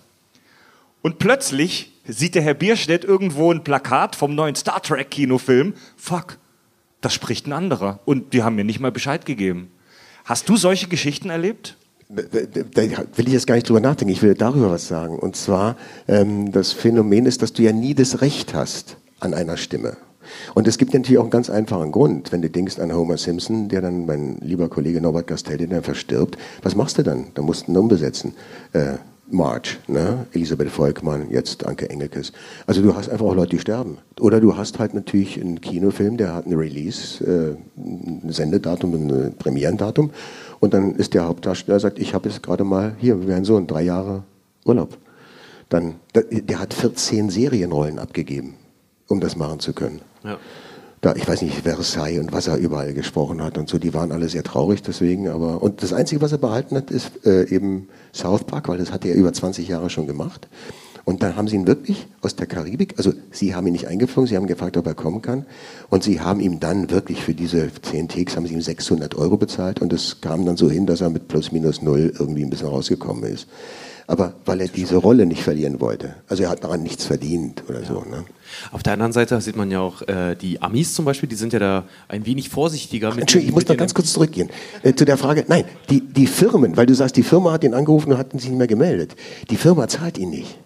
Und 1.02 1.18
plötzlich 1.18 1.92
sieht 2.06 2.36
der 2.36 2.42
Herr 2.42 2.54
Bierstedt 2.54 3.04
irgendwo 3.04 3.52
ein 3.52 3.64
Plakat 3.64 4.14
vom 4.14 4.34
neuen 4.34 4.54
Star 4.54 4.80
Trek 4.80 5.10
Kinofilm. 5.10 5.74
Fuck, 5.96 6.38
das 7.00 7.12
spricht 7.12 7.48
ein 7.48 7.52
anderer. 7.52 7.98
Und 8.04 8.32
die 8.32 8.44
haben 8.44 8.54
mir 8.54 8.64
nicht 8.64 8.78
mal 8.78 8.92
Bescheid 8.92 9.26
gegeben. 9.26 9.72
Hast 10.24 10.48
du 10.48 10.56
solche 10.56 10.86
Geschichten 10.86 11.30
erlebt? 11.30 11.76
Da 12.08 12.22
will 12.22 13.26
ich 13.26 13.32
jetzt 13.32 13.48
gar 13.48 13.56
nicht 13.56 13.68
drüber 13.68 13.80
nachdenken, 13.80 14.12
ich 14.12 14.22
will 14.22 14.34
darüber 14.34 14.70
was 14.70 14.86
sagen. 14.86 15.18
Und 15.18 15.34
zwar, 15.34 15.76
ähm, 16.06 16.52
das 16.52 16.72
Phänomen 16.72 17.26
ist, 17.26 17.42
dass 17.42 17.52
du 17.52 17.62
ja 17.62 17.72
nie 17.72 17.94
das 17.94 18.20
Recht 18.20 18.54
hast 18.54 18.98
an 19.18 19.34
einer 19.34 19.56
Stimme. 19.56 19.96
Und 20.54 20.68
es 20.68 20.78
gibt 20.78 20.94
natürlich 20.94 21.18
auch 21.18 21.24
einen 21.24 21.30
ganz 21.30 21.50
einfachen 21.50 21.92
Grund. 21.92 22.32
Wenn 22.32 22.42
du 22.42 22.50
denkst 22.50 22.78
an 22.78 22.94
Homer 22.94 23.16
Simpson, 23.16 23.68
der 23.68 23.80
dann, 23.80 24.06
mein 24.06 24.38
lieber 24.40 24.68
Kollege 24.68 25.00
Norbert 25.00 25.26
Gastel, 25.26 25.58
der 25.58 25.66
dann 25.68 25.82
verstirbt, 25.82 26.36
was 26.62 26.74
machst 26.74 26.98
du 26.98 27.02
dann? 27.02 27.28
Da 27.34 27.42
musst 27.42 27.66
du 27.66 27.72
ihn 27.72 27.76
umbesetzen. 27.76 28.34
Äh, 28.72 28.98
Marge, 29.30 29.76
ne? 29.88 30.26
Elisabeth 30.32 30.70
Volkmann, 30.70 31.30
jetzt 31.30 31.66
Anke 31.66 31.90
Engelkes. 31.90 32.32
Also 32.66 32.80
du 32.80 32.94
hast 32.94 33.10
einfach 33.10 33.26
auch 33.26 33.34
Leute, 33.34 33.50
die 33.50 33.58
sterben. 33.58 33.98
Oder 34.20 34.40
du 34.40 34.56
hast 34.56 34.78
halt 34.78 34.94
natürlich 34.94 35.38
einen 35.40 35.60
Kinofilm, 35.60 36.16
der 36.16 36.34
hat 36.34 36.46
eine 36.46 36.56
Release, 36.56 37.22
äh, 37.24 37.56
ein 37.78 38.32
Sendedatum, 38.32 38.94
ein 38.94 39.34
Premierendatum. 39.38 40.10
Und 40.60 40.74
dann 40.74 40.94
ist 40.94 41.14
der 41.14 41.26
Hauptdarsteller, 41.26 41.78
sagt, 41.78 41.98
ich 41.98 42.14
habe 42.14 42.28
jetzt 42.28 42.42
gerade 42.42 42.64
mal, 42.64 42.94
hier, 42.98 43.20
wir 43.20 43.28
werden 43.28 43.44
so 43.44 43.58
in 43.58 43.66
drei 43.66 43.82
Jahre 43.82 44.22
Urlaub. 44.64 44.96
Dann, 45.68 45.96
der 46.14 46.60
hat 46.60 46.72
14 46.72 47.28
Serienrollen 47.28 47.98
abgegeben, 47.98 48.54
um 49.08 49.20
das 49.20 49.36
machen 49.36 49.60
zu 49.60 49.74
können. 49.74 50.00
Ja. 50.28 50.38
Da, 51.00 51.14
ich 51.14 51.28
weiß 51.28 51.42
nicht, 51.42 51.62
Versailles 51.62 52.18
und 52.18 52.32
was 52.32 52.48
er 52.48 52.56
überall 52.56 52.92
gesprochen 52.92 53.40
hat 53.42 53.56
und 53.56 53.68
so, 53.68 53.78
die 53.78 53.94
waren 53.94 54.10
alle 54.10 54.28
sehr 54.28 54.42
traurig 54.42 54.82
deswegen, 54.82 55.28
aber, 55.28 55.62
und 55.62 55.82
das 55.82 55.92
Einzige, 55.92 56.20
was 56.20 56.32
er 56.32 56.38
behalten 56.38 56.74
hat, 56.74 56.90
ist 56.90 57.24
äh, 57.24 57.44
eben 57.54 57.88
South 58.12 58.44
Park, 58.44 58.68
weil 58.68 58.78
das 58.78 58.90
hat 58.90 59.04
er 59.04 59.14
über 59.14 59.32
20 59.32 59.68
Jahre 59.68 59.90
schon 59.90 60.08
gemacht. 60.08 60.48
Und 61.08 61.22
dann 61.22 61.36
haben 61.36 61.48
sie 61.48 61.56
ihn 61.56 61.66
wirklich 61.66 62.06
aus 62.20 62.36
der 62.36 62.46
Karibik, 62.46 62.92
also 62.98 63.14
sie 63.30 63.54
haben 63.54 63.66
ihn 63.66 63.72
nicht 63.72 63.88
eingeflogen, 63.88 64.28
sie 64.28 64.36
haben 64.36 64.46
gefragt, 64.46 64.76
ob 64.76 64.86
er 64.86 64.92
kommen 64.92 65.22
kann. 65.22 65.46
Und 65.88 66.04
sie 66.04 66.20
haben 66.20 66.38
ihm 66.38 66.60
dann 66.60 66.90
wirklich 66.90 67.22
für 67.22 67.32
diese 67.32 67.70
10 67.80 68.08
Takes 68.08 68.36
haben 68.36 68.46
sie 68.46 68.52
ihm 68.52 68.60
600 68.60 69.14
Euro 69.14 69.38
bezahlt 69.38 69.80
und 69.80 69.90
es 69.94 70.20
kam 70.20 70.44
dann 70.44 70.58
so 70.58 70.70
hin, 70.70 70.84
dass 70.84 71.00
er 71.00 71.08
mit 71.08 71.26
plus 71.26 71.50
minus 71.50 71.80
null 71.80 72.12
irgendwie 72.18 72.42
ein 72.44 72.50
bisschen 72.50 72.68
rausgekommen 72.68 73.22
ist. 73.24 73.46
Aber 74.06 74.34
weil 74.44 74.60
er 74.60 74.68
diese 74.68 74.96
Rolle 74.96 75.24
nicht 75.24 75.42
verlieren 75.42 75.80
wollte. 75.80 76.14
Also 76.28 76.42
er 76.42 76.50
hat 76.50 76.62
daran 76.62 76.82
nichts 76.82 77.06
verdient 77.06 77.62
oder 77.70 77.82
so. 77.86 78.00
Ne? 78.00 78.24
Auf 78.70 78.82
der 78.82 78.92
anderen 78.92 79.12
Seite 79.14 79.40
sieht 79.40 79.56
man 79.56 79.70
ja 79.70 79.80
auch 79.80 80.02
äh, 80.08 80.34
die 80.34 80.60
Amis 80.60 80.92
zum 80.92 81.06
Beispiel, 81.06 81.28
die 81.30 81.36
sind 81.36 81.54
ja 81.54 81.58
da 81.58 81.84
ein 82.08 82.26
wenig 82.26 82.50
vorsichtiger 82.50 83.08
mit 83.12 83.20
Entschuldigung, 83.20 83.48
ich 83.48 83.54
muss 83.54 83.64
den- 83.64 83.78
ganz 83.78 83.94
kurz 83.94 84.12
zurückgehen 84.12 84.50
äh, 84.82 84.92
zu 84.92 85.06
der 85.06 85.16
Frage. 85.16 85.46
Nein, 85.48 85.64
die, 85.88 86.02
die 86.02 86.26
Firmen, 86.26 86.76
weil 86.76 86.84
du 86.84 86.94
sagst, 86.94 87.16
die 87.16 87.22
Firma 87.22 87.52
hat 87.52 87.64
ihn 87.64 87.72
angerufen 87.72 88.12
und 88.12 88.18
hat 88.18 88.34
ihn 88.34 88.40
sich 88.40 88.50
nicht 88.50 88.58
mehr 88.58 88.66
gemeldet. 88.66 89.16
Die 89.48 89.56
Firma 89.56 89.88
zahlt 89.88 90.18
ihn 90.18 90.28
nicht. 90.28 90.58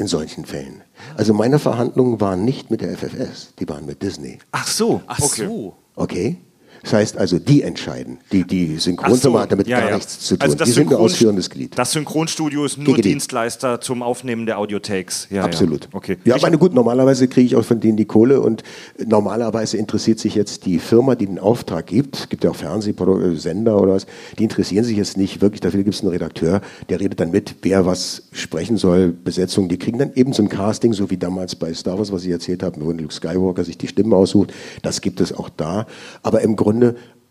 In 0.00 0.06
solchen 0.06 0.44
Fällen. 0.46 0.82
Also 1.16 1.34
meine 1.34 1.58
Verhandlungen 1.58 2.20
waren 2.20 2.44
nicht 2.44 2.70
mit 2.70 2.80
der 2.80 2.96
FFS, 2.96 3.54
die 3.58 3.68
waren 3.68 3.86
mit 3.86 4.02
Disney. 4.02 4.38
Ach 4.50 4.66
so. 4.66 5.02
Ach 5.06 5.20
so. 5.20 5.76
Okay? 5.94 6.38
Das 6.82 6.92
heißt 6.92 7.18
also, 7.18 7.38
die 7.38 7.62
entscheiden. 7.62 8.18
Die, 8.32 8.44
die 8.44 8.76
Synchronfirma 8.76 9.40
hat 9.40 9.52
damit 9.52 9.66
ja, 9.66 9.80
gar 9.80 9.90
ja. 9.90 9.94
nichts 9.96 10.20
zu 10.20 10.36
tun. 10.36 10.42
Also 10.42 10.56
das 10.56 10.68
die 10.68 10.74
sind 10.74 10.88
Synchron- 10.88 11.00
ausführendes 11.00 11.50
Glied. 11.50 11.78
Das 11.78 11.92
Synchronstudio 11.92 12.64
ist 12.64 12.78
nur 12.78 12.96
GGD. 12.96 13.08
Dienstleister 13.10 13.80
zum 13.80 14.02
Aufnehmen 14.02 14.46
der 14.46 14.58
Audiotakes. 14.58 15.28
Ja, 15.30 15.44
Absolut. 15.44 15.84
Ja. 15.84 15.90
Okay. 15.92 16.16
Ja, 16.24 16.36
aber 16.36 16.50
gut, 16.56 16.74
normalerweise 16.74 17.28
kriege 17.28 17.46
ich 17.46 17.56
auch 17.56 17.64
von 17.64 17.80
denen 17.80 17.96
die 17.96 18.06
Kohle 18.06 18.40
und 18.40 18.62
normalerweise 19.04 19.76
interessiert 19.76 20.18
sich 20.18 20.34
jetzt 20.34 20.64
die 20.66 20.78
Firma, 20.78 21.14
die 21.14 21.26
den 21.26 21.38
Auftrag 21.38 21.86
gibt, 21.86 22.16
es 22.16 22.28
gibt 22.28 22.44
ja 22.44 22.50
auch 22.50 22.56
Fernsehsender 22.56 23.80
oder 23.80 23.94
was, 23.94 24.06
die 24.38 24.44
interessieren 24.44 24.84
sich 24.84 24.96
jetzt 24.96 25.16
nicht 25.16 25.40
wirklich, 25.40 25.60
dafür 25.60 25.82
gibt 25.82 25.94
es 25.94 26.00
einen 26.00 26.10
Redakteur, 26.10 26.60
der 26.88 27.00
redet 27.00 27.20
dann 27.20 27.30
mit, 27.30 27.56
wer 27.62 27.84
was 27.86 28.22
sprechen 28.32 28.76
soll, 28.76 29.08
Besetzung, 29.12 29.68
die 29.68 29.78
kriegen 29.78 29.98
dann 29.98 30.12
eben 30.14 30.32
so 30.32 30.42
ein 30.42 30.48
Casting, 30.48 30.92
so 30.92 31.10
wie 31.10 31.16
damals 31.16 31.56
bei 31.56 31.74
Star 31.74 31.98
Wars, 31.98 32.12
was 32.12 32.24
ich 32.24 32.30
erzählt 32.30 32.62
habe, 32.62 32.80
wo 32.80 32.90
Luke 32.92 33.12
Skywalker 33.12 33.64
sich 33.64 33.76
die 33.76 33.88
Stimmen 33.88 34.12
aussucht, 34.12 34.52
das 34.82 35.00
gibt 35.00 35.20
es 35.20 35.32
auch 35.32 35.48
da, 35.50 35.86
aber 36.22 36.40
im 36.40 36.56
Grunde 36.56 36.69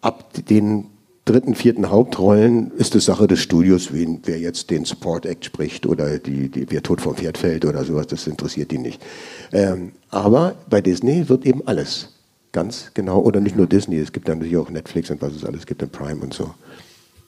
ab 0.01 0.33
den 0.49 0.85
dritten, 1.25 1.53
vierten 1.53 1.89
Hauptrollen 1.89 2.71
ist 2.77 2.95
es 2.95 3.05
Sache 3.05 3.27
des 3.27 3.39
Studios, 3.39 3.93
wen, 3.93 4.19
wer 4.25 4.39
jetzt 4.39 4.71
den 4.71 4.85
Support 4.85 5.25
Act 5.25 5.45
spricht 5.45 5.85
oder 5.85 6.17
die, 6.17 6.49
die, 6.49 6.65
wer 6.69 6.81
tot 6.81 7.01
vom 7.01 7.15
Pferd 7.15 7.37
fällt 7.37 7.65
oder 7.65 7.83
sowas, 7.83 8.07
das 8.07 8.25
interessiert 8.25 8.71
die 8.71 8.79
nicht. 8.79 9.01
Ähm, 9.51 9.91
aber 10.09 10.55
bei 10.69 10.81
Disney 10.81 11.29
wird 11.29 11.45
eben 11.45 11.67
alles 11.67 12.09
ganz 12.51 12.91
genau, 12.93 13.19
oder 13.19 13.41
nicht 13.41 13.55
nur 13.55 13.67
Disney, 13.67 13.97
es 13.97 14.11
gibt 14.11 14.27
natürlich 14.27 14.57
auch 14.57 14.69
Netflix 14.69 15.11
und 15.11 15.21
was 15.21 15.35
es 15.35 15.45
alles 15.45 15.65
gibt, 15.65 15.83
und 15.83 15.91
Prime 15.91 16.19
und 16.21 16.33
so. 16.33 16.55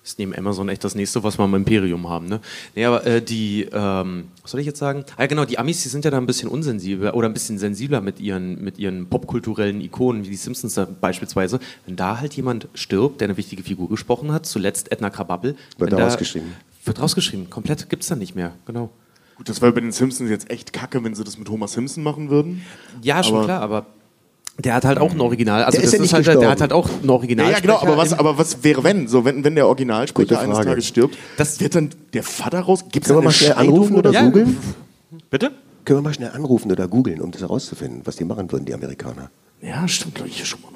Ist 0.03 0.17
neben 0.17 0.33
Amazon 0.35 0.67
echt 0.69 0.83
das 0.83 0.95
nächste, 0.95 1.23
was 1.23 1.37
wir 1.37 1.45
im 1.45 1.53
Imperium 1.53 2.09
haben, 2.09 2.25
ne? 2.27 2.39
Nee, 2.75 2.85
aber 2.85 3.05
äh, 3.05 3.21
die, 3.21 3.67
ähm, 3.71 4.23
was 4.41 4.49
soll 4.49 4.59
ich 4.59 4.65
jetzt 4.65 4.79
sagen? 4.79 5.05
Ah, 5.15 5.27
genau, 5.27 5.45
die 5.45 5.59
Amis, 5.59 5.83
die 5.83 5.89
sind 5.89 6.03
ja 6.05 6.09
da 6.09 6.17
ein 6.17 6.25
bisschen 6.25 6.49
unsensibler 6.49 7.13
oder 7.13 7.27
ein 7.29 7.33
bisschen 7.33 7.59
sensibler 7.59 8.01
mit 8.01 8.19
ihren, 8.19 8.63
mit 8.63 8.79
ihren 8.79 9.05
popkulturellen 9.07 9.79
Ikonen, 9.79 10.25
wie 10.25 10.29
die 10.31 10.35
Simpsons 10.37 10.73
da 10.73 10.87
beispielsweise. 10.99 11.59
Wenn 11.85 11.97
da 11.97 12.19
halt 12.19 12.33
jemand 12.33 12.67
stirbt, 12.73 13.21
der 13.21 13.27
eine 13.27 13.37
wichtige 13.37 13.61
Figur 13.61 13.89
gesprochen 13.89 14.31
hat, 14.31 14.47
zuletzt 14.47 14.91
Edna 14.91 15.11
Krabappel. 15.11 15.55
Wird 15.77 15.91
da 15.93 15.97
da- 15.97 16.03
rausgeschrieben. 16.05 16.51
Wird 16.83 16.99
rausgeschrieben, 16.99 17.51
komplett 17.51 17.87
gibt's 17.91 18.07
dann 18.07 18.17
nicht 18.17 18.33
mehr, 18.35 18.53
genau. 18.65 18.89
Gut, 19.35 19.49
das 19.49 19.61
wäre 19.61 19.71
bei 19.71 19.81
den 19.81 19.91
Simpsons 19.91 20.31
jetzt 20.31 20.49
echt 20.49 20.73
kacke, 20.73 21.03
wenn 21.03 21.13
sie 21.13 21.23
das 21.23 21.37
mit 21.37 21.47
Homer 21.47 21.67
Simpson 21.67 22.03
machen 22.03 22.31
würden. 22.31 22.63
Ja, 23.03 23.21
schon 23.23 23.35
Aber- 23.35 23.45
klar, 23.45 23.61
aber 23.61 23.85
der 24.61 24.75
hat 24.75 24.85
halt 24.85 24.97
auch 24.99 25.11
ein 25.11 25.19
Original. 25.19 25.63
Also 25.63 25.77
Der 25.77 25.83
ist 25.85 25.91
das 25.93 25.97
ja 25.97 26.01
nicht 26.19 26.27
halt, 26.29 26.41
der 26.41 26.49
hat 26.49 26.61
halt 26.61 26.73
auch 26.73 26.89
ein 27.03 27.09
Original. 27.09 27.47
Ja, 27.47 27.51
ja, 27.53 27.59
genau, 27.59 27.77
aber 27.79 27.97
was, 27.97 28.13
aber 28.13 28.37
was 28.37 28.63
wäre, 28.63 28.83
wenn? 28.83 29.07
So, 29.07 29.25
wenn, 29.25 29.43
wenn 29.43 29.55
der 29.55 29.67
Originalsprecher 29.67 30.39
eines. 30.39 30.57
Tages 30.57 30.87
stirbt, 30.87 31.17
Das- 31.37 31.59
wird 31.59 31.75
dann 31.75 31.89
der 32.13 32.23
Vater 32.23 32.59
raus? 32.61 32.85
Gibt 32.91 33.05
es 33.05 33.09
Können 33.09 33.19
wir 33.19 33.25
mal 33.25 33.31
schnell 33.31 33.53
anrufen 33.53 33.95
oder 33.95 34.11
Ja. 34.11 34.23
googeln? 34.23 34.57
Bitte? 35.29 35.51
Können 35.85 35.99
wir 35.99 36.03
mal 36.03 36.13
schnell 36.13 36.31
anrufen 36.31 36.71
oder 36.71 36.87
googeln, 36.87 37.21
um 37.21 37.31
das 37.31 37.41
herauszufinden, 37.41 38.01
was 38.05 38.15
die 38.15 38.23
machen 38.25 38.51
würden, 38.51 38.65
die 38.65 38.73
Amerikaner? 38.73 39.29
Ja, 39.61 39.87
stimmt, 39.87 40.15
glaube 40.15 40.29
ich 40.29 40.37
hier 40.37 40.45
schon 40.45 40.59
mal. 40.61 40.70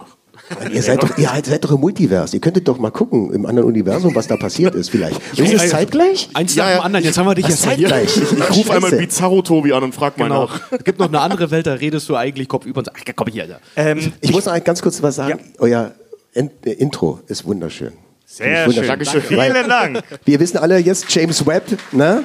Ihr 0.71 0.81
seid, 0.83 1.01
doch, 1.01 1.17
ihr 1.17 1.29
seid 1.43 1.63
doch 1.63 1.71
im 1.71 1.79
Multiverse. 1.81 2.35
Ihr 2.35 2.41
könntet 2.41 2.67
doch 2.67 2.77
mal 2.77 2.91
gucken 2.91 3.33
im 3.33 3.45
anderen 3.45 3.67
Universum, 3.67 4.13
was 4.15 4.27
da 4.27 4.37
passiert 4.37 4.75
ist, 4.75 4.89
vielleicht. 4.89 5.19
Ist 5.37 5.53
es 5.53 5.69
zeitgleich? 5.69 6.29
Eins 6.33 6.55
Ja, 6.55 6.63
nach 6.65 6.71
dem 6.71 6.77
ja. 6.77 6.83
anderen, 6.83 7.05
jetzt 7.05 7.17
haben 7.17 7.27
wir 7.27 7.35
dich 7.35 7.45
erst 7.49 7.65
hier. 7.65 7.87
zeitgleich? 7.89 8.17
Ich, 8.17 8.31
Ich 8.31 8.57
rufe 8.57 8.73
einmal 8.73 8.91
Bizarro 8.91 9.41
Tobi 9.41 9.73
an 9.73 9.83
und 9.83 9.95
frag 9.95 10.17
mal 10.17 10.25
Genau. 10.27 10.45
nach. 10.45 10.61
Es 10.71 10.83
gibt 10.83 10.99
noch 10.99 11.07
eine 11.07 11.19
andere 11.21 11.51
Welt, 11.51 11.65
da 11.67 11.73
redest 11.73 12.07
du 12.09 12.15
eigentlich 12.15 12.47
kopfüber 12.47 12.79
und 12.79 12.85
sagst, 12.85 13.03
ach, 13.07 13.13
komm 13.15 13.27
hier, 13.27 13.43
Alter. 13.43 13.59
Ähm, 13.75 14.13
Ich 14.21 14.31
muss 14.31 14.45
noch 14.45 14.63
ganz 14.63 14.81
kurz 14.81 15.01
was 15.01 15.15
sagen. 15.15 15.39
Euer 15.59 15.91
In 16.33 16.49
äh, 16.65 16.71
Intro 16.71 17.19
ist 17.27 17.45
wunderschön. 17.45 17.93
sehr 18.25 18.65
Wunderschön. 18.67 18.73
schön. 18.83 18.87
Dankeschön. 18.87 19.21
Vielen 19.21 19.67
Dank. 19.69 20.03
Wir 20.25 20.39
wissen 20.39 20.57
alle 20.57 20.77
jetzt 20.79 21.05
James 21.13 21.45
Webb, 21.45 21.65
ne? 21.91 22.23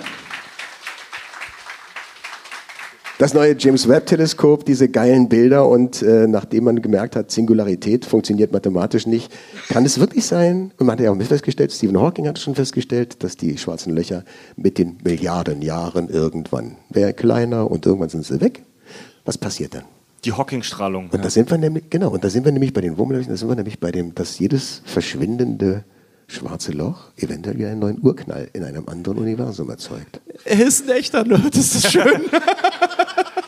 Das 3.21 3.35
neue 3.35 3.55
James 3.59 3.87
Webb-Teleskop, 3.87 4.65
diese 4.65 4.89
geilen 4.89 5.29
Bilder 5.29 5.69
und 5.69 6.01
äh, 6.01 6.27
nachdem 6.27 6.65
man 6.65 6.81
gemerkt 6.81 7.17
hat, 7.17 7.31
Singularität 7.31 8.07
funktioniert 8.07 8.51
mathematisch 8.51 9.07
nicht, 9.07 9.31
kann 9.69 9.85
es 9.85 10.01
wirklich 10.01 10.25
sein, 10.25 10.73
und 10.79 10.87
man 10.87 10.95
hat 10.97 11.05
ja 11.05 11.11
auch 11.11 11.15
mit 11.15 11.27
festgestellt, 11.27 11.71
Stephen 11.71 12.01
Hawking 12.01 12.27
hat 12.27 12.39
schon 12.39 12.55
festgestellt, 12.55 13.23
dass 13.23 13.37
die 13.37 13.59
schwarzen 13.59 13.95
Löcher 13.95 14.25
mit 14.57 14.79
den 14.79 14.97
Milliarden 15.05 15.61
Jahren 15.61 16.09
irgendwann 16.09 16.77
werden 16.89 17.15
kleiner 17.15 17.71
und 17.71 17.85
irgendwann 17.85 18.09
sind 18.09 18.25
sie 18.25 18.41
weg. 18.41 18.63
Was 19.27 19.37
passiert 19.37 19.75
dann? 19.75 19.85
Die 20.25 20.33
Hawking-Strahlung. 20.33 21.11
Und 21.11 21.23
da 21.23 21.29
sind 21.29 21.51
wir 21.51 21.59
nämlich, 21.59 21.91
genau, 21.91 22.09
und 22.13 22.25
da 22.25 22.31
sind 22.31 22.47
wir 22.47 22.53
nämlich 22.53 22.73
bei 22.73 22.81
den 22.81 22.97
Wurmlöchern, 22.97 23.29
da 23.29 23.37
sind 23.37 23.51
wir 23.51 23.57
nämlich 23.57 23.81
bei 23.81 23.93
dem, 23.93 24.15
dass 24.15 24.39
jedes 24.39 24.81
verschwindende 24.87 25.85
schwarze 26.27 26.73
Loch 26.73 27.11
eventuell 27.19 27.59
wieder 27.59 27.69
einen 27.69 27.81
neuen 27.81 27.99
Urknall 28.01 28.49
in 28.55 28.65
einem 28.65 28.89
anderen 28.89 29.19
Universum 29.19 29.69
erzeugt. 29.69 30.21
Er 30.45 30.67
ist 30.67 30.89
ein 30.89 30.97
echter 30.97 31.25
Nerd, 31.25 31.55
das 31.55 31.75
ist 31.75 31.93
schön. 31.93 32.05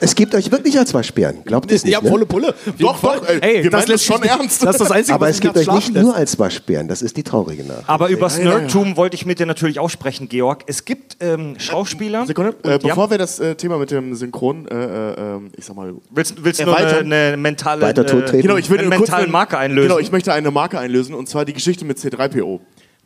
Es 0.05 0.17
gibt 0.17 0.35
euch 0.35 0.51
wirklich 0.51 0.77
als 0.77 0.93
Waschbären, 0.93 1.45
glaubt 1.45 1.71
es 1.71 1.85
nicht, 1.85 1.93
ja, 1.93 2.01
ne? 2.01 2.09
volle 2.09 2.27
Pulle. 2.27 2.53
Doch, 2.79 3.01
doch, 3.01 3.25
ey, 3.29 3.63
wir 3.63 3.71
meinen 3.71 3.87
das 3.87 4.05
schon 4.05 4.21
ernst. 4.25 4.63
Das 4.65 4.75
ist 4.75 4.81
das 4.81 4.91
Einzige, 4.91 5.15
Aber 5.15 5.27
was 5.29 5.37
es 5.37 5.41
gibt 5.41 5.57
euch 5.57 5.67
nicht 5.69 5.93
lässt. 5.95 6.05
nur 6.05 6.17
als 6.17 6.37
Waschbären, 6.39 6.89
das 6.89 7.03
ist 7.03 7.17
die 7.17 7.23
traurige 7.23 7.63
Nachricht. 7.65 7.89
Aber 7.89 8.11
ja, 8.11 8.17
ja. 8.19 8.39
Nerdtum 8.59 8.97
wollte 8.97 9.15
ich 9.15 9.27
mit 9.27 9.39
dir 9.39 9.47
natürlich 9.47 9.79
auch 9.79 9.91
sprechen, 9.91 10.29
Georg. 10.29 10.65
Es 10.67 10.85
gibt 10.85 11.19
ähm, 11.21 11.55
Schauspieler. 11.59 12.27
Sekunde, 12.27 12.53
Und- 12.53 12.65
äh, 12.67 12.73
ja? 12.73 12.79
bevor 12.79 13.11
wir 13.11 13.19
das 13.19 13.39
äh, 13.39 13.55
Thema 13.55 13.79
mit 13.79 13.93
dem 13.93 14.15
Synchron, 14.17 14.67
äh, 14.67 14.75
äh, 14.75 15.15
ähm, 15.37 15.51
ich 15.57 15.65
sag 15.65 15.77
mal, 15.77 15.95
Willst, 16.11 16.35
willst 16.45 16.59
du 16.61 16.65
nur 16.65 16.77
eine, 16.77 16.87
erweitern? 16.89 17.13
eine 17.13 17.37
mentale, 17.37 17.83
Weiter 17.83 18.05
treten. 18.05 18.43
Genau, 18.43 18.57
ich 18.57 18.69
will 18.71 18.81
einen 18.81 18.91
kurz 18.91 19.03
mentalen 19.03 19.23
eine- 19.25 19.33
Marke 19.33 19.57
einlösen? 19.59 19.89
Genau, 19.89 20.01
ich 20.01 20.11
möchte 20.11 20.33
eine 20.33 20.51
Marke 20.51 20.79
einlösen 20.81 21.15
und 21.15 21.29
zwar 21.29 21.45
die 21.45 21.53
Geschichte 21.53 21.85
mit 21.85 21.99
C3PO. 21.99 22.59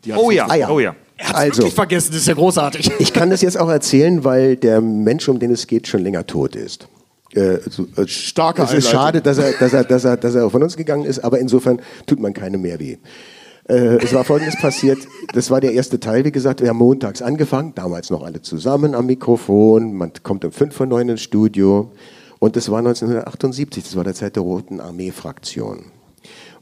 Die 0.05 0.13
hat 0.15 0.19
oh 0.21 0.31
ja, 0.31 0.47
Ah 0.49 0.55
ja. 0.55 0.69
oh 0.71 0.81
ja. 0.81 0.95
Also, 1.33 1.59
Wirklich 1.59 1.75
vergessen, 1.75 2.09
das 2.13 2.21
ist 2.21 2.29
ja 2.29 2.35
großartig. 2.35 2.91
ich 2.99 3.13
kann 3.13 3.31
das 3.31 3.41
jetzt 3.41 3.59
auch 3.59 3.71
erzählen, 3.71 4.23
weil 4.25 4.57
der 4.57 4.81
Mensch, 4.81 5.29
um 5.29 5.39
den 5.39 5.51
es 5.51 5.67
geht, 5.67 5.87
schon 5.89 6.03
länger 6.03 6.27
tot 6.27 6.55
ist. 6.55 6.89
Äh, 7.33 7.59
so, 7.71 7.87
äh, 7.97 8.07
Starke 8.07 8.63
Es 8.63 8.73
ist 8.73 8.87
Einleitung. 8.87 8.91
schade, 8.93 9.23
dass 9.23 9.39
er, 9.39 9.53
dass, 9.53 9.73
er, 9.73 9.85
dass, 9.85 10.05
er, 10.05 10.17
dass 10.17 10.35
er 10.35 10.51
von 10.51 10.63
uns 10.63 10.77
gegangen 10.77 11.05
ist, 11.05 11.21
aber 11.21 11.39
insofern 11.39 11.81
tut 12.07 12.21
man 12.21 12.33
keine 12.33 12.59
mehr 12.59 12.79
weh. 12.79 12.99
Äh, 13.69 13.97
es 13.97 14.13
war 14.15 14.25
Folgendes 14.25 14.57
passiert, 14.61 14.99
das 15.33 15.51
war 15.51 15.61
der 15.61 15.73
erste 15.73 15.99
Teil, 15.99 16.25
wie 16.25 16.31
gesagt, 16.31 16.61
wir 16.61 16.69
haben 16.69 16.77
montags 16.77 17.21
angefangen, 17.21 17.73
damals 17.75 18.11
noch 18.11 18.23
alle 18.23 18.41
zusammen 18.41 18.95
am 18.95 19.07
Mikrofon, 19.07 19.93
man 19.95 20.13
kommt 20.23 20.45
um 20.45 20.53
5 20.53 20.75
vor 20.75 20.87
9 20.87 21.09
ins 21.09 21.23
Studio 21.23 21.91
und 22.39 22.55
das 22.55 22.71
war 22.71 22.79
1978, 22.79 23.83
das 23.83 23.97
war 23.97 24.05
der 24.05 24.15
Zeit 24.15 24.37
der 24.37 24.45
Roten 24.45 24.81
Armee-Fraktion. 24.81 25.87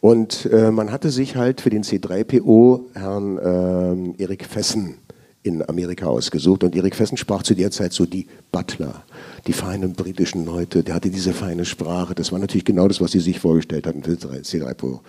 Und 0.05 0.45
äh, 0.53 0.71
man 0.71 0.93
hatte 0.93 1.09
sich 1.09 1.35
halt 1.35 1.63
für 1.63 1.71
den 1.71 1.83
C3PO 1.83 2.91
Herrn 2.93 3.41
ähm, 3.43 4.15
Erik 4.19 4.45
Fessen 4.45 4.97
in 5.43 5.67
Amerika 5.67 6.05
ausgesucht. 6.05 6.63
Und 6.63 6.77
Erik 6.77 6.95
Fessen 6.95 7.17
sprach 7.17 7.43
zu 7.43 7.55
der 7.55 7.71
Zeit 7.71 7.95
so 7.95 8.05
die 8.05 8.27
Butler, 8.53 9.03
die 9.47 9.55
feinen 9.55 9.95
britischen 9.95 10.45
Leute. 10.45 10.83
Der 10.83 10.95
hatte 10.95 11.09
diese 11.09 11.33
feine 11.33 11.65
Sprache. 11.65 12.15
Das 12.15 12.33
war 12.33 12.39
natürlich 12.39 12.67
genau 12.67 12.87
das, 12.87 13.01
was 13.01 13.13
sie 13.13 13.21
sich 13.21 13.41
vorgestellt 13.41 13.87
hatten 13.87 14.03
für 14.03 14.13
C3PO. 14.13 15.01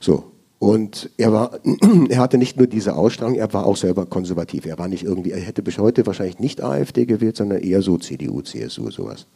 So. 0.00 0.24
Und 0.58 1.10
er 1.18 1.32
war, 1.32 1.58
er 2.08 2.18
hatte 2.18 2.38
nicht 2.38 2.56
nur 2.56 2.66
diese 2.66 2.96
Ausstrahlung, 2.96 3.34
er 3.34 3.52
war 3.52 3.66
auch 3.66 3.76
selber 3.76 4.06
konservativ. 4.06 4.64
Er 4.64 4.78
war 4.78 4.88
nicht 4.88 5.04
irgendwie, 5.04 5.32
er 5.32 5.40
hätte 5.40 5.62
bis 5.62 5.78
heute 5.78 6.06
wahrscheinlich 6.06 6.38
nicht 6.38 6.62
AfD 6.62 7.04
gewählt, 7.04 7.36
sondern 7.36 7.60
eher 7.60 7.82
so 7.82 7.98
CDU, 7.98 8.40
CSU, 8.40 8.90
sowas. 8.90 9.26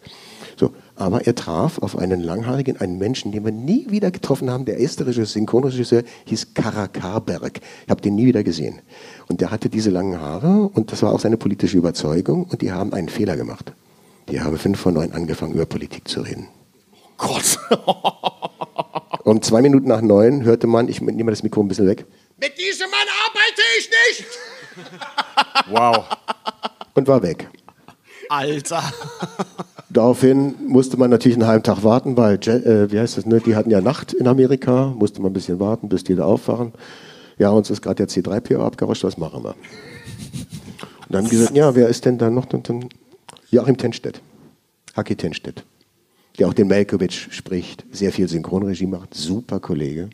So, 0.56 0.72
aber 0.94 1.26
er 1.26 1.35
traf 1.35 1.78
auf 1.78 1.96
einen 1.96 2.20
langhaarigen, 2.20 2.78
einen 2.80 2.98
Menschen, 2.98 3.33
den 3.33 3.44
wir 3.44 3.52
nie 3.52 3.87
wieder 3.88 4.11
getroffen 4.11 4.50
haben. 4.50 4.66
Der 4.66 4.76
Regisseur, 4.76 5.24
Synchronregisseur 5.24 6.02
hieß 6.26 6.52
Karakarberg. 6.54 7.61
Ich 7.85 7.90
habe 7.90 8.02
den 8.02 8.14
nie 8.14 8.26
wieder 8.26 8.42
gesehen. 8.42 8.80
Und 9.28 9.40
der 9.40 9.50
hatte 9.50 9.70
diese 9.70 9.90
langen 9.90 10.20
Haare 10.20 10.70
und 10.74 10.92
das 10.92 11.02
war 11.02 11.12
auch 11.12 11.20
seine 11.20 11.38
politische 11.38 11.78
Überzeugung. 11.78 12.44
Und 12.44 12.61
die 12.61 12.72
haben 12.72 12.92
einen 12.92 13.09
Fehler 13.09 13.37
gemacht. 13.37 13.72
Die 14.30 14.40
haben 14.40 14.59
fünf 14.59 14.80
vor 14.80 14.92
neun 14.92 15.12
angefangen, 15.12 15.54
über 15.54 15.66
Politik 15.66 16.09
zu 16.09 16.20
reden. 16.20 16.48
Gott. 17.16 17.59
Um 19.24 19.42
zwei 19.42 19.62
Minuten 19.62 19.88
nach 19.88 20.00
neun 20.00 20.44
hörte 20.44 20.66
man, 20.66 20.88
ich 20.88 21.00
nehme 21.00 21.24
mal 21.24 21.30
das 21.30 21.42
Mikro 21.42 21.61
ein 21.62 21.68
bisschen 21.68 21.87
weg, 21.87 22.06
mit 22.40 22.59
diesem 22.59 22.90
Mann 22.90 23.06
arbeite 23.26 23.62
ich 23.78 23.90
nicht! 23.90 24.28
Wow. 25.70 26.04
und 26.94 27.06
war 27.06 27.22
weg. 27.22 27.48
Alter. 28.28 28.83
Daraufhin 29.90 30.54
musste 30.68 30.96
man 30.96 31.11
natürlich 31.11 31.37
einen 31.37 31.48
halben 31.48 31.64
Tag 31.64 31.83
warten, 31.83 32.16
weil, 32.16 32.37
äh, 32.37 32.90
wie 32.90 32.98
heißt 32.98 33.18
das, 33.18 33.26
ne? 33.26 33.40
die 33.40 33.56
hatten 33.56 33.70
ja 33.70 33.80
Nacht 33.80 34.12
in 34.12 34.26
Amerika, 34.26 34.87
musste 34.87 35.20
man 35.20 35.30
ein 35.30 35.35
bisschen 35.35 35.59
warten, 35.61 35.88
bis 35.88 36.05
die 36.05 36.14
da 36.14 36.24
aufwachen. 36.24 36.72
Ja, 37.38 37.51
uns 37.51 37.70
ist 37.70 37.82
gerade 37.82 38.07
der 38.07 38.09
C3PO 38.09 38.61
abgerauscht, 38.61 39.03
was 39.05 39.18
machen 39.18 39.42
wir? 39.44 39.51
Und 39.51 39.57
dann 41.09 41.24
haben 41.24 41.30
die 41.30 41.36
gesagt, 41.36 41.57
ja, 41.57 41.74
wer 41.74 41.88
ist 41.88 42.05
denn 42.05 42.18
da 42.18 42.30
noch? 42.30 42.51
Und 42.53 42.68
dann 42.68 42.88
Joachim 43.51 43.76
Tenstedt, 43.76 44.22
Haki 44.97 45.16
Tenstedt, 45.16 45.64
der 46.39 46.49
auch 46.49 46.55
den 46.55 46.68
Malkovich 46.68 47.28
spricht, 47.31 47.85
sehr 47.93 48.12
viel 48.12 48.28
Synchronregie 48.28 48.87
macht, 48.87 49.14
super 49.14 49.61
Kollege. 49.61 50.11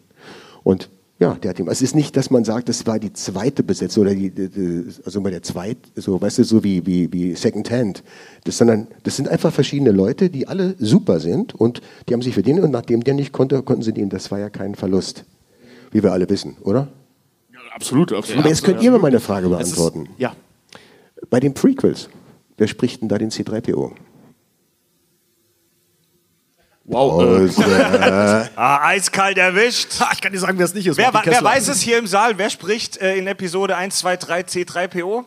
Und 0.64 0.90
ja, 1.18 1.34
der 1.34 1.50
hat 1.50 1.58
ihm, 1.58 1.68
es 1.68 1.80
ist 1.80 1.94
nicht, 1.94 2.14
dass 2.16 2.30
man 2.30 2.44
sagt, 2.44 2.68
das 2.68 2.84
war 2.86 2.98
die 2.98 3.12
zweite 3.12 3.62
Besetzung 3.62 4.02
oder 4.02 4.14
die, 4.14 4.30
die, 4.30 4.84
also 5.04 5.22
bei 5.22 5.30
der 5.30 5.42
zweit, 5.42 5.78
so, 5.94 6.20
weißt 6.20 6.38
du, 6.38 6.44
so 6.44 6.62
wie, 6.62 6.84
wie, 6.84 7.10
wie 7.10 7.34
Second 7.34 7.70
Hand, 7.70 8.02
das, 8.44 8.58
sondern 8.58 8.86
das 9.04 9.16
sind 9.16 9.26
einfach 9.28 9.50
verschiedene 9.52 9.92
Leute, 9.92 10.28
die 10.28 10.46
alle 10.46 10.74
super 10.78 11.18
sind 11.20 11.54
und 11.54 11.80
die 12.08 12.12
haben 12.12 12.20
sich 12.20 12.34
für 12.34 12.42
den 12.42 12.60
und 12.60 12.70
nachdem 12.70 13.02
der 13.02 13.14
nicht 13.14 13.32
konnte, 13.32 13.62
konnten 13.62 13.82
sie 13.82 13.94
den, 13.94 14.10
das 14.10 14.30
war 14.30 14.38
ja 14.40 14.50
kein 14.50 14.74
Verlust, 14.74 15.24
wie 15.90 16.02
wir 16.02 16.12
alle 16.12 16.28
wissen, 16.28 16.56
oder? 16.62 16.88
Absolut, 17.74 18.12
absolut. 18.12 18.40
Aber 18.40 18.48
jetzt 18.50 18.62
könnt 18.64 18.82
ihr 18.82 18.90
mir 18.90 18.98
meine 18.98 19.20
Frage 19.20 19.46
Es 19.46 19.68
ist- 19.68 19.76
beantworten. 19.76 20.08
Ja. 20.18 20.34
Bei 21.30 21.40
den 21.40 21.54
Prequels, 21.54 22.10
wer 22.58 22.68
spricht 22.68 23.00
denn 23.00 23.08
da 23.08 23.16
den 23.16 23.30
C3PO? 23.30 23.92
Wow. 26.88 27.22
Und, 27.22 27.58
äh, 27.58 28.48
Ah, 28.56 28.86
eiskalt 28.88 29.38
erwischt. 29.38 29.88
ich 30.12 30.20
kann 30.20 30.32
dir 30.32 30.38
sagen, 30.38 30.58
wer 30.58 30.66
es 30.66 30.74
nicht 30.74 30.86
ist. 30.86 30.96
Wer, 30.96 31.12
wer 31.12 31.42
weiß 31.42 31.68
es 31.68 31.80
hier 31.80 31.98
im 31.98 32.06
Saal? 32.06 32.38
Wer 32.38 32.50
spricht 32.50 32.98
äh, 32.98 33.16
in 33.16 33.26
Episode 33.26 33.76
1, 33.76 33.98
2, 33.98 34.16
3 34.16 34.40
C3PO? 34.42 35.24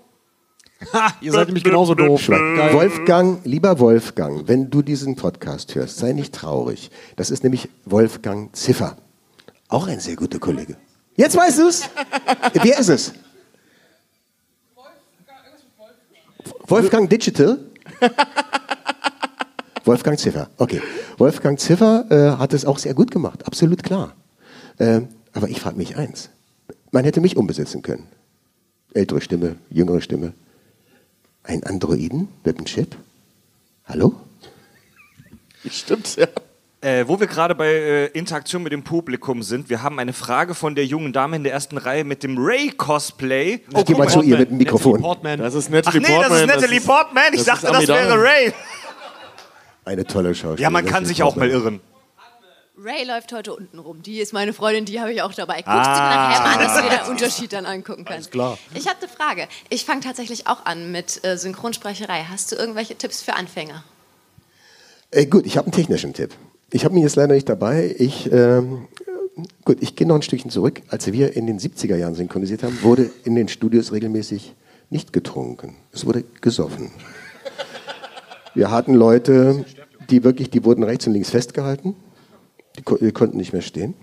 Ihr 1.19 1.33
seid 1.33 1.47
nämlich 1.47 1.65
genauso 1.65 1.93
doof. 1.93 2.29
Wolfgang, 2.29 3.41
lieber 3.43 3.79
Wolfgang, 3.79 4.47
wenn 4.47 4.69
du 4.69 4.81
diesen 4.81 5.17
Podcast 5.17 5.75
hörst, 5.75 5.97
sei 5.97 6.13
nicht 6.13 6.33
traurig. 6.33 6.89
Das 7.17 7.31
ist 7.31 7.43
nämlich 7.43 7.67
Wolfgang 7.83 8.55
Ziffer. 8.55 8.95
Auch 9.67 9.87
ein 9.87 9.99
sehr 9.99 10.15
guter 10.15 10.39
Kollege. 10.39 10.77
Jetzt 11.17 11.35
weißt 11.35 11.59
du 11.59 11.67
es. 11.67 11.89
Wer 12.53 12.79
ist 12.79 12.87
es? 12.87 13.13
Wolfgang 16.65 17.09
Digital? 17.09 17.59
Wolfgang 19.89 20.19
Ziffer. 20.19 20.51
Okay. 20.57 20.83
Wolfgang 21.17 21.59
Ziffer 21.59 22.05
äh, 22.11 22.37
hat 22.37 22.53
es 22.53 22.63
auch 22.63 22.77
sehr 22.77 22.93
gut 22.93 23.09
gemacht, 23.09 23.47
absolut 23.47 23.81
klar. 23.81 24.15
Ähm, 24.79 25.07
aber 25.33 25.49
ich 25.49 25.59
frage 25.59 25.77
mich 25.77 25.97
eins. 25.97 26.29
Man 26.91 27.05
hätte 27.05 27.21
mich 27.21 27.37
umbesetzen 27.37 27.81
können. 27.81 28.05
Ältere 28.93 29.19
Stimme, 29.19 29.55
jüngere 29.71 30.01
Stimme. 30.01 30.33
Ein 31.41 31.63
Androiden 31.63 32.27
mit 32.43 32.57
einem 32.57 32.65
Chip? 32.65 32.95
Hallo? 33.85 34.13
Stimmt, 35.67 36.17
ja. 36.17 36.27
Äh, 36.81 37.07
wo 37.07 37.19
wir 37.19 37.25
gerade 37.25 37.55
bei 37.55 37.67
äh, 37.67 38.05
Interaktion 38.09 38.61
mit 38.61 38.71
dem 38.71 38.83
Publikum 38.83 39.41
sind, 39.41 39.71
wir 39.71 39.81
haben 39.81 39.97
eine 39.97 40.13
Frage 40.13 40.53
von 40.53 40.75
der 40.75 40.85
jungen 40.85 41.13
Dame 41.13 41.37
in 41.37 41.43
der 41.43 41.51
ersten 41.51 41.79
Reihe 41.79 42.03
mit 42.03 42.21
dem 42.21 42.37
Ray-Cosplay. 42.37 43.61
Ich 43.75 43.85
geh 43.85 43.95
mal 43.95 44.07
zu 44.07 44.21
ihr 44.21 44.37
mit 44.37 44.51
dem 44.51 44.57
Mikrofon. 44.57 45.01
Portman. 45.01 45.39
Das 45.39 45.55
ist 45.55 45.69
Ach 45.69 45.73
Natalie 45.73 46.01
nee, 46.01 46.07
das 46.07 46.27
Portman. 46.27 46.39
ist 46.41 46.55
Natalie 46.55 46.81
Portman. 46.81 47.23
Ich 47.33 47.43
das 47.43 47.61
dachte, 47.61 47.67
das 47.73 47.87
wäre. 47.87 48.21
Ray. 48.21 48.53
Eine 49.85 50.05
tolle 50.05 50.35
Schauspielerin. 50.35 50.61
Ja, 50.61 50.69
man 50.69 50.85
kann 50.85 51.05
sich 51.05 51.23
auch 51.23 51.35
mal 51.35 51.49
irren. 51.49 51.79
Ray 52.81 53.05
läuft 53.05 53.33
heute 53.33 53.53
unten 53.53 53.77
rum. 53.79 54.01
Die 54.03 54.19
ist 54.19 54.31
meine 54.31 54.53
Freundin, 54.53 54.85
die 54.85 55.01
habe 55.01 55.11
ich 55.11 55.21
auch 55.21 55.33
dabei. 55.33 55.55
Guckst 55.55 55.67
Ah. 55.67 55.83
du 55.83 55.99
nachher 55.99 56.41
mal 56.43 56.53
an, 56.53 56.59
dass 56.59 56.75
du 56.77 56.89
dir 56.89 56.97
den 57.03 57.09
Unterschied 57.11 57.51
dann 57.51 57.65
angucken 57.65 58.05
kannst. 58.05 58.31
klar. 58.31 58.57
Ich 58.73 58.87
habe 58.87 58.99
eine 58.99 59.09
Frage. 59.09 59.47
Ich 59.69 59.83
fange 59.83 59.99
tatsächlich 60.01 60.47
auch 60.47 60.65
an 60.65 60.89
mit 60.91 61.23
äh, 61.25 61.37
Synchronsprecherei. 61.37 62.25
Hast 62.29 62.51
du 62.51 62.55
irgendwelche 62.55 62.95
Tipps 62.95 63.21
für 63.21 63.33
Anfänger? 63.33 63.83
Äh, 65.11 65.25
gut, 65.25 65.45
ich 65.45 65.57
habe 65.57 65.65
einen 65.65 65.73
technischen 65.73 66.13
Tipp. 66.13 66.33
Ich 66.71 66.85
habe 66.85 66.95
ihn 66.95 67.01
jetzt 67.03 67.17
leider 67.17 67.33
nicht 67.33 67.49
dabei. 67.49 67.93
Ich, 67.97 68.31
ähm, 68.31 68.87
gut, 69.65 69.77
ich 69.81 69.97
gehe 69.97 70.07
noch 70.07 70.15
ein 70.15 70.21
Stückchen 70.21 70.49
zurück. 70.51 70.81
Als 70.87 71.11
wir 71.11 71.35
in 71.35 71.47
den 71.47 71.59
70er 71.59 71.97
Jahren 71.97 72.15
synchronisiert 72.15 72.63
haben, 72.63 72.81
wurde 72.81 73.09
in 73.25 73.35
den 73.35 73.49
Studios 73.49 73.91
regelmäßig 73.91 74.53
nicht 74.89 75.11
getrunken. 75.11 75.75
Es 75.91 76.05
wurde 76.05 76.23
gesoffen. 76.39 76.91
Wir 78.55 78.71
hatten 78.71 78.93
Leute, 78.93 79.65
die 80.09 80.23
wirklich, 80.23 80.49
die 80.49 80.63
wurden 80.63 80.83
rechts 80.83 81.07
und 81.07 81.13
links 81.13 81.29
festgehalten. 81.29 81.95
Die, 82.77 82.83
die 82.99 83.11
konnten 83.11 83.37
nicht 83.37 83.53
mehr 83.53 83.61
stehen. 83.61 83.93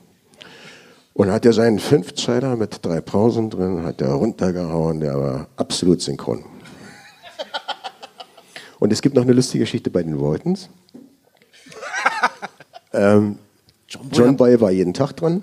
Und 1.15 1.31
hat 1.31 1.47
er 1.47 1.53
seinen 1.53 1.79
Fünfzeiler 1.79 2.57
mit 2.57 2.85
drei 2.85 3.01
Pausen 3.01 3.49
drin, 3.49 3.83
hat 3.85 4.03
er 4.03 4.13
runtergehauen, 4.13 5.01
der 5.01 5.19
war 5.19 5.49
absolut 5.57 6.03
synchron. 6.03 6.45
Und 8.79 8.93
es 8.93 9.01
gibt 9.01 9.15
noch 9.15 9.23
eine 9.23 9.33
lustige 9.33 9.65
Geschichte 9.65 9.91
bei 9.91 10.03
den 10.03 10.21
Waltons. 10.21 10.69
ähm, 12.93 13.39
John 14.13 14.37
Boy 14.37 14.61
war 14.61 14.71
jeden 14.71 14.93
Tag 14.93 15.15
dran, 15.15 15.43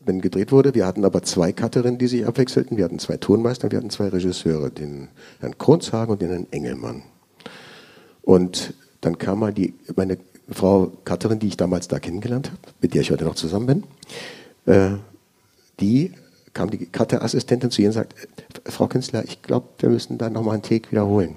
wenn 0.00 0.20
gedreht 0.20 0.52
wurde. 0.52 0.74
Wir 0.74 0.86
hatten 0.86 1.04
aber 1.04 1.22
zwei 1.22 1.52
Cutterinnen, 1.52 1.96
die 1.96 2.06
sich 2.06 2.26
abwechselten. 2.26 2.76
Wir 2.76 2.84
hatten 2.84 2.98
zwei 2.98 3.16
Tonmeister 3.16 3.70
wir 3.70 3.78
hatten 3.78 3.90
zwei 3.90 4.08
Regisseure, 4.08 4.70
den 4.70 5.08
Herrn 5.40 5.56
Kronzhagen 5.56 6.12
und 6.12 6.20
den 6.20 6.28
Herrn 6.28 6.46
Engelmann. 6.50 7.02
Und 8.26 8.74
dann 9.02 9.18
kam 9.18 9.38
mal 9.38 9.52
die, 9.52 9.72
meine 9.94 10.18
Frau 10.50 10.90
Cutterin, 11.04 11.38
die 11.38 11.46
ich 11.46 11.56
damals 11.56 11.86
da 11.86 12.00
kennengelernt 12.00 12.48
habe, 12.48 12.58
mit 12.80 12.92
der 12.92 13.02
ich 13.02 13.12
heute 13.12 13.24
noch 13.24 13.36
zusammen 13.36 13.66
bin, 13.66 13.84
äh, 14.66 14.96
die 15.78 16.12
kam 16.52 16.70
die 16.70 16.86
Cutter-Assistentin 16.86 17.70
zu 17.70 17.82
ihr 17.82 17.88
und 17.88 17.92
sagt, 17.92 18.14
"Äh, 18.18 18.70
Frau 18.70 18.88
Künstler, 18.88 19.22
ich 19.24 19.42
glaube, 19.42 19.68
wir 19.78 19.90
müssen 19.90 20.18
da 20.18 20.28
nochmal 20.28 20.54
einen 20.54 20.62
Take 20.64 20.90
wiederholen. 20.90 21.36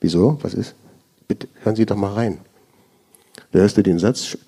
Wieso? 0.00 0.38
Was 0.40 0.54
ist? 0.54 0.74
Bitte 1.28 1.46
hören 1.62 1.76
Sie 1.76 1.84
doch 1.84 1.96
mal 1.96 2.14
rein. 2.14 2.38
Da 3.52 3.58
hörst 3.58 3.76
du 3.76 3.82
den 3.82 3.98
Satz, 3.98 4.38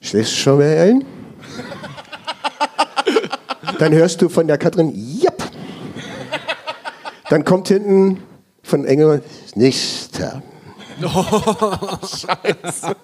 schläfst 0.00 0.36
schon 0.36 0.58
mal 0.58 0.76
ein? 0.78 1.04
Dann 3.78 3.92
hörst 3.92 4.20
du 4.20 4.28
von 4.28 4.48
der 4.48 4.58
Katrin, 4.58 4.92
japp. 4.94 5.48
Dann 7.28 7.44
kommt 7.44 7.68
hinten 7.68 8.18
von 8.64 8.84
Engel, 8.84 9.22
nächster. 12.44 12.96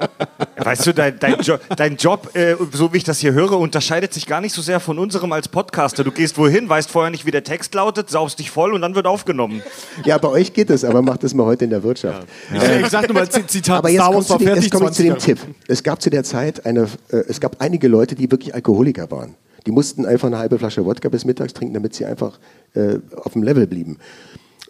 Weißt 0.57 0.87
du, 0.87 0.93
dein, 0.95 1.19
dein, 1.19 1.41
jo 1.41 1.57
dein 1.77 1.97
Job, 1.97 2.35
äh, 2.35 2.57
so 2.73 2.93
wie 2.93 2.99
ich 2.99 3.05
das 3.05 3.19
hier 3.19 3.33
höre, 3.33 3.53
unterscheidet 3.59 4.13
sich 4.13 4.27
gar 4.27 4.41
nicht 4.41 4.53
so 4.55 4.63
sehr 4.63 4.81
von 4.81 4.99
unserem 4.99 5.33
als 5.33 5.49
Podcaster. 5.49 6.05
Du 6.05 6.11
gehst 6.11 6.39
wohin, 6.39 6.69
weißt 6.69 6.91
vorher 6.91 7.11
nicht, 7.11 7.27
wie 7.27 7.31
der 7.31 7.45
Text 7.45 7.75
lautet, 7.75 8.11
saust 8.11 8.39
dich 8.39 8.51
voll 8.51 8.73
und 8.73 8.81
dann 8.83 8.95
wird 8.95 9.07
aufgenommen. 9.07 9.63
Ja, 10.05 10.19
bei 10.19 10.29
euch 10.29 10.53
geht 10.53 10.71
es, 10.71 10.85
aber 10.85 11.03
macht 11.03 11.23
das 11.25 11.35
mal 11.35 11.45
heute 11.45 11.65
in 11.65 11.71
der 11.71 11.83
Wirtschaft. 11.83 12.27
Ich, 12.55 12.63
ich 12.63 12.89
sag 12.89 13.09
nur 13.09 13.15
mal 13.15 13.29
Zitat, 13.29 13.79
Aber 13.79 13.89
jetzt 13.91 14.01
Star 14.03 14.13
komme 14.13 14.17
Wars 14.17 14.25
ich, 14.25 14.29
zu 14.29 14.33
war 14.33 14.39
dem- 14.39 14.47
fertig. 14.47 14.65
jetzt 14.65 14.73
komme 14.73 14.87
ich 14.91 14.97
zu 14.97 15.03
dem 15.03 15.13
20 15.19 15.25
Tipp. 15.39 15.55
Es 15.69 15.83
gab 15.83 16.03
zu 16.03 16.11
der 16.11 16.25
Zeit 16.25 16.67
eine, 16.67 16.83
äh, 17.11 17.17
es 17.29 17.41
gab 17.41 17.61
einige 17.61 17.89
Leute, 17.89 18.15
die 18.15 18.31
wirklich 18.31 18.55
Alkoholiker 18.55 19.11
waren. 19.11 19.35
Die 19.67 19.73
mussten 19.73 20.07
einfach 20.07 20.29
eine 20.29 20.39
halbe 20.39 20.59
Flasche 20.59 20.85
Wodka 20.85 21.09
bis 21.09 21.25
mittags 21.25 21.53
trinken, 21.53 21.75
damit 21.75 21.95
sie 21.95 22.05
einfach 22.05 22.39
äh, 22.75 22.99
auf 23.17 23.33
dem 23.33 23.43
Level 23.43 23.67
blieben. 23.67 23.99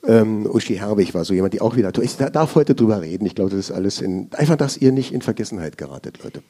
Ähm, 0.06 0.46
Uschi 0.46 0.76
Herbig 0.76 1.14
war 1.14 1.24
so 1.24 1.34
jemand, 1.34 1.54
die 1.54 1.60
auch 1.60 1.76
wieder. 1.76 1.92
Ich 2.02 2.16
da- 2.16 2.30
darf 2.30 2.54
heute 2.54 2.74
drüber 2.74 3.00
reden. 3.02 3.26
Ich 3.26 3.34
glaube, 3.34 3.50
das 3.50 3.58
ist 3.58 3.70
alles 3.72 4.00
in. 4.00 4.28
Einfach, 4.32 4.56
dass 4.56 4.76
ihr 4.76 4.92
nicht 4.92 5.12
in 5.12 5.22
Vergessenheit 5.22 5.76
geratet, 5.78 6.18
Leute. 6.22 6.42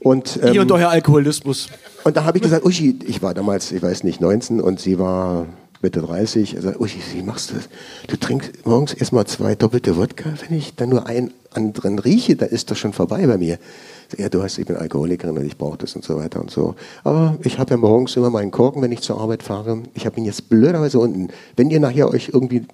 Und, 0.00 0.36
Ihr 0.36 0.44
ähm, 0.54 0.60
und 0.62 0.72
euer 0.72 0.88
Alkoholismus. 0.90 1.68
und 2.04 2.16
da 2.16 2.24
habe 2.24 2.38
ich 2.38 2.42
gesagt, 2.42 2.64
Uschi, 2.64 2.98
ich 3.06 3.22
war 3.22 3.32
damals, 3.32 3.72
ich 3.72 3.82
weiß 3.82 4.04
nicht, 4.04 4.20
19 4.20 4.60
und 4.60 4.78
sie 4.80 4.98
war 4.98 5.46
Mitte 5.82 6.00
30. 6.02 6.56
Also, 6.56 6.70
Uschi, 6.78 6.98
wie 7.14 7.22
machst 7.22 7.50
du 7.50 7.54
das? 7.54 7.68
Du 8.08 8.16
trinkst 8.16 8.66
morgens 8.66 8.92
erstmal 8.92 9.26
zwei 9.26 9.54
doppelte 9.54 9.96
Wodka. 9.96 10.30
Wenn 10.46 10.58
ich 10.58 10.74
dann 10.74 10.90
nur 10.90 11.06
einen 11.06 11.32
anderen 11.52 11.98
rieche, 11.98 12.36
dann 12.36 12.48
ist 12.50 12.70
das 12.70 12.78
schon 12.78 12.92
vorbei 12.92 13.26
bei 13.26 13.38
mir. 13.38 13.54
Ich 13.54 14.10
sag, 14.10 14.18
Ja, 14.20 14.28
du 14.28 14.40
weißt, 14.40 14.58
ich 14.58 14.66
bin 14.66 14.76
Alkoholikerin 14.76 15.38
und 15.38 15.46
ich 15.46 15.56
brauche 15.56 15.78
das 15.78 15.94
und 15.96 16.04
so 16.04 16.16
weiter 16.16 16.40
und 16.40 16.50
so. 16.50 16.74
Aber 17.04 17.36
ich 17.42 17.58
habe 17.58 17.70
ja 17.70 17.76
morgens 17.76 18.16
immer 18.16 18.30
meinen 18.30 18.50
Korken, 18.50 18.82
wenn 18.82 18.92
ich 18.92 19.00
zur 19.00 19.18
Arbeit 19.20 19.42
fahre. 19.42 19.82
Ich 19.94 20.04
habe 20.06 20.18
ihn 20.18 20.24
jetzt 20.26 20.48
blöderweise 20.48 20.98
unten. 20.98 21.28
Wenn 21.56 21.70
ihr 21.70 21.80
nachher 21.80 22.08
euch 22.10 22.30
irgendwie 22.32 22.66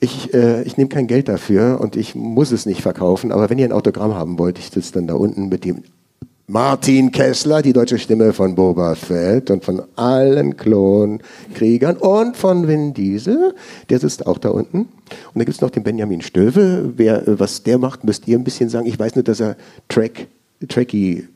ich, 0.00 0.32
äh, 0.34 0.62
ich 0.62 0.76
nehme 0.76 0.88
kein 0.88 1.06
Geld 1.06 1.28
dafür 1.28 1.80
und 1.80 1.96
ich 1.96 2.14
muss 2.14 2.52
es 2.52 2.66
nicht 2.66 2.82
verkaufen, 2.82 3.32
aber 3.32 3.48
wenn 3.50 3.58
ihr 3.58 3.64
ein 3.66 3.72
Autogramm 3.72 4.14
haben 4.14 4.38
wollt, 4.38 4.58
ich 4.58 4.70
sitze 4.70 4.92
dann 4.94 5.06
da 5.06 5.14
unten 5.14 5.48
mit 5.48 5.64
dem 5.64 5.82
Martin 6.48 7.10
Kessler, 7.10 7.60
die 7.60 7.72
deutsche 7.72 7.98
Stimme 7.98 8.32
von 8.32 8.54
Boba 8.54 8.94
Fett 8.94 9.50
und 9.50 9.64
von 9.64 9.82
allen 9.96 10.56
Klonkriegern 10.56 11.96
und 11.96 12.36
von 12.36 12.68
Vin 12.68 12.94
Diesel, 12.94 13.52
der 13.90 13.98
sitzt 13.98 14.26
auch 14.28 14.38
da 14.38 14.50
unten. 14.50 14.78
Und 14.82 14.88
da 15.34 15.40
gibt 15.44 15.56
es 15.56 15.60
noch 15.60 15.70
den 15.70 15.82
Benjamin 15.82 16.22
Stöve. 16.22 16.92
Wer, 16.96 17.26
äh, 17.26 17.40
was 17.40 17.64
der 17.64 17.78
macht, 17.78 18.04
müsst 18.04 18.28
ihr 18.28 18.38
ein 18.38 18.44
bisschen 18.44 18.68
sagen. 18.68 18.86
Ich 18.86 18.96
weiß 18.96 19.16
nur, 19.16 19.24
dass 19.24 19.40
er 19.40 19.56
Track, 19.88 20.28
Tracky 20.68 21.26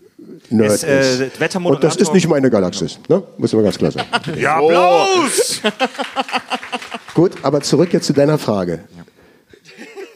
Nerd 0.48 0.72
Ist, 0.74 0.84
äh, 0.84 1.26
ist. 1.26 1.40
Wettermoderator- 1.40 1.74
Und 1.74 1.84
das 1.84 1.96
ist 1.96 2.14
nicht 2.14 2.28
meine 2.28 2.48
Galaxis, 2.48 2.98
ne? 3.08 3.20
muss 3.36 3.52
man 3.52 3.64
ganz 3.64 3.78
klar 3.78 3.90
sagen. 3.90 4.06
Ja, 4.40 4.58
Applaus! 4.58 5.60
Gut, 7.20 7.32
aber 7.42 7.60
zurück 7.60 7.92
jetzt 7.92 8.06
zu 8.06 8.14
deiner 8.14 8.38
Frage. 8.38 8.78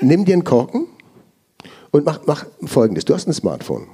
Nimm 0.00 0.24
dir 0.24 0.32
einen 0.32 0.42
Korken 0.42 0.86
und 1.90 2.06
mach, 2.06 2.20
mach 2.24 2.46
folgendes. 2.64 3.04
Du 3.04 3.12
hast 3.12 3.28
ein 3.28 3.34
Smartphone. 3.34 3.88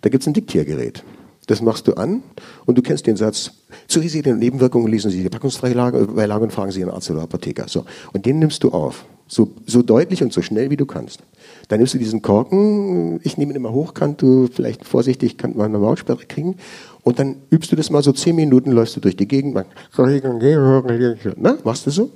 Da 0.00 0.08
gibt 0.08 0.22
es 0.22 0.26
ein 0.26 0.32
Diktiergerät. 0.32 1.04
Das 1.46 1.60
machst 1.60 1.86
du 1.88 1.92
an 1.92 2.22
und 2.64 2.78
du 2.78 2.80
kennst 2.80 3.06
den 3.06 3.18
Satz, 3.18 3.50
zu 3.86 4.00
Risiken 4.00 4.32
und 4.32 4.38
Nebenwirkungen 4.38 4.88
lesen 4.90 5.10
Sie 5.10 5.22
die 5.22 5.28
Packungsbeilage 5.28 6.06
Beilage 6.06 6.44
und 6.44 6.50
fragen 6.54 6.70
Sie 6.70 6.80
Ihren 6.80 6.88
Arzt 6.88 7.10
oder 7.10 7.20
Apotheker. 7.20 7.68
So. 7.68 7.84
Und 8.14 8.24
den 8.24 8.38
nimmst 8.38 8.64
du 8.64 8.70
auf. 8.70 9.04
So, 9.26 9.50
so 9.66 9.82
deutlich 9.82 10.22
und 10.22 10.32
so 10.32 10.40
schnell 10.40 10.70
wie 10.70 10.78
du 10.78 10.86
kannst. 10.86 11.20
Dann 11.68 11.80
nimmst 11.80 11.92
du 11.92 11.98
diesen 11.98 12.22
Korken, 12.22 13.20
ich 13.24 13.36
nehme 13.36 13.52
ihn 13.52 13.56
immer 13.56 13.74
hochkant, 13.74 14.22
du 14.22 14.48
vielleicht 14.50 14.86
vorsichtig, 14.86 15.36
kann 15.36 15.54
man 15.54 15.66
eine 15.66 15.80
Mautsperre 15.80 16.24
kriegen. 16.26 16.56
Und 17.02 17.18
dann 17.18 17.36
übst 17.50 17.70
du 17.70 17.76
das 17.76 17.90
mal 17.90 18.02
so 18.02 18.12
zehn 18.12 18.36
Minuten, 18.36 18.72
läufst 18.72 18.96
du 18.96 19.00
durch 19.00 19.16
die 19.18 19.28
Gegend, 19.28 19.52
mach- 19.52 19.66
ne? 21.36 21.58
machst 21.62 21.86
du 21.86 21.90
so. 21.90 22.10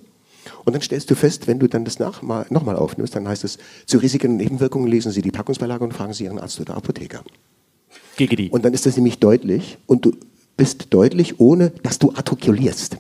Und 0.65 0.75
dann 0.75 0.83
stellst 0.83 1.11
du 1.11 1.15
fest, 1.15 1.47
wenn 1.47 1.59
du 1.59 1.69
dann 1.69 1.85
das 1.85 1.99
nochmal 1.99 2.77
aufnimmst, 2.77 3.15
dann 3.15 3.29
heißt 3.29 3.45
es, 3.45 3.59
zu 3.87 3.99
Risiken 3.99 4.33
und 4.33 4.37
Nebenwirkungen 4.39 4.89
lesen 4.89 5.13
Sie 5.13 5.23
die 5.23 5.31
Packungsbeilage 5.31 5.85
und 5.85 5.95
fragen 5.95 6.13
Sie 6.13 6.25
Ihren 6.25 6.39
Arzt 6.39 6.61
oder 6.61 6.77
Apotheker. 6.77 7.23
Gigi. 8.17 8.49
Und 8.51 8.65
dann 8.65 8.75
ist 8.75 8.87
das 8.87 8.97
nämlich 8.97 9.19
deutlich 9.19 9.79
und 9.87 10.05
du 10.05 10.13
bist 10.57 10.89
deutlich, 10.91 11.41
ohne 11.41 11.71
dass 11.83 11.99
du 11.99 12.13
artikulierst. 12.13 12.97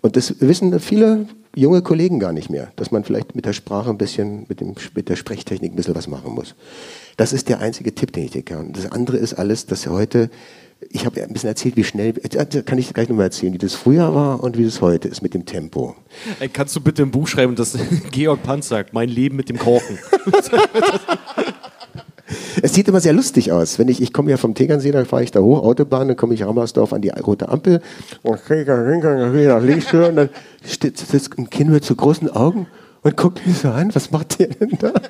Und 0.00 0.16
das 0.16 0.40
wissen 0.40 0.78
viele 0.80 1.26
junge 1.54 1.82
Kollegen 1.82 2.18
gar 2.18 2.32
nicht 2.32 2.50
mehr, 2.50 2.72
dass 2.76 2.90
man 2.90 3.04
vielleicht 3.04 3.34
mit 3.34 3.46
der 3.46 3.52
Sprache 3.52 3.90
ein 3.90 3.98
bisschen, 3.98 4.46
mit, 4.48 4.60
dem, 4.60 4.74
mit 4.94 5.08
der 5.08 5.16
Sprechtechnik 5.16 5.72
ein 5.72 5.76
bisschen 5.76 5.94
was 5.94 6.08
machen 6.08 6.34
muss. 6.34 6.54
Das 7.16 7.32
ist 7.32 7.48
der 7.48 7.60
einzige 7.60 7.94
Tipp, 7.94 8.12
den 8.12 8.24
ich 8.24 8.32
dir 8.32 8.42
kann. 8.42 8.72
Das 8.72 8.90
andere 8.90 9.16
ist 9.16 9.34
alles, 9.34 9.66
dass 9.66 9.86
heute, 9.86 10.30
ich 10.90 11.06
habe 11.06 11.22
ein 11.22 11.32
bisschen 11.32 11.48
erzählt, 11.48 11.76
wie 11.76 11.84
schnell, 11.84 12.12
da 12.12 12.44
kann 12.62 12.78
ich 12.78 12.92
gleich 12.92 13.08
nochmal 13.08 13.26
erzählen, 13.26 13.52
wie 13.52 13.58
das 13.58 13.74
früher 13.74 14.14
war 14.14 14.42
und 14.42 14.56
wie 14.58 14.64
das 14.64 14.80
heute 14.80 15.08
ist 15.08 15.22
mit 15.22 15.34
dem 15.34 15.44
Tempo. 15.46 15.94
Ey, 16.40 16.48
kannst 16.48 16.74
du 16.76 16.80
bitte 16.80 17.02
im 17.02 17.10
Buch 17.10 17.26
schreiben, 17.28 17.54
dass 17.54 17.76
Georg 18.10 18.42
Panz 18.42 18.68
sagt, 18.68 18.92
mein 18.92 19.08
Leben 19.08 19.36
mit 19.36 19.48
dem 19.48 19.58
Korken. 19.58 19.98
Es 22.62 22.72
sieht 22.72 22.88
immer 22.88 23.00
sehr 23.00 23.12
lustig 23.12 23.52
aus. 23.52 23.78
Wenn 23.78 23.88
ich, 23.88 24.00
ich 24.00 24.12
komme 24.12 24.30
ja 24.30 24.36
vom 24.38 24.54
Tegernsee, 24.54 24.90
dann 24.92 25.04
fahre 25.04 25.22
ich 25.22 25.30
da 25.30 25.40
hoch, 25.40 25.62
Autobahn, 25.62 26.08
dann 26.08 26.16
komme 26.16 26.32
ich 26.34 26.42
Rammersdorf 26.44 26.92
an 26.92 27.02
die 27.02 27.10
rote 27.10 27.48
Ampel 27.48 27.82
und 28.22 28.40
gehe 28.46 29.48
nach 29.48 29.62
links 29.62 29.92
und 29.92 30.16
dann 30.16 30.30
sitzt 30.62 31.36
ein 31.38 31.50
Kind 31.50 31.70
mit 31.70 31.84
so 31.84 31.94
großen 31.94 32.30
Augen 32.30 32.66
und 33.02 33.16
guckt 33.16 33.46
mich 33.46 33.58
so 33.58 33.68
an, 33.68 33.94
was 33.94 34.10
macht 34.10 34.38
der 34.38 34.48
denn 34.48 34.70
da? 34.78 34.92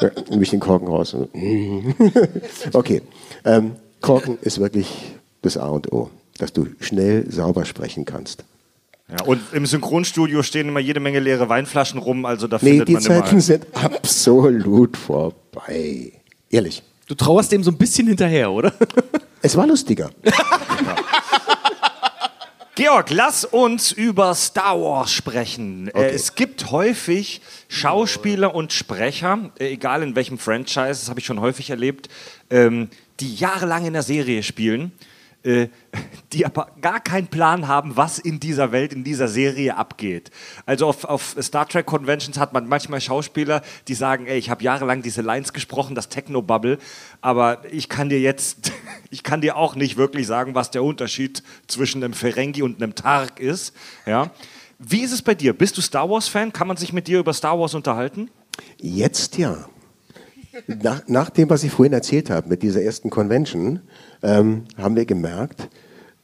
Ja, 0.00 0.10
nehme 0.28 0.42
ich 0.42 0.50
den 0.50 0.60
Korken 0.60 0.86
raus. 0.88 1.14
und- 1.14 1.30
okay, 2.74 3.02
ähm, 3.44 3.72
Korken 4.00 4.36
ist 4.42 4.60
wirklich 4.60 5.17
das 5.42 5.56
A 5.56 5.66
und 5.68 5.92
O, 5.92 6.10
dass 6.38 6.52
du 6.52 6.66
schnell 6.80 7.30
sauber 7.30 7.64
sprechen 7.64 8.04
kannst. 8.04 8.44
Ja, 9.10 9.24
und 9.24 9.40
im 9.52 9.64
Synchronstudio 9.64 10.42
stehen 10.42 10.68
immer 10.68 10.80
jede 10.80 11.00
Menge 11.00 11.18
leere 11.20 11.48
Weinflaschen 11.48 11.98
rum, 11.98 12.26
also 12.26 12.46
da 12.46 12.58
Nee, 12.60 12.70
findet 12.70 12.88
die 12.88 12.92
man 12.94 13.04
immer. 13.06 13.24
Zeiten 13.24 13.40
sind 13.40 13.66
absolut 13.72 14.96
vorbei. 14.96 16.12
Ehrlich. 16.50 16.82
Du 17.06 17.14
trauerst 17.14 17.50
dem 17.52 17.64
so 17.64 17.70
ein 17.70 17.78
bisschen 17.78 18.06
hinterher, 18.08 18.50
oder? 18.50 18.72
Es 19.40 19.56
war 19.56 19.68
lustiger. 19.68 20.10
Georg, 22.74 23.10
lass 23.10 23.44
uns 23.44 23.90
über 23.92 24.34
Star 24.34 24.80
Wars 24.80 25.10
sprechen. 25.12 25.88
Äh, 25.94 26.10
es 26.10 26.34
gibt 26.36 26.70
häufig 26.70 27.40
Schauspieler 27.68 28.54
und 28.54 28.72
Sprecher, 28.72 29.50
äh, 29.58 29.72
egal 29.72 30.02
in 30.02 30.14
welchem 30.14 30.38
Franchise, 30.38 31.00
das 31.00 31.08
habe 31.08 31.18
ich 31.18 31.26
schon 31.26 31.40
häufig 31.40 31.70
erlebt, 31.70 32.08
ähm, 32.50 32.88
die 33.18 33.34
jahrelang 33.34 33.84
in 33.86 33.94
der 33.94 34.02
Serie 34.02 34.44
spielen, 34.44 34.92
die 35.44 36.44
aber 36.44 36.72
gar 36.80 37.00
keinen 37.00 37.28
Plan 37.28 37.68
haben, 37.68 37.96
was 37.96 38.18
in 38.18 38.40
dieser 38.40 38.72
Welt, 38.72 38.92
in 38.92 39.04
dieser 39.04 39.28
Serie 39.28 39.76
abgeht. 39.76 40.30
Also 40.66 40.86
auf, 40.86 41.04
auf 41.04 41.36
Star 41.40 41.68
Trek 41.68 41.86
Conventions 41.86 42.38
hat 42.38 42.52
man 42.52 42.68
manchmal 42.68 43.00
Schauspieler, 43.00 43.62
die 43.86 43.94
sagen, 43.94 44.26
ey, 44.26 44.36
ich 44.36 44.50
habe 44.50 44.62
jahrelang 44.62 45.00
diese 45.00 45.22
Lines 45.22 45.52
gesprochen, 45.52 45.94
das 45.94 46.08
Techno-Bubble, 46.08 46.78
aber 47.20 47.62
ich 47.70 47.88
kann 47.88 48.08
dir 48.08 48.20
jetzt, 48.20 48.72
ich 49.10 49.22
kann 49.22 49.40
dir 49.40 49.56
auch 49.56 49.74
nicht 49.74 49.96
wirklich 49.96 50.26
sagen, 50.26 50.54
was 50.54 50.70
der 50.70 50.82
Unterschied 50.82 51.42
zwischen 51.66 52.02
einem 52.02 52.14
Ferengi 52.14 52.62
und 52.62 52.82
einem 52.82 52.94
Targ 52.94 53.40
ist. 53.40 53.74
Ja? 54.06 54.30
Wie 54.78 55.00
ist 55.00 55.12
es 55.12 55.22
bei 55.22 55.34
dir? 55.34 55.52
Bist 55.52 55.76
du 55.76 55.80
Star 55.80 56.10
Wars-Fan? 56.10 56.52
Kann 56.52 56.68
man 56.68 56.76
sich 56.76 56.92
mit 56.92 57.08
dir 57.08 57.20
über 57.20 57.32
Star 57.32 57.58
Wars 57.58 57.74
unterhalten? 57.74 58.30
Jetzt 58.76 59.38
ja. 59.38 59.68
Nach, 60.82 61.02
nach 61.06 61.30
dem, 61.30 61.50
was 61.50 61.62
ich 61.64 61.70
vorhin 61.70 61.92
erzählt 61.92 62.30
habe, 62.30 62.48
mit 62.48 62.62
dieser 62.62 62.82
ersten 62.82 63.10
Convention, 63.10 63.80
ähm, 64.22 64.64
haben 64.76 64.96
wir 64.96 65.04
gemerkt, 65.04 65.68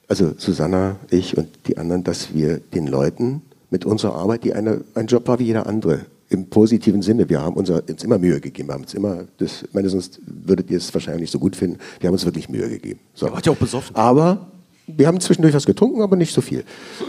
also 0.08 0.34
Susanna, 0.36 0.96
ich 1.10 1.36
und 1.36 1.48
die 1.66 1.78
anderen, 1.78 2.04
dass 2.04 2.34
wir 2.34 2.58
den 2.58 2.86
Leuten 2.86 3.42
mit 3.70 3.84
unserer 3.84 4.14
Arbeit, 4.14 4.44
die 4.44 4.54
eine, 4.54 4.82
ein 4.94 5.06
Job 5.06 5.26
war 5.28 5.38
wie 5.38 5.44
jeder 5.44 5.66
andere, 5.66 6.06
im 6.30 6.48
positiven 6.48 7.02
Sinne, 7.02 7.28
wir 7.28 7.40
haben 7.40 7.56
uns 7.56 7.70
immer 8.02 8.18
Mühe 8.18 8.40
gegeben, 8.40 8.72
haben 8.72 8.82
uns 8.82 8.94
immer, 8.94 9.24
das, 9.38 9.62
ich 9.62 9.74
meine, 9.74 9.88
sonst 9.88 10.20
würdet 10.26 10.70
ihr 10.70 10.78
es 10.78 10.92
wahrscheinlich 10.92 11.22
nicht 11.22 11.30
so 11.30 11.38
gut 11.38 11.54
finden, 11.54 11.78
wir 12.00 12.08
haben 12.08 12.14
uns 12.14 12.24
wirklich 12.24 12.48
Mühe 12.48 12.68
gegeben. 12.68 13.00
So. 13.14 13.30
wart 13.30 13.46
ja 13.46 13.52
auch 13.52 13.56
besoffen. 13.56 13.94
Aber 13.94 14.48
wir 14.86 15.06
haben 15.06 15.20
zwischendurch 15.20 15.54
was 15.54 15.66
getrunken, 15.66 16.02
aber 16.02 16.16
nicht 16.16 16.34
so 16.34 16.40
viel. 16.40 16.64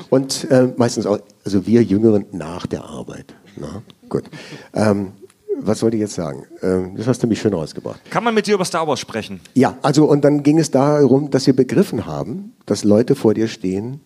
Und 0.09 0.49
äh, 0.51 0.69
meistens 0.77 1.05
auch, 1.05 1.19
also 1.43 1.65
wir 1.65 1.83
Jüngeren 1.83 2.25
nach 2.31 2.67
der 2.67 2.83
Arbeit. 2.83 3.33
Na, 3.57 3.81
gut. 4.09 4.23
Ähm, 4.73 5.13
was 5.59 5.81
wollte 5.81 5.97
ich 5.97 6.01
jetzt 6.01 6.15
sagen? 6.15 6.45
Ähm, 6.61 6.95
das 6.95 7.07
hast 7.07 7.23
du 7.23 7.27
mich 7.27 7.39
schön 7.39 7.53
rausgebracht. 7.53 7.99
Kann 8.09 8.23
man 8.23 8.33
mit 8.33 8.47
dir 8.47 8.55
über 8.55 8.65
Star 8.65 8.87
Wars 8.87 8.99
sprechen? 8.99 9.39
Ja, 9.53 9.77
also 9.81 10.05
und 10.05 10.23
dann 10.23 10.43
ging 10.43 10.59
es 10.59 10.71
darum, 10.71 11.29
dass 11.29 11.47
wir 11.47 11.55
begriffen 11.55 12.05
haben, 12.05 12.53
dass 12.65 12.83
Leute 12.83 13.15
vor 13.15 13.33
dir 13.33 13.47
stehen 13.47 14.01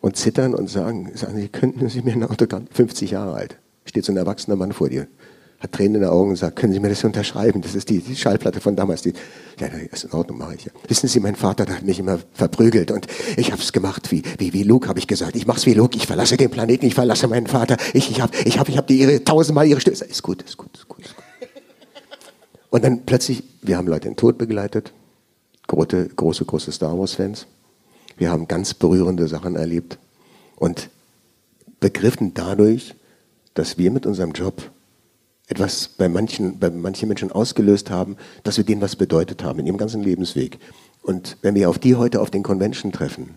und 0.00 0.16
zittern 0.16 0.54
und 0.54 0.68
sagen, 0.68 1.10
sagen 1.14 1.36
Sie, 1.36 1.48
könnten 1.48 1.88
Sie 1.88 2.02
mir 2.02 2.12
ein 2.12 2.24
Autogramm, 2.24 2.66
50 2.70 3.12
Jahre 3.12 3.34
alt, 3.34 3.58
steht 3.84 4.04
so 4.04 4.12
ein 4.12 4.16
erwachsener 4.16 4.56
Mann 4.56 4.72
vor 4.72 4.88
dir, 4.88 5.06
hat 5.64 5.72
Tränen 5.72 5.96
in 5.96 6.00
den 6.02 6.10
Augen 6.10 6.30
und 6.30 6.36
sagt, 6.36 6.56
können 6.56 6.72
Sie 6.72 6.78
mir 6.78 6.90
das 6.90 7.02
unterschreiben? 7.02 7.60
Das 7.62 7.74
ist 7.74 7.88
die, 7.88 7.98
die 7.98 8.14
Schallplatte 8.14 8.60
von 8.60 8.76
damals. 8.76 9.02
Die, 9.02 9.12
ja, 9.58 9.66
ist 9.66 10.04
in 10.04 10.12
Ordnung, 10.12 10.38
mache 10.38 10.54
ich 10.54 10.64
ja. 10.66 10.72
Wissen 10.86 11.08
Sie, 11.08 11.20
mein 11.20 11.34
Vater, 11.34 11.66
hat 11.66 11.82
mich 11.82 11.98
immer 11.98 12.18
verprügelt 12.32 12.90
und 12.90 13.06
ich 13.36 13.50
habe 13.50 13.60
es 13.60 13.72
gemacht 13.72 14.10
wie, 14.12 14.22
wie, 14.38 14.52
wie 14.52 14.62
Luke, 14.62 14.88
habe 14.88 14.98
ich 14.98 15.06
gesagt. 15.06 15.34
Ich 15.36 15.46
mach's 15.46 15.66
wie 15.66 15.74
Luke, 15.74 15.96
ich 15.96 16.06
verlasse 16.06 16.36
den 16.36 16.50
Planeten, 16.50 16.86
ich 16.86 16.94
verlasse 16.94 17.26
meinen 17.28 17.46
Vater. 17.46 17.76
Ich, 17.94 18.10
ich 18.10 18.20
habe 18.20 18.36
ich 18.44 18.58
hab, 18.58 18.68
ich 18.68 18.76
hab 18.76 18.90
ihre, 18.90 19.24
tausendmal 19.24 19.66
ihre 19.66 19.80
Stimme. 19.80 19.96
Ist 19.96 20.22
gut, 20.22 20.42
ist 20.42 20.56
gut, 20.56 20.76
ist 20.76 20.88
gut, 20.88 21.04
ist 21.04 21.16
gut. 21.16 21.24
Und 22.70 22.84
dann 22.84 23.06
plötzlich, 23.06 23.42
wir 23.62 23.76
haben 23.76 23.88
Leute 23.88 24.08
in 24.08 24.16
Tod 24.16 24.36
begleitet, 24.36 24.92
große, 25.66 26.10
große, 26.14 26.44
große 26.44 26.72
Star 26.72 26.98
Wars-Fans. 26.98 27.46
Wir 28.16 28.30
haben 28.30 28.48
ganz 28.48 28.74
berührende 28.74 29.28
Sachen 29.28 29.56
erlebt 29.56 29.98
und 30.56 30.90
begriffen 31.80 32.34
dadurch, 32.34 32.94
dass 33.54 33.78
wir 33.78 33.90
mit 33.90 34.06
unserem 34.06 34.32
Job 34.32 34.70
etwas 35.46 35.88
bei 35.88 36.08
manchen, 36.08 36.58
bei 36.58 36.70
manchen 36.70 37.08
Menschen 37.08 37.30
ausgelöst 37.30 37.90
haben, 37.90 38.16
dass 38.42 38.56
wir 38.56 38.64
denen 38.64 38.80
was 38.80 38.96
bedeutet 38.96 39.44
haben 39.44 39.58
in 39.58 39.66
ihrem 39.66 39.76
ganzen 39.76 40.02
Lebensweg. 40.02 40.58
Und 41.02 41.36
wenn 41.42 41.54
wir 41.54 41.68
auf 41.68 41.78
die 41.78 41.96
heute 41.96 42.20
auf 42.20 42.30
den 42.30 42.42
Convention 42.42 42.92
treffen, 42.92 43.36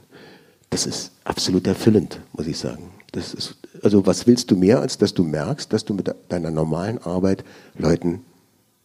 das 0.70 0.86
ist 0.86 1.12
absolut 1.24 1.68
erfüllend, 1.68 2.20
muss 2.34 2.47
ich 2.47 2.58
sagen. 2.58 2.91
Das 3.12 3.34
ist, 3.34 3.55
also 3.82 4.05
was 4.05 4.28
willst 4.28 4.51
du 4.51 4.55
mehr, 4.55 4.80
als 4.80 4.97
dass 4.97 5.14
du 5.14 5.24
merkst, 5.24 5.72
dass 5.72 5.86
du 5.86 5.93
mit 5.93 6.14
deiner 6.30 6.51
normalen 6.51 6.97
Arbeit 6.99 7.43
Leuten 7.78 8.22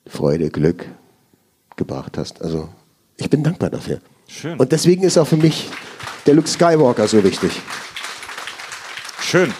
Freude, 0.07 0.51
Glück 0.51 0.87
gebracht 1.77 2.19
hast. 2.19 2.43
Also 2.43 2.69
ich 3.17 3.31
bin 3.31 3.43
dankbar 3.43 3.71
dafür. 3.71 4.01
Schön. 4.27 4.59
Und 4.59 4.73
deswegen 4.73 5.03
ist 5.03 5.19
auch 5.19 5.27
für 5.27 5.37
mich 5.37 5.71
der 6.27 6.35
Luke 6.35 6.49
Skywalker 6.49 7.07
so 7.07 7.23
wichtig. 7.23 7.61
Schön. 9.21 9.53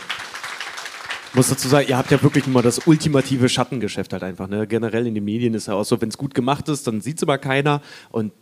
Ich 1.33 1.37
muss 1.37 1.49
dazu 1.49 1.67
sagen, 1.67 1.89
ihr 1.89 1.97
habt 1.97 2.11
ja 2.11 2.23
wirklich 2.23 2.47
nur 2.47 2.63
das 2.63 2.87
ultimative 2.87 3.49
Schattengeschäft 3.49 4.13
halt 4.13 4.23
einfach. 4.23 4.49
Ne? 4.49 4.67
Generell 4.67 5.07
in 5.07 5.15
den 5.15 5.25
Medien 5.25 5.55
ist 5.55 5.67
ja 5.67 5.73
auch 5.73 5.85
so, 5.85 5.99
wenn 6.03 6.11
es 6.11 6.19
gut 6.19 6.35
gemacht 6.35 6.69
ist, 6.69 6.87
dann 6.87 7.01
sieht 7.01 7.17
es 7.17 7.23
immer 7.23 7.39
keiner. 7.39 7.81
Und 8.11 8.33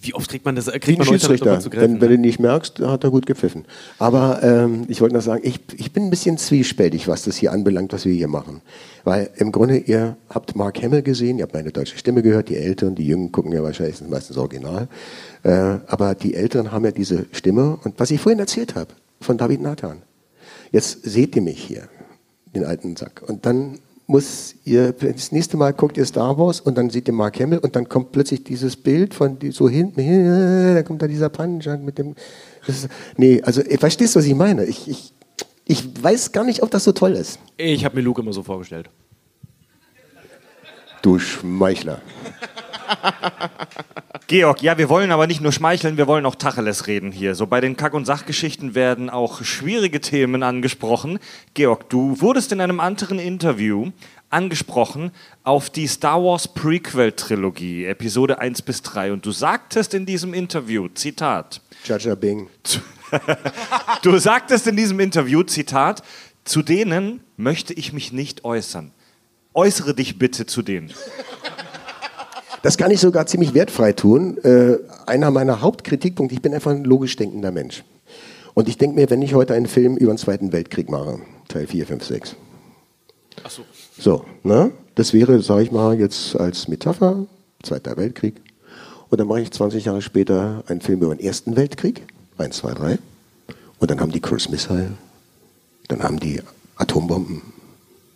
wie 0.00 0.14
oft 0.14 0.30
kriegt 0.30 0.46
man 0.46 0.56
das? 0.56 0.64
Kriegt 0.64 0.88
Wie 0.88 0.92
ein 0.92 0.98
man 0.98 1.08
Schiedsrichter. 1.08 1.60
zu 1.60 1.68
greifen? 1.68 1.82
Wenn, 1.82 2.00
wenn 2.00 2.08
ne? 2.08 2.16
du 2.16 2.22
nicht 2.22 2.40
merkst, 2.40 2.80
hat 2.80 3.04
er 3.04 3.10
gut 3.10 3.26
gepfiffen. 3.26 3.66
Aber 3.98 4.42
ähm, 4.42 4.86
ich 4.88 5.02
wollte 5.02 5.14
noch 5.14 5.20
sagen, 5.20 5.42
ich, 5.44 5.60
ich 5.76 5.92
bin 5.92 6.04
ein 6.04 6.10
bisschen 6.10 6.38
zwiespältig, 6.38 7.06
was 7.06 7.24
das 7.24 7.36
hier 7.36 7.52
anbelangt, 7.52 7.92
was 7.92 8.06
wir 8.06 8.14
hier 8.14 8.28
machen. 8.28 8.62
Weil 9.04 9.28
im 9.36 9.52
Grunde, 9.52 9.76
ihr 9.76 10.16
habt 10.30 10.56
Mark 10.56 10.82
Hamill 10.82 11.02
gesehen, 11.02 11.36
ihr 11.36 11.42
habt 11.42 11.52
meine 11.52 11.70
deutsche 11.70 11.98
Stimme 11.98 12.22
gehört, 12.22 12.48
die 12.48 12.56
Älteren, 12.56 12.94
die 12.94 13.06
Jungen 13.06 13.30
gucken 13.30 13.52
ja 13.52 13.62
wahrscheinlich 13.62 14.00
meistens 14.08 14.38
Original. 14.38 14.88
Äh, 15.42 15.50
aber 15.86 16.14
die 16.14 16.32
Älteren 16.32 16.72
haben 16.72 16.86
ja 16.86 16.92
diese 16.92 17.26
Stimme. 17.32 17.78
Und 17.84 18.00
was 18.00 18.10
ich 18.10 18.22
vorhin 18.22 18.38
erzählt 18.38 18.74
habe, 18.74 18.94
von 19.20 19.36
David 19.36 19.60
Nathan. 19.60 20.02
Jetzt 20.72 21.02
seht 21.02 21.34
ihr 21.36 21.42
mich 21.42 21.62
hier, 21.62 21.88
den 22.54 22.64
alten 22.64 22.96
Sack. 22.96 23.22
Und 23.26 23.46
dann 23.46 23.78
muss 24.06 24.54
ihr, 24.64 24.92
das 24.92 25.32
nächste 25.32 25.58
Mal 25.58 25.74
guckt 25.74 25.98
ihr 25.98 26.06
Star 26.06 26.38
Wars 26.38 26.60
und 26.60 26.78
dann 26.78 26.88
seht 26.88 27.08
ihr 27.08 27.14
Mark 27.14 27.38
Hamill 27.38 27.58
und 27.58 27.76
dann 27.76 27.88
kommt 27.88 28.12
plötzlich 28.12 28.42
dieses 28.42 28.74
Bild 28.74 29.12
von 29.12 29.36
so 29.50 29.68
hinten, 29.68 30.74
da 30.74 30.82
kommt 30.82 31.02
da 31.02 31.06
dieser 31.06 31.28
Punch 31.28 31.66
mit 31.84 31.98
dem. 31.98 32.14
Ist, 32.66 32.88
nee, 33.16 33.42
also 33.42 33.62
ihr 33.62 33.78
verstehst, 33.78 34.16
was 34.16 34.24
ich 34.24 34.34
meine. 34.34 34.64
Ich, 34.64 34.88
ich, 34.88 35.12
ich 35.66 36.02
weiß 36.02 36.32
gar 36.32 36.44
nicht, 36.44 36.62
ob 36.62 36.70
das 36.70 36.84
so 36.84 36.92
toll 36.92 37.12
ist. 37.12 37.38
Ich 37.58 37.84
habe 37.84 37.96
mir 37.96 38.02
Luke 38.02 38.22
immer 38.22 38.32
so 38.32 38.42
vorgestellt. 38.42 38.88
Du 41.02 41.18
Schmeichler. 41.18 42.00
Georg, 44.28 44.60
ja, 44.60 44.76
wir 44.76 44.90
wollen 44.90 45.10
aber 45.10 45.26
nicht 45.26 45.40
nur 45.40 45.52
schmeicheln, 45.52 45.96
wir 45.96 46.06
wollen 46.06 46.26
auch 46.26 46.34
Tacheles 46.34 46.86
reden 46.86 47.12
hier. 47.12 47.34
So 47.34 47.46
bei 47.46 47.62
den 47.62 47.78
Kack- 47.78 47.94
und 47.94 48.04
Sachgeschichten 48.04 48.74
werden 48.74 49.08
auch 49.08 49.42
schwierige 49.42 50.02
Themen 50.02 50.42
angesprochen. 50.42 51.18
Georg, 51.54 51.88
du 51.88 52.20
wurdest 52.20 52.52
in 52.52 52.60
einem 52.60 52.78
anderen 52.78 53.18
Interview 53.18 53.90
angesprochen 54.28 55.12
auf 55.44 55.70
die 55.70 55.86
Star 55.86 56.22
Wars 56.22 56.46
Prequel-Trilogie, 56.46 57.86
Episode 57.86 58.38
1 58.38 58.60
bis 58.60 58.82
3. 58.82 59.14
Und 59.14 59.24
du 59.24 59.30
sagtest 59.32 59.94
in 59.94 60.04
diesem 60.04 60.34
Interview, 60.34 60.88
Zitat, 60.88 61.62
Jaja 61.86 62.14
Bing. 62.14 62.50
du 64.02 64.18
sagtest 64.18 64.66
in 64.66 64.76
diesem 64.76 65.00
Interview, 65.00 65.42
Zitat, 65.42 66.02
zu 66.44 66.60
denen 66.60 67.20
möchte 67.38 67.72
ich 67.72 67.94
mich 67.94 68.12
nicht 68.12 68.44
äußern. 68.44 68.92
Äußere 69.54 69.94
dich 69.94 70.18
bitte 70.18 70.44
zu 70.44 70.60
denen. 70.60 70.92
Das 72.62 72.76
kann 72.76 72.90
ich 72.90 73.00
sogar 73.00 73.26
ziemlich 73.26 73.54
wertfrei 73.54 73.92
tun. 73.92 74.38
Äh, 74.38 74.78
einer 75.06 75.30
meiner 75.30 75.60
Hauptkritikpunkte, 75.60 76.34
ich 76.34 76.42
bin 76.42 76.54
einfach 76.54 76.72
ein 76.72 76.84
logisch 76.84 77.16
denkender 77.16 77.52
Mensch. 77.52 77.84
Und 78.54 78.68
ich 78.68 78.76
denke 78.76 78.96
mir, 78.96 79.08
wenn 79.10 79.22
ich 79.22 79.34
heute 79.34 79.54
einen 79.54 79.66
Film 79.66 79.96
über 79.96 80.12
den 80.12 80.18
Zweiten 80.18 80.52
Weltkrieg 80.52 80.90
mache, 80.90 81.20
Teil 81.46 81.66
4, 81.66 81.86
5, 81.86 82.04
6. 82.04 82.36
Ach 83.44 83.50
so. 83.50 83.62
So, 83.96 84.24
ne? 84.42 84.72
Das 84.96 85.12
wäre, 85.12 85.40
sage 85.42 85.62
ich 85.62 85.70
mal, 85.70 85.98
jetzt 85.98 86.34
als 86.34 86.66
Metapher, 86.66 87.26
Zweiter 87.62 87.96
Weltkrieg. 87.96 88.40
Und 89.10 89.20
dann 89.20 89.28
mache 89.28 89.40
ich 89.40 89.50
20 89.52 89.84
Jahre 89.84 90.02
später 90.02 90.64
einen 90.66 90.80
Film 90.80 91.02
über 91.02 91.14
den 91.14 91.24
Ersten 91.24 91.56
Weltkrieg, 91.56 92.02
1, 92.36 92.56
2, 92.56 92.74
3. 92.74 92.98
Und 93.78 93.90
dann 93.90 94.00
haben 94.00 94.10
die 94.10 94.20
Cruise 94.20 94.50
Missile, 94.50 94.90
dann 95.86 96.02
haben 96.02 96.18
die 96.18 96.42
Atombomben, 96.76 97.42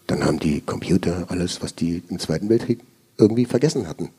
dann 0.09 0.25
haben 0.25 0.39
die 0.39 0.61
Computer, 0.61 1.27
alles, 1.29 1.63
was 1.63 1.75
die 1.75 2.03
im 2.09 2.19
Zweiten 2.19 2.49
Weltkrieg 2.49 2.81
irgendwie 3.17 3.45
vergessen 3.45 3.87
hatten. 3.87 4.11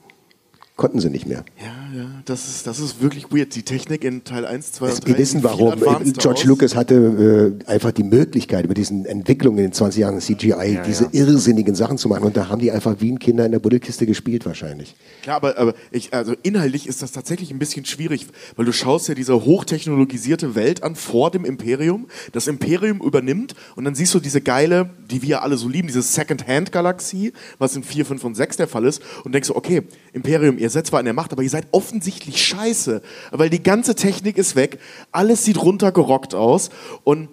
Konnten 0.76 1.00
sie 1.00 1.12
nicht 1.12 1.28
mehr. 1.28 1.46
Ja, 1.62 2.00
ja, 2.00 2.10
das 2.26 2.48
ist, 2.48 2.66
das 2.66 2.80
ist 2.80 3.00
wirklich 3.00 3.32
weird. 3.32 3.54
Die 3.54 3.62
Technik 3.62 4.04
in 4.04 4.24
Teil 4.24 4.44
1, 4.44 4.72
2 4.72 4.86
und 4.88 5.06
3 5.06 5.08
Wir 5.08 5.18
wissen 5.20 5.44
warum. 5.44 5.80
George 6.18 6.42
aus. 6.42 6.44
Lucas 6.46 6.76
hatte 6.76 7.54
äh, 7.66 7.70
einfach 7.70 7.92
die 7.92 8.04
Möglichkeit, 8.04 8.68
mit 8.68 8.78
diesen 8.78 9.06
Entwicklungen 9.06 9.60
in 9.60 9.66
den 9.66 9.74
20 9.74 10.02
Jahren 10.02 10.20
CGI 10.20 10.80
diese 10.84 11.10
irrsinnigen 11.12 11.76
Sachen 11.76 12.00
zu 12.00 12.10
machen. 12.10 12.24
Und 12.24 12.36
da 12.36 12.50
haben 12.50 12.60
die 12.60 12.72
einfach 12.72 12.96
wie 12.98 13.12
ein 13.12 13.20
Kinder 13.20 13.46
in 13.46 13.52
der 13.52 13.60
Buddelkiste 13.60 14.08
gespielt 14.08 14.48
wahrscheinlich. 14.48 14.96
Klar, 15.22 15.36
aber, 15.36 15.60
aber 15.60 15.76
ich, 15.92 16.12
also 16.12 16.34
inhaltlich 16.42 16.88
ist 16.88 17.04
das 17.04 17.12
tatsächlich 17.12 17.52
ein 17.52 17.60
bisschen 17.60 17.86
schwierig, 17.86 18.26
weil 18.56 18.66
du 18.66 18.72
schaust 18.72 19.08
ja 19.08 19.14
diese 19.14 19.46
hochtechnologisierte 19.46 20.56
Welt 20.56 20.82
an 20.82 20.96
vor 20.96 21.30
dem 21.30 21.46
Imperium. 21.46 22.08
Das 22.32 22.48
Imperium 22.48 23.00
übernimmt 23.00 23.54
und 23.76 23.86
dann 23.86 23.94
siehst 23.94 24.16
du 24.16 24.20
diese 24.20 24.42
geile, 24.42 24.90
die 25.12 25.22
wir 25.22 25.44
alle 25.44 25.56
so 25.58 25.70
lieben, 25.70 25.88
diese 25.88 26.02
Second-Hand-Galaxie, 26.02 27.32
was 27.60 27.76
in 27.76 27.84
4, 27.84 28.08
5 28.08 28.24
und 28.24 28.34
6 28.34 28.58
der 28.58 28.68
Fall 28.68 28.86
ist 28.86 29.04
und 29.24 29.34
denkst 29.34 29.50
so, 29.50 29.56
okay, 29.56 29.84
Imperium, 30.14 30.58
ihr 30.64 30.70
seid 30.70 30.88
zwar 30.88 31.00
in 31.00 31.06
der 31.06 31.14
Macht, 31.14 31.32
aber 31.32 31.44
ihr 31.44 31.50
seid 31.50 31.68
offensichtlich 31.72 32.42
scheiße, 32.44 33.02
weil 33.32 33.50
die 33.50 33.62
ganze 33.62 33.96
Technik 33.96 34.38
ist 34.38 34.56
weg, 34.56 34.80
alles 35.12 35.46
sieht 35.46 35.62
runtergerockt 35.62 36.34
aus 36.34 36.70
und 37.04 37.30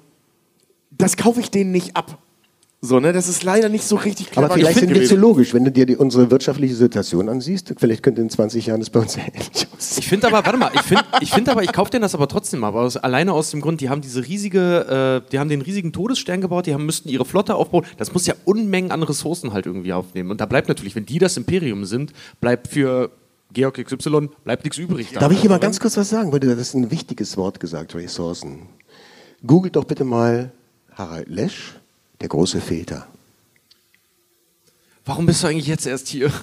das 0.91 1.17
kaufe 1.17 1.41
ich 1.41 1.51
denen 1.51 1.73
nicht 1.73 1.97
ab. 1.97 2.19
So, 2.83 2.99
ne? 2.99 3.13
Das 3.13 3.29
ist 3.29 3.43
leider 3.43 3.69
nicht 3.69 3.85
so 3.85 3.97
richtig 3.97 4.31
clever 4.31 4.47
Aber 4.47 4.55
vielleicht 4.55 4.79
sind 4.79 4.95
wir 4.95 5.05
zu 5.05 5.15
logisch, 5.15 5.53
wenn 5.53 5.65
du 5.65 5.71
dir 5.71 5.85
die, 5.85 5.97
unsere 5.97 6.31
wirtschaftliche 6.31 6.75
Situation 6.75 7.29
ansiehst. 7.29 7.75
Vielleicht 7.77 8.03
könnte 8.03 8.23
in 8.23 8.31
20 8.31 8.65
Jahren 8.65 8.81
das 8.81 8.89
bei 8.89 9.01
uns 9.01 9.17
ähnlich 9.19 9.67
aussehen. 9.77 9.99
Ich 9.99 10.09
finde 10.09 10.29
aber, 10.29 10.47
warte 10.47 10.57
mal, 10.59 10.71
ich 10.73 10.81
finde 10.81 11.05
ich 11.21 11.31
find 11.31 11.49
aber, 11.51 11.63
ich 11.63 11.73
kaufe 11.73 11.91
denen 11.91 12.03
das 12.03 12.15
aber 12.15 12.27
trotzdem 12.27 12.65
aber 12.65 12.81
aus, 12.81 12.97
alleine 12.97 13.35
aus 13.35 13.51
dem 13.51 13.61
Grund, 13.61 13.83
die 13.83 13.91
haben 13.91 14.01
diese 14.01 14.27
riesige, 14.27 15.23
äh, 15.27 15.31
die 15.31 15.39
haben 15.39 15.51
den 15.51 15.61
riesigen 15.61 15.93
Todesstern 15.93 16.41
gebaut, 16.41 16.65
die 16.65 16.73
haben, 16.73 16.87
müssten 16.87 17.11
ihre 17.11 17.27
Flotte 17.27 17.55
aufbauen. 17.55 17.85
Das 17.99 18.15
muss 18.15 18.27
ja 18.27 18.35
Unmengen 18.47 18.93
an 18.93 19.03
Ressourcen 19.03 19.53
halt 19.53 19.67
irgendwie 19.67 19.93
aufnehmen. 19.93 20.31
Und 20.31 20.41
da 20.41 20.47
bleibt 20.47 20.69
natürlich, 20.69 20.97
wenn 20.97 21.05
die 21.05 21.19
das 21.19 21.37
Imperium 21.37 21.85
sind, 21.85 22.15
bleibt 22.41 22.69
für 22.69 23.11
Georg 23.53 23.85
XY 23.85 24.31
bleibt 24.45 24.65
nichts 24.65 24.79
übrig. 24.79 25.13
Darf 25.13 25.33
ich 25.33 25.41
hier 25.41 25.51
mal 25.51 25.59
ganz 25.59 25.81
kurz 25.81 25.97
was 25.97 26.09
sagen? 26.09 26.33
Weil 26.33 26.41
du 26.41 26.49
das 26.49 26.69
ist 26.69 26.75
ein 26.75 26.91
wichtiges 26.91 27.37
Wort 27.37 27.61
gesagt, 27.61 27.95
Ressourcen. 27.95 28.69
Googelt 29.47 29.77
doch 29.77 29.85
bitte 29.85 30.05
mal 30.05 30.53
Harald 30.95 31.29
Lesch, 31.29 31.75
der 32.21 32.29
große 32.29 32.61
Filter. 32.61 33.07
Warum 35.05 35.27
bist 35.27 35.43
du 35.43 35.49
eigentlich 35.49 35.67
jetzt 35.67 35.87
erst 35.87 36.09
hier? 36.09 36.31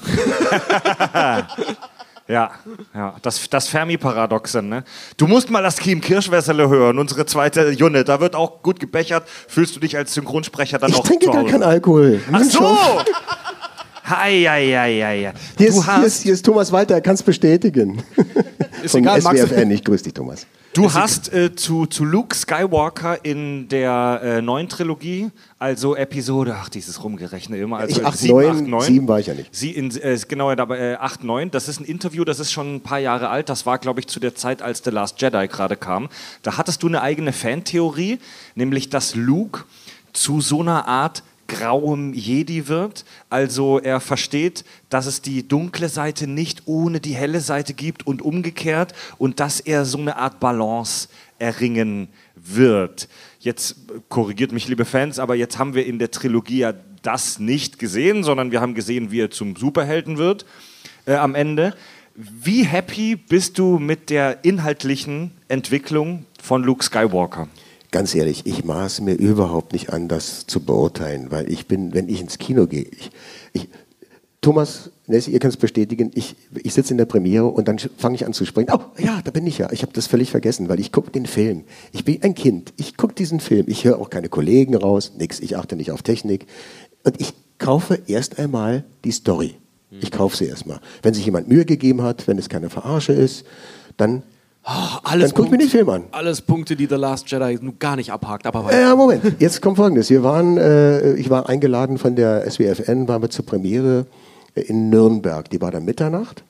Ja, 2.29 2.51
ja, 2.93 3.15
das, 3.21 3.49
das 3.49 3.69
Fermi-Paradoxon. 3.69 4.67
Ne? 4.67 4.83
Du 5.15 5.27
musst 5.27 5.49
mal 5.49 5.63
das 5.63 5.77
Kim 5.77 6.01
Kirschwässerle 6.01 6.67
hören, 6.67 6.99
unsere 6.99 7.25
zweite 7.25 7.69
Junne. 7.69 8.03
Da 8.03 8.19
wird 8.19 8.35
auch 8.35 8.61
gut 8.61 8.81
gebechert. 8.81 9.25
Fühlst 9.47 9.77
du 9.77 9.79
dich 9.79 9.95
als 9.95 10.13
Synchronsprecher 10.13 10.77
dann 10.77 10.89
Ich 10.89 10.97
auch 10.97 11.07
trinke 11.07 11.27
zu 11.27 11.31
gar 11.31 11.45
keinen 11.45 11.63
Alkohol. 11.63 12.21
Ach 12.29 12.43
so! 12.43 12.77
Hei, 14.09 14.45
hei, 14.47 14.71
hei, 14.71 15.01
hei. 15.03 15.19
Hier 15.19 15.33
Du 15.57 15.63
ist, 15.65 15.73
hier, 15.73 15.79
ist, 15.81 15.87
hast, 15.87 16.23
hier 16.23 16.33
ist 16.33 16.45
Thomas 16.45 16.71
Walter, 16.71 16.95
er 16.95 17.01
kann 17.01 17.15
es 17.15 17.23
bestätigen. 17.23 18.01
Ist 18.83 18.91
Von 18.91 19.01
egal, 19.01 19.21
Max. 19.21 19.41
SWFN, 19.41 19.71
ich 19.71 19.83
grüße 19.83 20.03
dich, 20.03 20.13
Thomas. 20.13 20.45
du 20.73 20.93
hast 20.93 21.33
äh, 21.33 21.55
zu, 21.55 21.87
zu 21.87 22.05
Luke 22.05 22.35
Skywalker 22.35 23.25
in 23.25 23.67
der 23.69 24.21
äh, 24.23 24.41
neuen 24.41 24.69
Trilogie, 24.69 25.31
also 25.57 25.95
Episode, 25.95 26.55
ach, 26.55 26.69
dieses 26.69 27.03
Rumgerechne 27.03 27.57
immer. 27.57 27.77
Also 27.77 27.99
Ich, 27.99 28.05
acht, 28.05 28.17
sieben, 28.19 28.33
neun, 28.35 28.55
acht, 28.55 28.67
neun. 28.67 28.81
sieben 28.83 29.07
war 29.07 29.19
ich 29.19 29.25
ja 29.27 29.33
nicht. 29.33 29.53
Sie 29.53 29.71
in, 29.71 29.89
äh, 29.97 30.17
genau, 30.27 30.51
äh, 30.51 30.95
8, 30.99 31.23
9, 31.23 31.49
das 31.49 31.67
ist 31.67 31.79
ein 31.79 31.85
Interview, 31.85 32.23
das 32.23 32.39
ist 32.39 32.51
schon 32.51 32.75
ein 32.75 32.81
paar 32.81 32.99
Jahre 32.99 33.29
alt. 33.29 33.49
Das 33.49 33.65
war, 33.65 33.79
glaube 33.79 33.99
ich, 33.99 34.07
zu 34.07 34.19
der 34.19 34.35
Zeit, 34.35 34.61
als 34.61 34.83
The 34.85 34.91
Last 34.91 35.19
Jedi 35.19 35.47
gerade 35.47 35.75
kam. 35.75 36.07
Da 36.43 36.57
hattest 36.57 36.83
du 36.83 36.87
eine 36.87 37.01
eigene 37.01 37.33
Fantheorie, 37.33 38.19
nämlich 38.53 38.89
dass 38.89 39.15
Luke 39.15 39.63
zu 40.13 40.39
so 40.39 40.61
einer 40.61 40.87
Art 40.87 41.23
grauem 41.47 42.13
Jedi 42.13 42.67
wird. 42.67 43.05
Also 43.29 43.79
er 43.79 43.99
versteht, 43.99 44.65
dass 44.89 45.05
es 45.05 45.21
die 45.21 45.47
dunkle 45.47 45.89
Seite 45.89 46.27
nicht 46.27 46.63
ohne 46.65 46.99
die 46.99 47.13
helle 47.13 47.41
Seite 47.41 47.73
gibt 47.73 48.05
und 48.05 48.21
umgekehrt 48.21 48.93
und 49.17 49.39
dass 49.39 49.59
er 49.59 49.85
so 49.85 49.97
eine 49.97 50.17
Art 50.17 50.39
Balance 50.39 51.07
erringen 51.39 52.09
wird. 52.35 53.07
Jetzt 53.39 53.75
korrigiert 54.09 54.51
mich, 54.51 54.67
liebe 54.67 54.85
Fans, 54.85 55.19
aber 55.19 55.35
jetzt 55.35 55.57
haben 55.57 55.73
wir 55.73 55.85
in 55.85 55.99
der 55.99 56.11
Trilogie 56.11 56.59
ja 56.59 56.73
das 57.01 57.39
nicht 57.39 57.79
gesehen, 57.79 58.23
sondern 58.23 58.51
wir 58.51 58.61
haben 58.61 58.73
gesehen, 58.73 59.11
wie 59.11 59.21
er 59.21 59.31
zum 59.31 59.55
Superhelden 59.55 60.17
wird 60.17 60.45
äh, 61.05 61.15
am 61.15 61.35
Ende. 61.35 61.73
Wie 62.15 62.63
happy 62.63 63.15
bist 63.15 63.59
du 63.59 63.77
mit 63.77 64.09
der 64.09 64.43
inhaltlichen 64.43 65.31
Entwicklung 65.47 66.25
von 66.41 66.63
Luke 66.63 66.83
Skywalker? 66.83 67.47
Ganz 67.97 68.13
ehrlich, 68.13 68.45
ich 68.45 68.63
maße 68.63 69.01
mir 69.01 69.15
überhaupt 69.15 69.73
nicht 69.73 69.89
an, 69.91 70.07
das 70.07 70.45
zu 70.45 70.59
beurteilen, 70.59 71.31
weil 71.31 71.51
ich 71.51 71.65
bin, 71.65 71.95
wenn 71.95 72.07
ich 72.07 72.21
ins 72.21 72.37
Kino 72.37 72.67
gehe, 72.67 72.83
ich, 72.83 73.09
ich, 73.53 73.69
Thomas, 74.39 74.91
Nessie, 75.07 75.31
ihr 75.31 75.39
könnt 75.39 75.55
es 75.55 75.59
bestätigen, 75.59 76.11
ich, 76.13 76.35
ich 76.61 76.75
sitze 76.75 76.93
in 76.93 76.99
der 76.99 77.07
Premiere 77.07 77.47
und 77.47 77.67
dann 77.67 77.79
fange 77.79 78.13
ich 78.13 78.27
an 78.27 78.33
zu 78.33 78.45
springen. 78.45 78.69
Oh, 78.71 78.81
ja, 78.99 79.19
da 79.23 79.31
bin 79.31 79.47
ich 79.47 79.57
ja. 79.57 79.71
Ich 79.71 79.81
habe 79.81 79.93
das 79.93 80.05
völlig 80.05 80.29
vergessen, 80.29 80.69
weil 80.69 80.79
ich 80.79 80.91
gucke 80.91 81.09
den 81.09 81.25
Film. 81.25 81.63
Ich 81.91 82.05
bin 82.05 82.21
ein 82.21 82.35
Kind. 82.35 82.71
Ich 82.77 82.97
gucke 82.97 83.15
diesen 83.15 83.39
Film. 83.39 83.65
Ich 83.67 83.83
höre 83.83 83.97
auch 83.97 84.11
keine 84.11 84.29
Kollegen 84.29 84.75
raus, 84.75 85.13
nix. 85.17 85.39
Ich 85.39 85.57
achte 85.57 85.75
nicht 85.75 85.89
auf 85.89 86.03
Technik. 86.03 86.45
Und 87.03 87.19
ich 87.19 87.33
kaufe 87.57 87.99
erst 88.05 88.37
einmal 88.37 88.83
die 89.05 89.11
Story. 89.11 89.55
Ich 89.89 90.11
kaufe 90.11 90.37
sie 90.37 90.45
erstmal. 90.45 90.81
Wenn 91.01 91.15
sich 91.15 91.25
jemand 91.25 91.47
Mühe 91.47 91.65
gegeben 91.65 92.03
hat, 92.03 92.27
wenn 92.27 92.37
es 92.37 92.47
keine 92.47 92.69
Verarsche 92.69 93.13
ist, 93.13 93.43
dann, 93.95 94.21
Alles 95.03 95.31
dann 95.31 95.43
guck 95.43 95.51
mir 95.51 95.57
den 95.57 95.69
Film 95.69 95.87
an. 95.87 96.03
Alles 96.11 96.41
Punkte, 96.41 96.75
die 96.75 96.87
The 96.87 96.95
Last 96.95 97.31
Jedi 97.31 97.57
nur 97.61 97.75
gar 97.79 97.95
nicht 97.95 98.11
abhakt, 98.11 98.45
aber 98.45 98.65
weiter. 98.65 98.79
Ja, 98.79 98.95
Moment. 98.95 99.39
Jetzt 99.39 99.61
kommt 99.61 99.77
Folgendes. 99.77 100.09
Wir 100.09 100.23
waren, 100.23 100.57
äh, 100.57 101.13
ich 101.13 101.29
war 101.29 101.47
eingeladen 101.47 101.97
von 101.97 102.17
der 102.17 102.49
SWFN, 102.49 103.07
waren 103.07 103.21
wir 103.21 103.29
zur 103.29 103.45
Premiere 103.45 104.05
in 104.55 104.89
Nürnberg. 104.89 105.49
Die 105.49 105.61
war 105.61 105.71
dann 105.71 105.85
Mitternacht. 105.85 106.43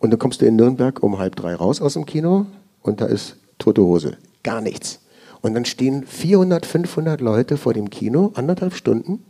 Und 0.00 0.10
dann 0.10 0.18
kommst 0.18 0.40
du 0.40 0.46
in 0.46 0.56
Nürnberg 0.56 1.00
um 1.04 1.18
halb 1.18 1.36
drei 1.36 1.54
raus 1.54 1.80
aus 1.80 1.92
dem 1.92 2.04
Kino 2.04 2.46
und 2.82 3.00
da 3.00 3.06
ist 3.06 3.36
tote 3.58 3.82
Hose. 3.82 4.16
Gar 4.42 4.60
nichts. 4.60 4.98
Und 5.40 5.54
dann 5.54 5.64
stehen 5.64 6.04
400, 6.04 6.66
500 6.66 7.20
Leute 7.20 7.56
vor 7.56 7.74
dem 7.74 7.90
Kino, 7.90 8.32
anderthalb 8.34 8.74
Stunden, 8.74 9.20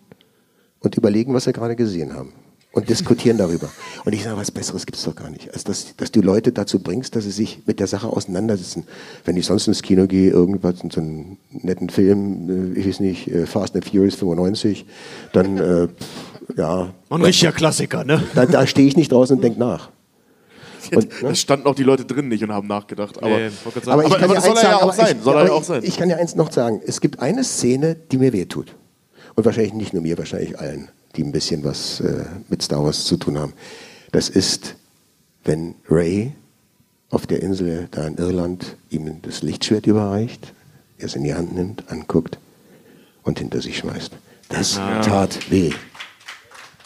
und 0.81 0.97
überlegen, 0.97 1.35
was 1.35 1.45
sie 1.45 1.53
gerade 1.53 1.77
gesehen 1.77 2.15
haben. 2.15 2.33
Und 2.73 2.89
diskutieren 2.89 3.37
darüber. 3.37 3.69
Und 4.07 4.15
ich 4.15 4.25
sage, 4.25 4.37
was 4.39 4.51
Besseres 4.51 4.87
gibt 4.87 4.97
es 4.97 5.05
doch 5.05 5.15
gar 5.15 5.29
nicht, 5.29 5.53
als 5.53 5.63
dass, 5.65 5.95
dass 5.97 6.11
du 6.11 6.23
Leute 6.23 6.53
dazu 6.53 6.79
bringst, 6.79 7.15
dass 7.15 7.25
sie 7.25 7.31
sich 7.31 7.61
mit 7.67 7.81
der 7.81 7.87
Sache 7.87 8.07
auseinandersetzen. 8.09 8.85
Wenn 9.27 9.37
ich 9.37 9.45
sonst 9.45 9.69
ins 9.69 9.83
Kino 9.83 10.07
gehe, 10.07 10.31
irgendwas, 10.31 10.77
so 10.91 11.01
einen 11.01 11.37
netten 11.51 11.91
Film, 11.91 12.75
äh, 12.75 12.79
ich 12.81 12.87
weiß 12.89 13.01
nicht, 13.01 13.29
äh, 13.29 13.45
Fast 13.47 13.75
and 13.75 13.85
Furious 13.85 14.15
95, 14.15 14.87
dann, 15.35 15.59
äh, 15.59 15.89
ja, 16.57 16.95
Ein 17.11 17.23
richtiger 17.23 17.53
Klassiker, 17.53 18.05
ne? 18.05 18.23
da, 18.35 18.47
da 18.47 18.67
stehe 18.67 18.89
ich 18.89 18.97
nicht 18.97 19.13
draußen 19.13 19.37
und 19.37 19.43
denke 19.43 19.59
nach. 19.61 19.91
Und, 20.95 21.05
ne? 21.23 21.29
Da 21.29 21.35
standen 21.35 21.67
auch 21.67 21.75
die 21.75 21.85
Leute 21.85 22.05
drin 22.07 22.29
nicht 22.29 22.43
und 22.43 22.53
haben 22.53 22.67
nachgedacht. 22.69 23.19
Aber, 23.23 23.29
Nee. 23.37 23.51
Aber, 23.67 23.77
ich 23.77 23.89
Aber- 23.89 24.03
kann 24.17 24.25
aber 24.25 24.35
das 24.35 24.45
soll 24.45 24.53
eins 24.55 24.63
er 24.63 24.71
ja 24.71 24.79
sagen, 24.79 24.83
auch 24.89 24.93
sein, 24.95 25.17
Ich, 25.19 25.23
soll 25.23 25.37
er 25.37 25.53
auch 25.53 25.61
ich, 25.61 25.67
sein. 25.67 25.83
Ich 25.85 25.97
kann 25.99 26.11
ja 26.11 26.17
eins 26.17 26.35
noch 26.37 26.51
sagen. 26.51 26.81
Es 26.87 27.01
gibt 27.01 27.21
eine 27.21 27.45
Szene, 27.45 27.97
die 28.11 28.17
mir 28.19 28.33
wehtut. 28.33 28.75
Und 29.35 29.45
wahrscheinlich 29.45 29.75
nicht 29.75 29.93
nur 29.93 30.03
mir, 30.03 30.19
wahrscheinlich 30.19 30.59
allen, 30.59 30.89
die 31.17 31.23
ein 31.23 31.33
bisschen 31.33 31.65
was 31.65 32.01
äh, 32.01 32.25
mit 32.49 32.63
Star 32.63 32.85
Wars 32.85 33.05
zu 33.05 33.17
tun 33.17 33.39
haben. 33.39 33.53
Das 34.13 34.29
ist, 34.29 34.77
wenn 35.45 35.75
Ray 35.89 36.33
auf 37.11 37.27
der 37.27 37.43
Insel 37.43 37.89
da 37.91 38.07
in 38.07 38.17
Irland 38.17 38.77
ihm 38.91 39.21
das 39.23 39.43
Lichtschwert 39.43 39.87
überreicht, 39.87 40.53
er 40.99 41.07
es 41.07 41.15
in 41.15 41.25
die 41.25 41.35
Hand 41.35 41.55
nimmt, 41.55 41.91
anguckt 41.91 42.39
und 43.23 43.39
hinter 43.39 43.61
sich 43.61 43.79
schmeißt. 43.79 44.13
Das 44.49 44.75
tat 44.75 45.51
weh. 45.51 45.73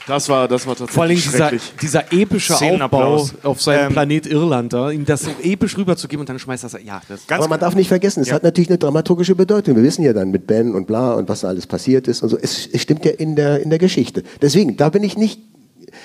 Das 0.07 0.29
war, 0.29 0.47
das 0.49 0.67
war 0.67 0.77
tatsächlich 0.77 1.25
Vor 1.29 1.45
allem 1.45 1.59
dieser, 1.59 1.71
dieser 1.81 2.13
epische 2.13 2.55
Aufbau 2.55 3.29
auf 3.43 3.61
seinem 3.61 3.87
Ähm, 3.87 3.93
Planet 3.93 4.27
Irland, 4.27 4.73
da, 4.73 4.91
ihm 4.91 5.05
das 5.05 5.23
so 5.23 5.31
episch 5.43 5.77
rüberzugeben 5.77 6.21
und 6.21 6.29
dann 6.29 6.39
schmeißt 6.39 6.65
das. 6.65 6.77
Ja, 6.85 7.01
das 7.09 7.27
Ganz 7.27 7.41
Aber 7.41 7.49
man 7.49 7.61
darf 7.61 7.75
nicht 7.75 7.89
vergessen, 7.89 8.21
es 8.21 8.33
hat 8.33 8.43
natürlich 8.43 8.69
eine 8.69 8.79
dramaturgische 8.79 9.35
Bedeutung. 9.35 9.77
Wir 9.77 9.83
wissen 9.83 10.03
ja 10.03 10.13
dann 10.13 10.31
mit 10.31 10.47
Ben 10.47 10.75
und 10.75 10.87
bla 10.87 11.15
und 11.15 11.29
was 11.29 11.41
da 11.41 11.49
alles 11.49 11.67
passiert 11.67 12.09
ist 12.09 12.23
und 12.23 12.29
so. 12.29 12.39
Es, 12.39 12.67
es 12.67 12.83
stimmt 12.83 13.05
ja 13.05 13.13
in 13.13 13.37
der, 13.37 13.61
in 13.61 13.71
der 13.71 13.79
Geschichte. 13.79 14.23
Deswegen, 14.41 14.77
da 14.77 14.91
bin 14.91 15.03
ich 15.03 15.17
nicht. 15.17 15.41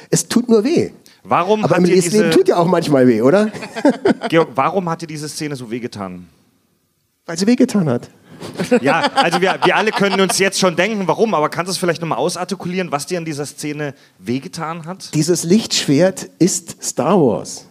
Es 0.10 0.28
tut 0.28 0.49
nur 0.49 0.64
weh. 0.64 0.91
Warum 1.24 1.64
Aber 1.64 1.76
hat 1.76 1.78
im 1.80 1.86
Leben 1.86 2.02
diese, 2.02 2.30
tut 2.32 2.47
ja 2.47 2.58
auch 2.58 2.66
manchmal 2.68 3.08
weh, 3.08 3.22
oder? 3.22 3.52
Georg, 4.30 4.49
warum 4.56 4.89
hat 4.89 5.02
dir 5.02 5.08
diese 5.08 5.30
Szene 5.30 5.56
so 5.56 5.70
wehgetan? 5.70 6.28
Weil 7.26 7.38
sie 7.38 7.45
wehgetan 7.45 7.88
hat. 7.88 8.10
Ja, 8.82 9.11
also 9.15 9.41
wir, 9.41 9.59
wir 9.63 9.76
alle 9.76 9.91
können 9.91 10.22
uns 10.22 10.38
jetzt 10.39 10.59
schon 10.59 10.76
denken, 10.76 11.07
warum, 11.07 11.34
aber 11.34 11.49
kannst 11.49 11.69
du 11.69 11.72
es 11.72 11.78
vielleicht 11.78 12.01
nochmal 12.01 12.17
ausartikulieren, 12.17 12.91
was 12.91 13.05
dir 13.05 13.17
an 13.17 13.26
dieser 13.26 13.45
Szene 13.45 13.93
wehgetan 14.17 14.86
hat? 14.86 15.13
Dieses 15.13 15.43
Lichtschwert 15.43 16.30
ist 16.39 16.82
Star 16.84 17.19
Wars. 17.19 17.65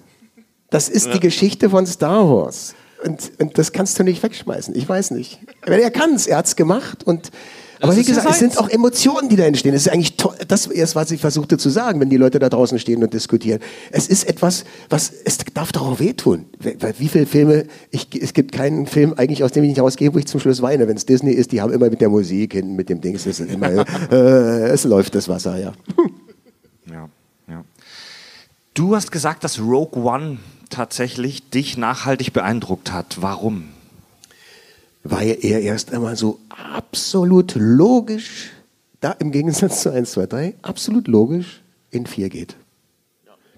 Das 0.70 0.88
ist 0.88 1.12
die 1.12 1.20
Geschichte 1.20 1.70
von 1.70 1.86
Star 1.86 2.28
Wars. 2.28 2.74
Und, 3.04 3.32
und 3.38 3.58
das 3.58 3.72
kannst 3.72 3.98
du 3.98 4.04
nicht 4.04 4.22
wegschmeißen. 4.22 4.74
Ich 4.76 4.88
weiß 4.88 5.12
nicht. 5.12 5.40
Aber 5.62 5.78
er 5.78 5.90
kann 5.90 6.14
es, 6.14 6.26
er 6.26 6.38
hat 6.38 6.46
es 6.46 6.56
gemacht. 6.56 7.02
Und, 7.04 7.30
aber 7.80 7.96
wie 7.96 8.00
ist 8.00 8.08
ja 8.08 8.14
gesagt, 8.16 8.34
es 8.34 8.38
sind 8.38 8.58
auch 8.58 8.68
Emotionen, 8.68 9.28
die 9.28 9.36
da 9.36 9.44
entstehen. 9.44 9.74
Es 9.74 9.86
ist 9.86 9.92
eigentlich 9.92 10.16
toll. 10.16 10.34
Das 10.46 10.66
ist, 10.66 10.94
was 10.94 11.10
ich 11.10 11.20
versuchte 11.20 11.58
zu 11.58 11.70
sagen, 11.70 12.00
wenn 12.00 12.10
die 12.10 12.16
Leute 12.16 12.38
da 12.38 12.48
draußen 12.48 12.78
stehen 12.78 13.02
und 13.02 13.14
diskutieren. 13.14 13.60
Es 13.90 14.08
ist 14.08 14.24
etwas, 14.24 14.64
was, 14.88 15.12
es 15.24 15.38
darf 15.54 15.72
doch 15.72 15.82
auch 15.82 16.00
wehtun. 16.00 16.46
Weil 16.58 16.94
Wie 16.98 17.08
viele 17.08 17.26
Filme, 17.26 17.64
ich, 17.90 18.08
es 18.20 18.34
gibt 18.34 18.52
keinen 18.52 18.86
Film 18.86 19.14
eigentlich, 19.16 19.42
aus 19.44 19.52
dem 19.52 19.64
ich 19.64 19.70
nicht 19.70 19.80
rausgehe, 19.80 20.12
wo 20.14 20.18
ich 20.18 20.26
zum 20.26 20.40
Schluss 20.40 20.62
weine. 20.62 20.88
Wenn 20.88 20.96
es 20.96 21.06
Disney 21.06 21.32
ist, 21.32 21.52
die 21.52 21.60
haben 21.60 21.72
immer 21.72 21.88
mit 21.88 22.00
der 22.00 22.08
Musik 22.08 22.52
hinten, 22.52 22.76
mit 22.76 22.88
dem 22.88 23.00
Dings, 23.00 23.26
es 23.26 23.40
ist 23.40 23.50
immer, 23.50 23.70
äh, 24.10 24.68
es 24.68 24.84
läuft 24.84 25.14
das 25.14 25.28
Wasser, 25.28 25.58
ja. 25.58 25.72
Ja, 26.90 27.08
ja. 27.48 27.64
Du 28.74 28.96
hast 28.96 29.12
gesagt, 29.12 29.44
dass 29.44 29.60
Rogue 29.60 30.02
One 30.02 30.38
tatsächlich 30.70 31.50
dich 31.50 31.76
nachhaltig 31.76 32.32
beeindruckt 32.32 32.92
hat. 32.92 33.18
Warum? 33.20 33.68
Weil 35.02 35.38
er 35.40 35.60
erst 35.60 35.92
einmal 35.92 36.16
so 36.16 36.40
absolut 36.48 37.54
logisch, 37.54 38.50
da 39.00 39.12
im 39.12 39.32
Gegensatz 39.32 39.82
zu 39.82 39.90
1, 39.90 40.12
2, 40.12 40.26
3, 40.26 40.54
absolut 40.62 41.08
logisch 41.08 41.62
in 41.90 42.06
4 42.06 42.28
geht. 42.28 42.56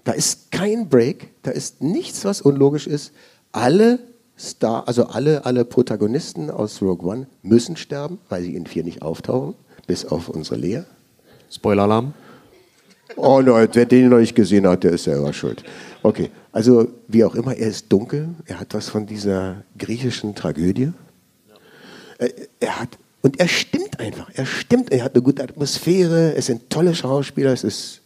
Da 0.03 0.13
ist 0.13 0.51
kein 0.51 0.89
Break, 0.89 1.29
da 1.43 1.51
ist 1.51 1.81
nichts, 1.81 2.25
was 2.25 2.41
unlogisch 2.41 2.87
ist. 2.87 3.11
Alle 3.51 3.99
Star, 4.37 4.87
also 4.87 5.05
alle, 5.05 5.45
alle 5.45 5.63
Protagonisten 5.63 6.49
aus 6.49 6.81
Rogue 6.81 7.07
One 7.07 7.27
müssen 7.41 7.77
sterben, 7.77 8.19
weil 8.29 8.43
sie 8.43 8.55
in 8.55 8.65
4 8.65 8.83
nicht 8.83 9.01
auftauchen, 9.01 9.53
bis 9.85 10.05
auf 10.05 10.29
unsere 10.29 10.57
Lea. 10.57 10.83
Spoiler-Alarm. 11.51 12.13
Oh 13.15 13.41
nein, 13.41 13.69
wer 13.73 13.85
den 13.85 14.09
noch 14.09 14.17
nicht 14.17 14.35
gesehen 14.35 14.67
hat, 14.67 14.83
der 14.83 14.93
ist 14.93 15.03
selber 15.03 15.33
schuld. 15.33 15.63
Okay, 16.01 16.31
also 16.51 16.87
wie 17.07 17.23
auch 17.23 17.35
immer, 17.35 17.55
er 17.55 17.67
ist 17.67 17.91
dunkel, 17.91 18.29
er 18.45 18.59
hat 18.59 18.73
was 18.73 18.89
von 18.89 19.05
dieser 19.05 19.63
griechischen 19.77 20.33
Tragödie. 20.33 20.91
Er, 22.23 22.31
er 22.59 22.79
hat, 22.79 22.97
und 23.21 23.39
er 23.39 23.47
stimmt 23.47 23.99
einfach, 23.99 24.29
er 24.33 24.45
stimmt, 24.45 24.91
er 24.91 25.03
hat 25.03 25.13
eine 25.13 25.21
gute 25.23 25.43
Atmosphäre, 25.43 26.35
es 26.35 26.47
sind 26.47 26.69
tolle 26.69 26.93
Schauspieler, 26.95 27.53
es 27.53 27.63
ist 27.63 28.01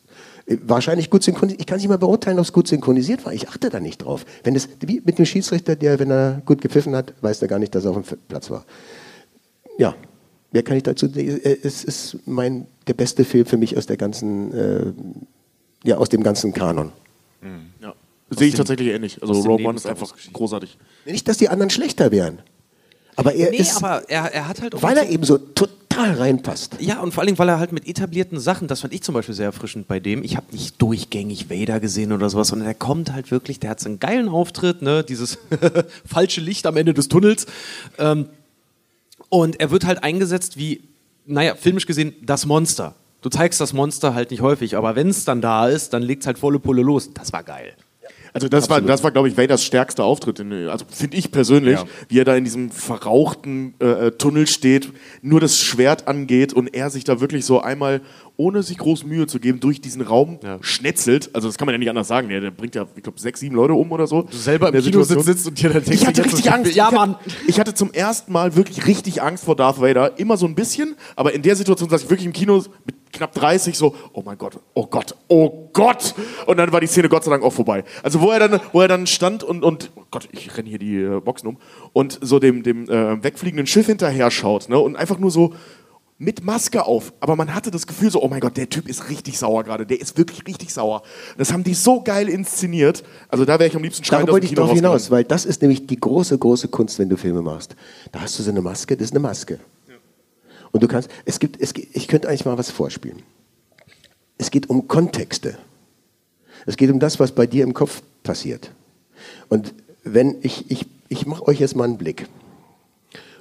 äh, 0.45 0.57
wahrscheinlich 0.63 1.09
gut 1.09 1.23
synchronisiert. 1.23 1.61
Ich 1.61 1.67
kann 1.67 1.77
nicht 1.77 1.87
mal 1.87 1.97
beurteilen, 1.97 2.39
ob 2.39 2.45
es 2.45 2.53
gut 2.53 2.67
synchronisiert 2.67 3.25
war. 3.25 3.33
Ich 3.33 3.47
achte 3.49 3.69
da 3.69 3.79
nicht 3.79 3.99
drauf. 3.99 4.25
Wenn 4.43 4.55
es, 4.55 4.69
wie 4.81 5.01
mit 5.03 5.17
dem 5.17 5.25
Schiedsrichter, 5.25 5.75
der, 5.75 5.99
wenn 5.99 6.11
er 6.11 6.41
gut 6.45 6.61
gepfiffen 6.61 6.95
hat, 6.95 7.13
weiß 7.21 7.41
er 7.41 7.47
gar 7.47 7.59
nicht, 7.59 7.73
dass 7.75 7.85
er 7.85 7.91
auf 7.91 8.07
dem 8.07 8.17
Platz 8.27 8.49
war. 8.49 8.65
Ja, 9.77 9.95
mehr 10.51 10.63
kann 10.63 10.77
ich 10.77 10.83
dazu. 10.83 11.07
äh, 11.15 11.57
Es 11.63 11.83
ist 11.83 12.17
mein, 12.25 12.67
der 12.87 12.93
beste 12.93 13.23
Film 13.25 13.45
für 13.45 13.57
mich 13.57 13.77
aus 13.77 13.85
der 13.85 13.97
ganzen, 13.97 14.53
äh, 14.53 14.93
ja, 15.83 15.97
aus 15.97 16.09
dem 16.09 16.23
ganzen 16.23 16.53
Kanon. 16.53 16.91
Ja. 17.81 17.93
Sehe 18.29 18.47
ich 18.49 18.55
tatsächlich 18.55 18.89
ähnlich. 18.89 19.21
Also 19.21 19.33
Rogue 19.33 19.65
One 19.65 19.77
ist 19.77 19.85
einfach 19.85 20.13
großartig. 20.33 20.77
Nicht, 21.05 21.27
dass 21.29 21.37
die 21.37 21.47
anderen 21.49 21.69
schlechter 21.69 22.11
wären. 22.11 22.39
Aber 23.17 23.33
er 23.33 23.49
Nee, 23.49 23.57
ist, 23.57 23.77
aber 23.77 24.07
er, 24.09 24.31
er 24.33 24.47
hat 24.47 24.61
halt 24.61 24.81
weil 24.81 24.95
er 24.95 25.09
eben 25.09 25.23
so 25.23 25.39
total 25.39 26.13
reinpasst. 26.13 26.75
Ja, 26.79 27.01
und 27.01 27.13
vor 27.13 27.23
allem, 27.23 27.37
weil 27.39 27.49
er 27.49 27.57
halt 27.59 27.71
mit 27.71 27.87
etablierten 27.87 28.39
Sachen, 28.39 28.67
das 28.67 28.81
fand 28.81 28.93
ich 28.93 29.01
zum 29.01 29.15
Beispiel 29.15 29.33
sehr 29.33 29.47
erfrischend 29.47 29.87
bei 29.87 29.99
dem. 29.99 30.23
Ich 30.23 30.37
habe 30.37 30.45
nicht 30.51 30.79
durchgängig 30.79 31.49
Vader 31.49 31.79
gesehen 31.79 32.11
oder 32.11 32.29
sowas, 32.29 32.49
sondern 32.49 32.67
der 32.67 32.75
kommt 32.75 33.11
halt 33.11 33.31
wirklich, 33.31 33.59
der 33.59 33.71
hat 33.71 33.79
so 33.79 33.89
einen 33.89 33.99
geilen 33.99 34.29
Auftritt, 34.29 34.83
ne? 34.83 35.03
dieses 35.03 35.39
falsche 36.05 36.41
Licht 36.41 36.67
am 36.67 36.77
Ende 36.77 36.93
des 36.93 37.09
Tunnels. 37.09 37.47
Ähm, 37.97 38.27
und 39.29 39.59
er 39.59 39.71
wird 39.71 39.85
halt 39.85 40.03
eingesetzt 40.03 40.57
wie, 40.57 40.83
naja, 41.25 41.55
filmisch 41.55 41.87
gesehen, 41.87 42.13
das 42.21 42.45
Monster. 42.45 42.93
Du 43.21 43.29
zeigst 43.29 43.59
das 43.59 43.73
Monster 43.73 44.13
halt 44.13 44.29
nicht 44.29 44.41
häufig, 44.41 44.77
aber 44.77 44.95
wenn 44.95 45.09
es 45.09 45.25
dann 45.25 45.41
da 45.41 45.67
ist, 45.67 45.91
dann 45.91 46.03
legt 46.03 46.21
es 46.21 46.27
halt 46.27 46.37
volle 46.37 46.59
Pulle 46.59 46.83
los. 46.83 47.11
Das 47.13 47.33
war 47.33 47.43
geil. 47.43 47.73
Also 48.33 48.47
das 48.47 48.69
war, 48.69 48.81
das 48.81 49.03
war, 49.03 49.11
glaube 49.11 49.27
ich, 49.27 49.37
Vaders 49.37 49.63
stärkster 49.63 50.03
Auftritt. 50.03 50.39
In, 50.39 50.51
also 50.69 50.85
finde 50.89 51.17
ich 51.17 51.31
persönlich, 51.31 51.79
wie 52.09 52.19
er 52.19 52.25
da 52.25 52.35
in 52.35 52.43
diesem 52.43 52.69
verrauchten 52.69 53.73
äh, 53.79 54.11
Tunnel 54.11 54.47
steht, 54.47 54.91
nur 55.21 55.39
das 55.39 55.59
Schwert 55.59 56.07
angeht 56.07 56.53
und 56.53 56.73
er 56.73 56.89
sich 56.89 57.03
da 57.03 57.19
wirklich 57.19 57.45
so 57.45 57.61
einmal, 57.61 58.01
ohne 58.35 58.61
sich 58.63 58.77
groß 58.77 59.05
Mühe 59.05 59.27
zu 59.27 59.39
geben, 59.39 59.59
durch 59.59 59.81
diesen 59.81 60.01
Raum 60.01 60.39
schnetzelt. 60.61 61.29
Also 61.33 61.47
das 61.47 61.57
kann 61.57 61.65
man 61.65 61.73
ja 61.73 61.79
nicht 61.79 61.89
anders 61.89 62.07
sagen. 62.07 62.29
Der, 62.29 62.41
der 62.41 62.51
bringt 62.51 62.75
ja, 62.75 62.85
ich 62.95 63.03
glaube, 63.03 63.19
sechs, 63.19 63.39
sieben 63.39 63.55
Leute 63.55 63.73
um 63.73 63.91
oder 63.91 64.07
so. 64.07 64.23
Du 64.23 64.37
selber 64.37 64.73
im 64.73 64.83
Kinositz 64.83 65.25
sitzt 65.25 65.47
und 65.47 65.61
dir 65.61 65.69
dann 65.69 65.83
denkst, 65.83 66.01
ich 66.01 66.07
hatte 66.07 66.23
richtig 66.23 66.51
Angst. 66.51 66.75
Ja, 66.75 66.89
ich 66.89 66.95
Mann. 66.95 67.15
Hatte, 67.15 67.29
ich 67.47 67.59
hatte 67.59 67.73
zum 67.73 67.91
ersten 67.91 68.31
Mal 68.31 68.55
wirklich 68.55 68.85
richtig 68.85 69.21
Angst 69.21 69.43
vor 69.43 69.55
Darth 69.55 69.81
Vader. 69.81 70.19
Immer 70.19 70.37
so 70.37 70.45
ein 70.45 70.55
bisschen. 70.55 70.95
Aber 71.15 71.33
in 71.33 71.41
der 71.41 71.55
Situation 71.55 71.89
saß 71.89 72.03
ich 72.03 72.09
wirklich 72.09 72.25
im 72.25 72.33
Kino 72.33 72.63
mit 72.85 72.95
knapp 73.11 73.33
30 73.33 73.77
so, 73.77 73.95
oh 74.13 74.21
mein 74.23 74.37
Gott, 74.37 74.59
oh 74.73 74.87
Gott, 74.87 75.15
oh 75.27 75.69
Gott. 75.73 76.15
Und 76.45 76.57
dann 76.57 76.71
war 76.71 76.81
die 76.81 76.87
Szene 76.87 77.09
Gott 77.09 77.23
sei 77.23 77.31
Dank 77.31 77.43
auch 77.43 77.53
vorbei. 77.53 77.83
Also 78.03 78.21
wo 78.21 78.31
er 78.31 78.39
dann, 78.47 78.61
wo 78.71 78.81
er 78.81 78.87
dann 78.87 79.07
stand 79.07 79.43
und, 79.43 79.63
und 79.63 79.91
oh 79.95 80.03
Gott, 80.11 80.27
ich 80.31 80.55
renne 80.57 80.69
hier 80.69 80.79
die 80.79 80.97
äh, 80.97 81.19
Boxen 81.19 81.47
um 81.47 81.57
und 81.93 82.19
so 82.21 82.39
dem, 82.39 82.63
dem 82.63 82.89
äh, 82.89 83.23
wegfliegenden 83.23 83.67
Schiff 83.67 83.87
hinterher 83.87 84.31
schaut 84.31 84.69
ne? 84.69 84.79
und 84.79 84.95
einfach 84.95 85.19
nur 85.19 85.31
so 85.31 85.53
mit 86.19 86.43
Maske 86.43 86.85
auf. 86.85 87.13
Aber 87.19 87.35
man 87.35 87.53
hatte 87.53 87.71
das 87.71 87.85
Gefühl 87.85 88.09
so, 88.09 88.21
oh 88.21 88.27
mein 88.27 88.39
Gott, 88.39 88.57
der 88.57 88.69
Typ 88.69 88.89
ist 88.89 89.09
richtig 89.09 89.37
sauer 89.37 89.63
gerade. 89.63 89.85
Der 89.85 89.99
ist 89.99 90.17
wirklich 90.17 90.45
richtig 90.47 90.73
sauer. 90.73 91.03
Das 91.37 91.53
haben 91.53 91.63
die 91.63 91.73
so 91.73 92.01
geil 92.01 92.27
inszeniert. 92.27 93.03
Also 93.29 93.45
da 93.45 93.59
wäre 93.59 93.69
ich 93.69 93.75
am 93.75 93.83
liebsten 93.83 94.03
schreiend 94.03 94.23
Darauf 94.23 94.33
wollte 94.33 94.45
ich 94.45 94.51
Kino 94.51 94.63
darauf 94.63 94.75
hinaus, 94.75 95.11
weil 95.11 95.23
das 95.23 95.45
ist 95.45 95.61
nämlich 95.61 95.85
die 95.85 95.99
große, 95.99 96.37
große 96.37 96.69
Kunst, 96.69 96.97
wenn 96.99 97.09
du 97.09 97.17
Filme 97.17 97.41
machst. 97.41 97.75
Da 98.11 98.21
hast 98.21 98.37
du 98.39 98.43
so 98.43 98.51
eine 98.51 98.61
Maske, 98.61 98.95
das 98.95 99.05
ist 99.05 99.11
eine 99.11 99.19
Maske. 99.19 99.59
Und 100.71 100.83
du 100.83 100.87
kannst, 100.87 101.09
es 101.25 101.39
gibt, 101.39 101.59
es, 101.61 101.73
ich 101.75 102.07
könnte 102.07 102.27
eigentlich 102.27 102.45
mal 102.45 102.57
was 102.57 102.71
vorspielen. 102.71 103.23
Es 104.37 104.51
geht 104.51 104.69
um 104.69 104.87
Kontexte. 104.87 105.57
Es 106.65 106.77
geht 106.77 106.91
um 106.91 106.99
das, 106.99 107.19
was 107.19 107.31
bei 107.31 107.47
dir 107.47 107.63
im 107.63 107.73
Kopf 107.73 108.01
passiert. 108.23 108.71
Und 109.49 109.73
wenn 110.03 110.37
ich, 110.41 110.69
ich, 110.69 110.85
ich 111.09 111.25
mache 111.25 111.47
euch 111.47 111.59
jetzt 111.59 111.75
mal 111.75 111.85
einen 111.85 111.97
Blick. 111.97 112.27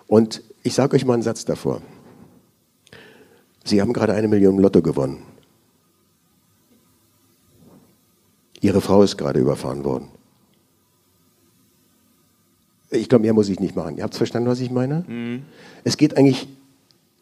Und 0.07 0.43
ich 0.62 0.74
sage 0.74 0.97
euch 0.97 1.05
mal 1.05 1.14
einen 1.14 1.22
Satz 1.22 1.45
davor. 1.45 1.83
Sie 3.64 3.81
haben 3.81 3.93
gerade 3.93 4.12
eine 4.14 4.29
Million 4.29 4.55
im 4.55 4.61
Lotto 4.61 4.81
gewonnen. 4.81 5.22
Ihre 8.61 8.81
Frau 8.81 9.03
ist 9.03 9.16
gerade 9.16 9.41
überfahren 9.41 9.85
worden. 9.85 10.09
Ich 12.91 13.09
glaube, 13.09 13.22
mehr 13.22 13.35
muss 13.35 13.49
ich 13.49 13.61
nicht 13.61 13.74
machen. 13.74 13.99
Ihr 13.99 14.05
habt 14.05 14.14
verstanden, 14.14 14.49
was 14.49 14.61
ich 14.61 14.70
meine? 14.70 15.05
Es 15.85 15.97
geht 15.97 16.16
eigentlich, 16.16 16.49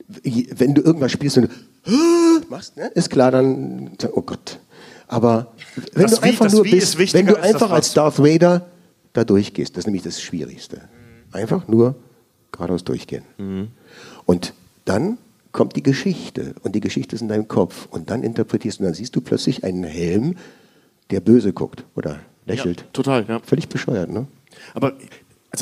wenn 0.06 0.74
du 0.74 0.82
irgendwas 0.82 1.12
spielst 1.12 1.38
und 1.38 1.48
du 1.84 1.90
machst, 2.50 2.76
ne? 2.76 2.88
ist 2.94 3.10
klar, 3.10 3.30
dann, 3.30 3.92
oh 4.12 4.22
Gott. 4.22 4.58
Aber 5.08 5.52
wenn 5.94 6.02
Das 6.04 6.12
du 6.16 6.22
Wie- 6.22 6.28
einfach 6.28 6.50
nur 6.50 6.64
Wie 6.64 6.70
bist, 6.72 6.98
wenn 7.14 7.26
du 7.26 7.40
einfach 7.40 7.70
als. 7.70 7.92
Darth 7.94 8.18
Vader 8.18 8.66
da 9.12 9.24
durchgehst, 9.24 9.76
das 9.76 9.82
ist 9.82 9.86
nämlich 9.86 10.02
das 10.02 10.20
Schwierigste. 10.20 10.82
Einfach 11.32 11.68
nur 11.68 11.94
geradeaus 12.52 12.84
durchgehen. 12.84 13.24
Und 14.24 14.52
dann 14.84 15.18
kommt 15.52 15.76
die 15.76 15.82
Geschichte 15.82 16.54
und 16.62 16.74
die 16.74 16.80
Geschichte 16.80 17.14
ist 17.16 17.22
in 17.22 17.28
deinem 17.28 17.48
Kopf 17.48 17.86
und 17.90 18.10
dann 18.10 18.22
interpretierst 18.22 18.78
du 18.78 18.82
und 18.82 18.86
dann 18.88 18.94
siehst 18.94 19.14
du 19.14 19.20
plötzlich 19.20 19.62
einen 19.64 19.84
Helm, 19.84 20.36
der 21.10 21.20
böse 21.20 21.52
guckt 21.52 21.84
oder 21.96 22.20
lächelt. 22.46 22.84
Total, 22.92 23.24
ja. 23.28 23.40
Völlig 23.40 23.68
bescheuert, 23.68 24.10
ne? 24.10 24.26
Aber 24.74 24.92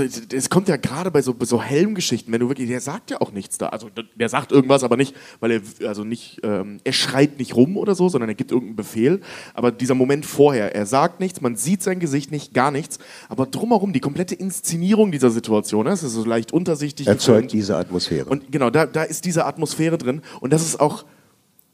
also 0.01 0.05
es- 0.05 0.49
kommt 0.49 0.69
ja 0.69 0.77
gerade 0.77 1.11
bei 1.11 1.21
so, 1.21 1.37
so 1.43 1.63
Helmgeschichten, 1.63 2.33
wenn 2.33 2.41
du 2.41 2.49
wirklich, 2.49 2.67
der 2.69 2.81
sagt 2.81 3.11
ja 3.11 3.21
auch 3.21 3.31
nichts 3.31 3.59
da. 3.59 3.67
Also 3.69 3.89
der 4.17 4.29
sagt 4.31 4.51
irgendwas, 4.51 4.85
aber 4.85 4.97
nicht, 4.97 5.15
weil 5.41 5.51
er 5.51 5.89
also 5.89 6.03
nicht, 6.03 6.41
ähm, 6.43 6.79
er 6.83 6.93
schreit 6.95 7.39
nicht 7.39 7.55
rum 7.55 7.77
oder 7.77 7.95
so, 7.95 8.09
sondern 8.09 8.31
er 8.31 8.35
gibt 8.35 8.51
irgendeinen 8.53 8.77
Befehl. 8.77 9.21
Aber 9.53 9.71
dieser 9.71 9.95
Moment 9.95 10.25
vorher, 10.25 10.75
er 10.75 10.87
sagt 10.87 11.21
nichts, 11.21 11.43
man 11.43 11.57
sieht 11.57 11.83
sein 11.83 12.01
Gesicht 12.01 12.31
nicht, 12.31 12.55
gar 12.55 12.71
nichts. 12.71 12.99
Aber 13.29 13.45
drumherum 13.45 13.93
die 13.93 14.01
komplette 14.01 14.35
Inszenierung 14.35 15.13
dieser 15.13 15.31
Situation, 15.31 15.85
ne, 15.85 15.93
es 15.93 16.03
ist 16.03 16.13
so 16.15 16.25
leicht 16.25 16.53
untersichtig. 16.53 17.07
Erzeugt 17.07 17.27
gefilmt. 17.49 17.53
diese 17.53 17.77
Atmosphäre. 17.77 18.29
Und 18.31 18.51
genau, 18.51 18.71
da, 18.71 18.87
da 18.87 19.03
ist 19.03 19.25
diese 19.27 19.45
Atmosphäre 19.45 19.99
drin. 19.99 20.23
Und 20.41 20.53
das 20.55 20.63
ist 20.63 20.81
auch 20.81 21.05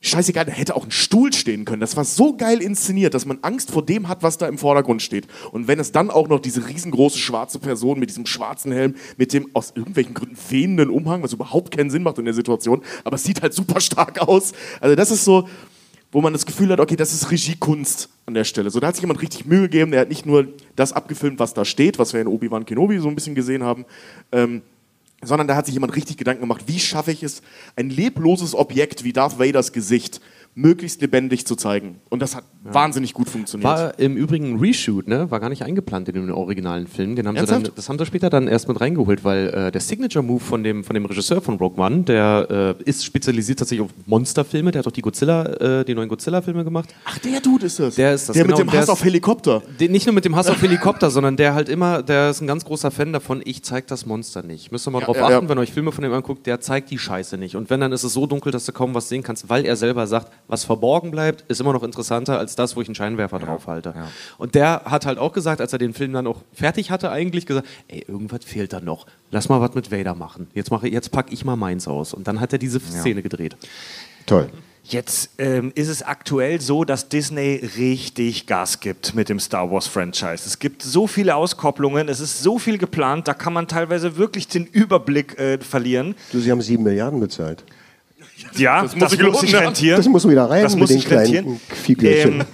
scheißegal, 0.01 0.45
da 0.45 0.53
hätte 0.53 0.77
auch 0.77 0.85
ein 0.85 0.91
Stuhl 0.91 1.33
stehen 1.33 1.65
können. 1.65 1.81
Das 1.81 1.97
war 1.97 2.05
so 2.05 2.37
geil 2.37 2.63
inszeniert, 2.63 3.15
dass 3.15 3.27
man 3.27 3.39
Angst 3.43 3.71
vor 3.71 3.85
dem 3.85 4.09
hat, 4.09 4.23
was 4.23 4.39
da 4.39 4.47
im 4.47 4.59
Vordergrund 4.59 5.03
steht. 5.03 5.27
Und 5.51 5.67
wenn 5.67 5.81
es 5.81 5.93
dann 5.93 6.11
auch 6.11 6.29
noch 6.29 6.41
diese 6.41 6.69
riesengroße 6.69 7.19
schwarze 7.19 7.59
Person 7.59 7.99
mit 7.99 8.09
diesem 8.09 8.27
schwarzen 8.27 8.71
Helm, 8.71 8.95
mit 9.17 9.33
dem 9.33 9.51
aus 9.55 9.73
irgendwelchen 9.75 10.15
Gründen 10.15 10.39
wehenden 10.49 10.91
Umhang, 10.91 11.23
was 11.23 11.33
überhaupt 11.33 11.77
keinen 11.77 11.91
Sinn 11.91 12.03
macht 12.03 12.19
in 12.19 12.25
der 12.25 12.35
Situation, 12.35 12.83
aber 13.05 13.17
es 13.17 13.25
sieht 13.25 13.43
halt 13.43 13.55
super 13.55 13.81
stark 13.81 14.21
aus. 14.21 14.53
Also 14.81 14.95
das 14.95 15.11
ist 15.11 15.25
so, 15.25 15.49
wo 16.13 16.21
man 16.21 16.33
das 16.33 16.47
Gefühl 16.47 16.71
hat, 16.71 16.81
okay, 16.81 16.97
das 16.97 17.13
ist 17.13 17.31
Regiekunst 17.31 18.09
an 18.25 18.35
der 18.35 18.45
Stelle. 18.45 18.71
So, 18.71 18.81
da 18.81 18.89
hat 18.89 18.95
sich 18.95 19.03
jemand 19.03 19.21
richtig 19.21 19.47
Mühe 19.47 19.63
gegeben, 19.63 19.91
der 19.91 20.01
hat 20.01 20.09
nicht 20.09 20.25
nur 20.25 20.49
das 20.77 20.93
abgefilmt, 20.93 21.39
was 21.39 21.55
da 21.55 21.65
steht, 21.65 21.99
was 21.99 22.13
wir 22.13 22.21
in 22.21 22.29
Obi-Wan 22.29 22.65
Kenobi 22.65 22.99
so 22.99 23.09
ein 23.09 23.15
bisschen 23.15 23.35
gesehen 23.35 23.63
haben, 23.63 23.85
ähm, 24.33 24.63
sondern 25.23 25.49
da 25.49 25.57
hat 25.57 25.67
sich 25.67 25.75
jemand 25.75 25.97
richtig 25.97 26.17
Gedanken 26.17 26.43
gemacht, 26.43 26.65
wie 26.67 26.79
schaffe 26.79 27.13
ich 27.13 27.23
es, 27.23 27.43
ein 27.77 27.91
lebloses 27.91 28.55
Objekt 28.55 29.05
wie 29.05 29.13
Darth 29.13 29.39
Vaders 29.39 29.73
Gesicht 29.73 30.21
möglichst 30.59 31.01
lebendig 31.01 31.47
zu 31.47 31.55
zeigen. 31.55 32.01
Und 32.11 32.21
das 32.21 32.35
hat 32.35 32.43
wahnsinnig 32.65 33.15
gut 33.15 33.29
funktioniert. 33.29 33.65
War 33.71 33.99
im 33.99 34.17
Übrigen 34.17 34.55
ein 34.55 34.59
Reshoot, 34.59 35.07
ne? 35.07 35.31
War 35.31 35.39
gar 35.39 35.49
nicht 35.49 35.63
eingeplant 35.63 36.09
in 36.09 36.15
den 36.17 36.31
originalen 36.33 36.87
Film. 36.89 37.15
Den 37.15 37.29
haben 37.29 37.37
sie 37.39 37.47
dann, 37.47 37.69
das 37.77 37.89
haben 37.89 37.99
sie 37.99 38.05
später 38.07 38.29
dann 38.29 38.49
erst 38.49 38.67
mit 38.67 38.81
reingeholt, 38.81 39.23
weil 39.25 39.49
äh, 39.49 39.71
der 39.71 39.81
Signature-Move 39.81 40.41
von 40.41 40.65
dem, 40.65 40.83
von 40.83 40.95
dem 40.95 41.05
Regisseur 41.07 41.41
von 41.41 41.55
Rogue 41.57 41.79
One, 41.83 42.03
der 42.03 42.75
äh, 42.79 42.83
ist 42.91 43.05
spezialisiert 43.05 43.61
tatsächlich 43.61 43.85
auf 43.87 43.93
Monsterfilme. 44.07 44.73
Der 44.73 44.81
hat 44.81 44.87
auch 44.89 44.93
die 44.93 45.01
Godzilla, 45.03 45.45
äh, 45.81 45.85
die 45.85 45.95
neuen 45.95 46.09
Godzilla-Filme 46.09 46.65
gemacht. 46.65 46.89
Ach, 47.05 47.19
der 47.19 47.41
Dude 47.41 47.67
ist 47.67 47.79
das. 47.79 47.95
Der 47.95 48.15
ist 48.15 48.29
das, 48.29 48.35
Der 48.35 48.45
genau, 48.45 48.57
mit 48.59 48.67
dem 48.67 48.71
der 48.71 48.81
Hass 48.81 48.87
ist- 48.87 48.91
auf 48.91 49.05
Helikopter. 49.05 49.63
Den, 49.79 49.93
nicht 49.93 50.07
nur 50.07 50.15
mit 50.15 50.25
dem 50.25 50.35
Hass 50.35 50.49
auf 50.49 50.61
Helikopter, 50.63 51.11
sondern 51.11 51.37
der 51.37 51.55
halt 51.55 51.69
immer, 51.69 52.03
der 52.03 52.31
ist 52.31 52.41
ein 52.41 52.49
ganz 52.49 52.65
großer 52.65 52.91
Fan 52.91 53.13
davon, 53.13 53.43
ich 53.45 53.63
zeig 53.63 53.87
das 53.87 54.05
Monster 54.07 54.43
nicht. 54.43 54.73
Müsst 54.73 54.87
ihr 54.89 54.91
mal 54.91 54.99
Ja, 55.01 55.07
drauf 55.07 55.17
ja, 55.17 55.23
achten, 55.27 55.45
ja. 55.45 55.49
wenn 55.49 55.57
ihr 55.59 55.63
euch 55.63 55.73
Filme 55.73 55.93
von 55.93 56.03
dem 56.03 56.13
anguckt, 56.13 56.47
der 56.47 56.61
zeigt 56.61 56.91
die 56.91 56.99
Scheiße 56.99 57.39
nicht. 57.39 57.55
Und 57.55 57.71
wenn, 57.71 57.81
dann 57.81 57.93
ist 57.93 58.03
es 58.03 58.13
so 58.13 58.27
dunkel, 58.27 58.51
dass 58.51 58.67
du 58.67 58.73
kaum 58.73 58.95
was 58.95 59.09
sehen 59.09 59.23
kannst, 59.23 59.49
weil 59.49 59.65
er 59.65 59.77
selber 59.77 60.07
sagt, 60.09 60.33
was 60.49 60.65
verborgen 60.65 61.11
bleibt, 61.11 61.43
ist 61.49 61.61
immer 61.61 61.73
noch 61.73 61.83
interessanter 61.83 62.39
als 62.39 62.57
das, 62.57 62.75
wo 62.75 62.81
ich 62.81 62.89
einen 62.89 62.95
Scheinwerfer 62.95 63.39
drauf 63.39 63.67
halte. 63.67 63.95
Und 64.39 64.55
der 64.55 64.83
hat 64.87 65.07
halt 65.07 65.19
auch 65.19 65.33
gesagt, 65.33 65.61
als 65.61 65.73
er 65.73 65.79
den 65.79 65.95
Film 65.95 66.13
dann 66.13 66.27
auch 66.27 66.43
fertig 66.53 66.91
hatte, 66.91 67.11
eigentlich 67.11 67.47
gesagt, 67.47 67.69
ey, 67.89 68.05
irgendwas 68.09 68.45
fehlt 68.45 68.73
da 68.73 68.81
noch. 68.81 69.07
Lass 69.31 69.49
mal 69.49 69.61
was 69.61 69.75
mit 69.75 69.93
Vader 69.93 70.15
machen. 70.15 70.49
Jetzt, 70.55 70.71
mache, 70.71 70.89
jetzt 70.89 71.13
pack 71.13 71.33
ich 71.33 71.45
mal 71.45 71.57
meins 71.57 71.87
aus. 71.87 72.15
Und 72.15 72.27
dann 72.27 72.41
hat 72.41 72.53
er 72.53 72.59
diese 72.59 72.81
Szene 72.81 73.23
gedreht. 73.23 73.57
Toll. 74.27 74.51
Jetzt 74.85 75.33
ähm, 75.37 75.71
ist 75.75 75.89
es 75.89 76.03
aktuell 76.03 76.63
so, 76.63 76.83
dass 76.83 77.11
Disney 77.11 77.57
richtig 77.77 78.47
Gas 78.47 78.81
gibt 78.81 79.15
mit 79.15 79.29
dem 79.29 79.39
Star 79.39 79.71
Wars 79.71 79.87
Franchise. 79.87 80.45
Es 80.47 80.59
gibt 80.59 80.81
so 80.83 81.07
viele 81.07 81.35
Auskopplungen, 81.35 82.09
es 82.09 82.21
ist 82.21 82.43
so 82.43 82.59
viel 82.59 82.79
geplant, 82.79 83.29
da 83.29 83.35
kann 83.35 83.53
man 83.53 83.69
teilweise 83.69 84.17
wirklich 84.17 84.49
den 84.49 84.65
Überblick 84.65 85.39
äh, 85.39 85.59
verlieren. 85.59 86.15
Du, 86.33 86.41
sie 86.41 86.51
haben 86.51 86.63
sieben 86.63 86.85
Milliarden 86.85 87.21
bezahlt. 87.21 87.65
Ja, 88.57 88.83
das 88.83 88.97
muss, 88.97 89.11
sich, 89.11 89.21
lohnen, 89.21 89.41
sich 89.41 89.55
rentieren. 89.55 89.97
Das 89.97 90.09
muss 90.09 90.29
wieder 90.29 90.49
rein 90.49 90.63
das 90.63 90.73
mit 90.73 90.81
muss 90.81 90.91
den 90.91 91.01
sich 91.01 91.11
rentieren. 91.11 91.45
kleinen 91.45 91.61
Figürchen. 91.83 92.41
Ähm, 92.41 92.47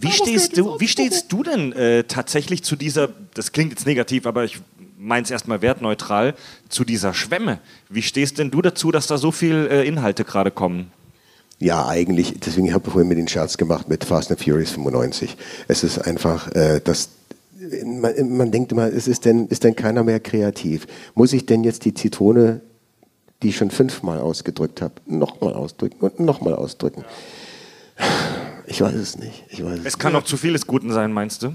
wie 0.00 0.12
stehst 0.12 0.56
du, 0.56 0.78
wie 0.78 0.88
stehst 0.88 1.32
du 1.32 1.42
denn 1.42 1.72
äh, 1.72 2.04
tatsächlich 2.04 2.62
zu 2.62 2.76
dieser, 2.76 3.08
das 3.34 3.52
klingt 3.52 3.70
jetzt 3.70 3.86
negativ, 3.86 4.26
aber 4.26 4.44
ich 4.44 4.58
meine 4.96 5.24
es 5.24 5.30
erstmal 5.30 5.62
wertneutral, 5.62 6.34
zu 6.68 6.84
dieser 6.84 7.14
Schwemme? 7.14 7.58
Wie 7.88 8.02
stehst 8.02 8.38
denn 8.38 8.50
du 8.50 8.62
dazu, 8.62 8.92
dass 8.92 9.06
da 9.06 9.18
so 9.18 9.32
viele 9.32 9.68
äh, 9.68 9.86
Inhalte 9.86 10.24
gerade 10.24 10.50
kommen? 10.50 10.92
Ja, 11.58 11.88
eigentlich, 11.88 12.34
deswegen 12.38 12.72
habe 12.72 12.84
ich 12.86 12.92
vorhin 12.92 13.08
mir 13.08 13.16
den 13.16 13.26
Scherz 13.26 13.56
gemacht 13.56 13.88
mit 13.88 14.04
Fast 14.04 14.30
and 14.30 14.40
Furious 14.40 14.70
95. 14.70 15.36
Es 15.66 15.82
ist 15.82 15.98
einfach, 15.98 16.52
äh, 16.52 16.80
das, 16.82 17.08
man, 17.84 18.36
man 18.36 18.52
denkt 18.52 18.70
immer, 18.70 18.86
es 18.86 19.08
ist 19.08 19.24
denn, 19.24 19.48
ist 19.48 19.64
denn 19.64 19.74
keiner 19.74 20.04
mehr 20.04 20.20
kreativ? 20.20 20.86
Muss 21.14 21.32
ich 21.32 21.46
denn 21.46 21.64
jetzt 21.64 21.84
die 21.84 21.94
Zitrone, 21.94 22.60
die 23.42 23.48
ich 23.48 23.56
schon 23.56 23.70
fünfmal 23.70 24.18
ausgedrückt 24.18 24.82
habe, 24.82 24.94
nochmal 25.06 25.54
ausdrücken 25.54 25.98
und 26.00 26.20
nochmal 26.20 26.54
ausdrücken? 26.54 27.04
Ich 28.66 28.80
weiß 28.80 28.94
es 28.94 29.18
nicht. 29.18 29.44
Ich 29.48 29.64
weiß 29.64 29.80
es 29.84 29.98
kann 29.98 30.12
noch 30.12 30.24
zu 30.24 30.36
vieles 30.36 30.66
Guten 30.66 30.92
sein, 30.92 31.12
meinst 31.12 31.42
du? 31.42 31.54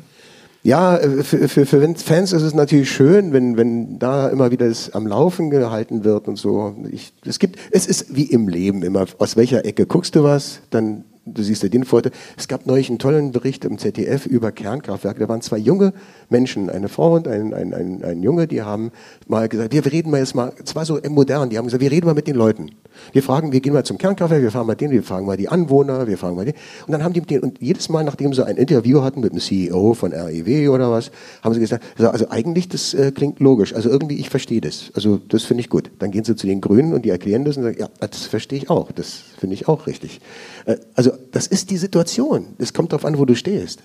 Ja, 0.64 0.98
äh, 0.98 1.24
für, 1.24 1.50
für, 1.50 1.66
für 1.66 1.96
Fans 1.96 2.32
ist 2.32 2.42
es 2.42 2.54
natürlich 2.54 2.90
schön, 2.90 3.34
wenn, 3.34 3.58
wenn 3.58 4.00
da 4.00 4.30
immer 4.30 4.50
wieder 4.50 4.66
es 4.66 4.94
am 4.94 5.06
Laufen 5.06 5.50
gehalten 5.50 6.06
wird 6.06 6.28
und 6.28 6.38
so. 6.38 6.76
Ich, 6.90 7.14
es, 7.26 7.38
gibt, 7.38 7.60
es 7.72 7.86
ist 7.86 8.16
wie 8.16 8.24
im 8.24 8.48
Leben 8.48 8.82
immer, 8.82 9.06
aus 9.20 9.36
welcher 9.36 9.66
Ecke 9.66 9.86
guckst 9.86 10.16
du 10.16 10.24
was, 10.24 10.62
dann 10.70 11.04
du 11.26 11.44
siehst 11.44 11.64
ja 11.64 11.70
den 11.70 11.86
Vorteil. 11.86 12.12
Es 12.38 12.48
gab 12.48 12.66
neulich 12.66 12.90
einen 12.90 13.00
tollen 13.00 13.32
Bericht 13.32 13.66
im 13.66 13.78
ZDF 13.78 14.26
über 14.26 14.52
Kernkraftwerke. 14.52 15.20
Da 15.20 15.30
waren 15.30 15.42
zwei 15.42 15.58
junge 15.58 15.94
Menschen, 16.34 16.70
eine 16.70 16.90
Frau 16.90 17.14
und 17.14 17.28
ein, 17.28 17.54
ein, 17.54 17.74
ein, 17.74 18.04
ein 18.04 18.22
Junge, 18.22 18.48
die 18.48 18.64
haben 18.64 18.92
mal 19.28 19.48
gesagt, 19.48 19.72
wir 19.72 19.86
reden 19.86 20.12
mal 20.12 20.18
jetzt 20.18 20.36
mal, 20.36 20.52
es 20.62 20.76
war 20.76 20.84
so 20.84 21.00
modern, 21.08 21.50
die 21.50 21.58
haben 21.58 21.66
gesagt, 21.66 21.82
wir 21.82 21.92
reden 21.92 22.08
mal 22.08 22.16
mit 22.16 22.28
den 22.28 22.36
Leuten. 22.36 22.72
Wir 23.12 23.24
fragen, 23.24 23.52
wir 23.52 23.62
gehen 23.62 23.74
mal 23.74 23.84
zum 23.84 23.98
Kernkraftwerk, 23.98 24.42
wir 24.42 24.52
fragen 24.52 24.68
mal 24.68 24.76
den, 24.76 24.92
wir 24.92 25.04
fragen 25.04 25.26
mal 25.26 25.38
die 25.38 25.48
Anwohner, 25.48 26.08
wir 26.08 26.18
fragen 26.18 26.36
mal 26.36 26.46
den. 26.46 26.56
Und 26.86 26.92
dann 26.92 27.04
haben 27.04 27.14
die 27.14 27.22
mit 27.22 27.30
denen, 27.30 27.44
und 27.44 27.62
jedes 27.62 27.88
Mal, 27.90 28.04
nachdem 28.04 28.34
sie 28.34 28.46
ein 28.46 28.58
Interview 28.58 29.02
hatten 29.02 29.22
mit 29.22 29.32
dem 29.32 29.40
CEO 29.40 29.94
von 29.94 30.12
REW 30.12 30.70
oder 30.70 30.92
was, 30.92 31.12
haben 31.42 31.54
sie 31.54 31.60
gesagt, 31.60 31.84
also 32.00 32.30
eigentlich, 32.30 32.68
das 32.68 32.94
äh, 32.94 33.12
klingt 33.12 33.40
logisch. 33.40 33.74
Also 33.74 33.90
irgendwie, 33.90 34.16
ich 34.16 34.30
verstehe 34.30 34.62
das. 34.62 34.92
Also 34.96 35.20
das 35.30 35.44
finde 35.44 35.62
ich 35.62 35.70
gut. 35.70 35.92
Dann 36.00 36.12
gehen 36.12 36.24
sie 36.24 36.36
zu 36.36 36.48
den 36.48 36.62
Grünen 36.62 36.94
und 36.94 37.06
die 37.06 37.10
erklären 37.10 37.46
das 37.46 37.58
und 37.58 37.64
sagen, 37.64 37.78
ja, 37.80 37.90
das 38.00 38.26
verstehe 38.26 38.58
ich 38.58 38.70
auch. 38.70 38.92
Das 38.92 39.24
finde 39.38 39.54
ich 39.54 39.68
auch 39.68 39.88
richtig. 39.88 40.20
Äh, 40.66 40.78
also 40.96 41.12
das 41.32 41.48
ist 41.48 41.70
die 41.70 41.78
Situation. 41.78 42.48
Es 42.58 42.74
kommt 42.74 42.92
darauf 42.92 43.06
an, 43.06 43.18
wo 43.18 43.26
du 43.26 43.36
stehst. 43.36 43.80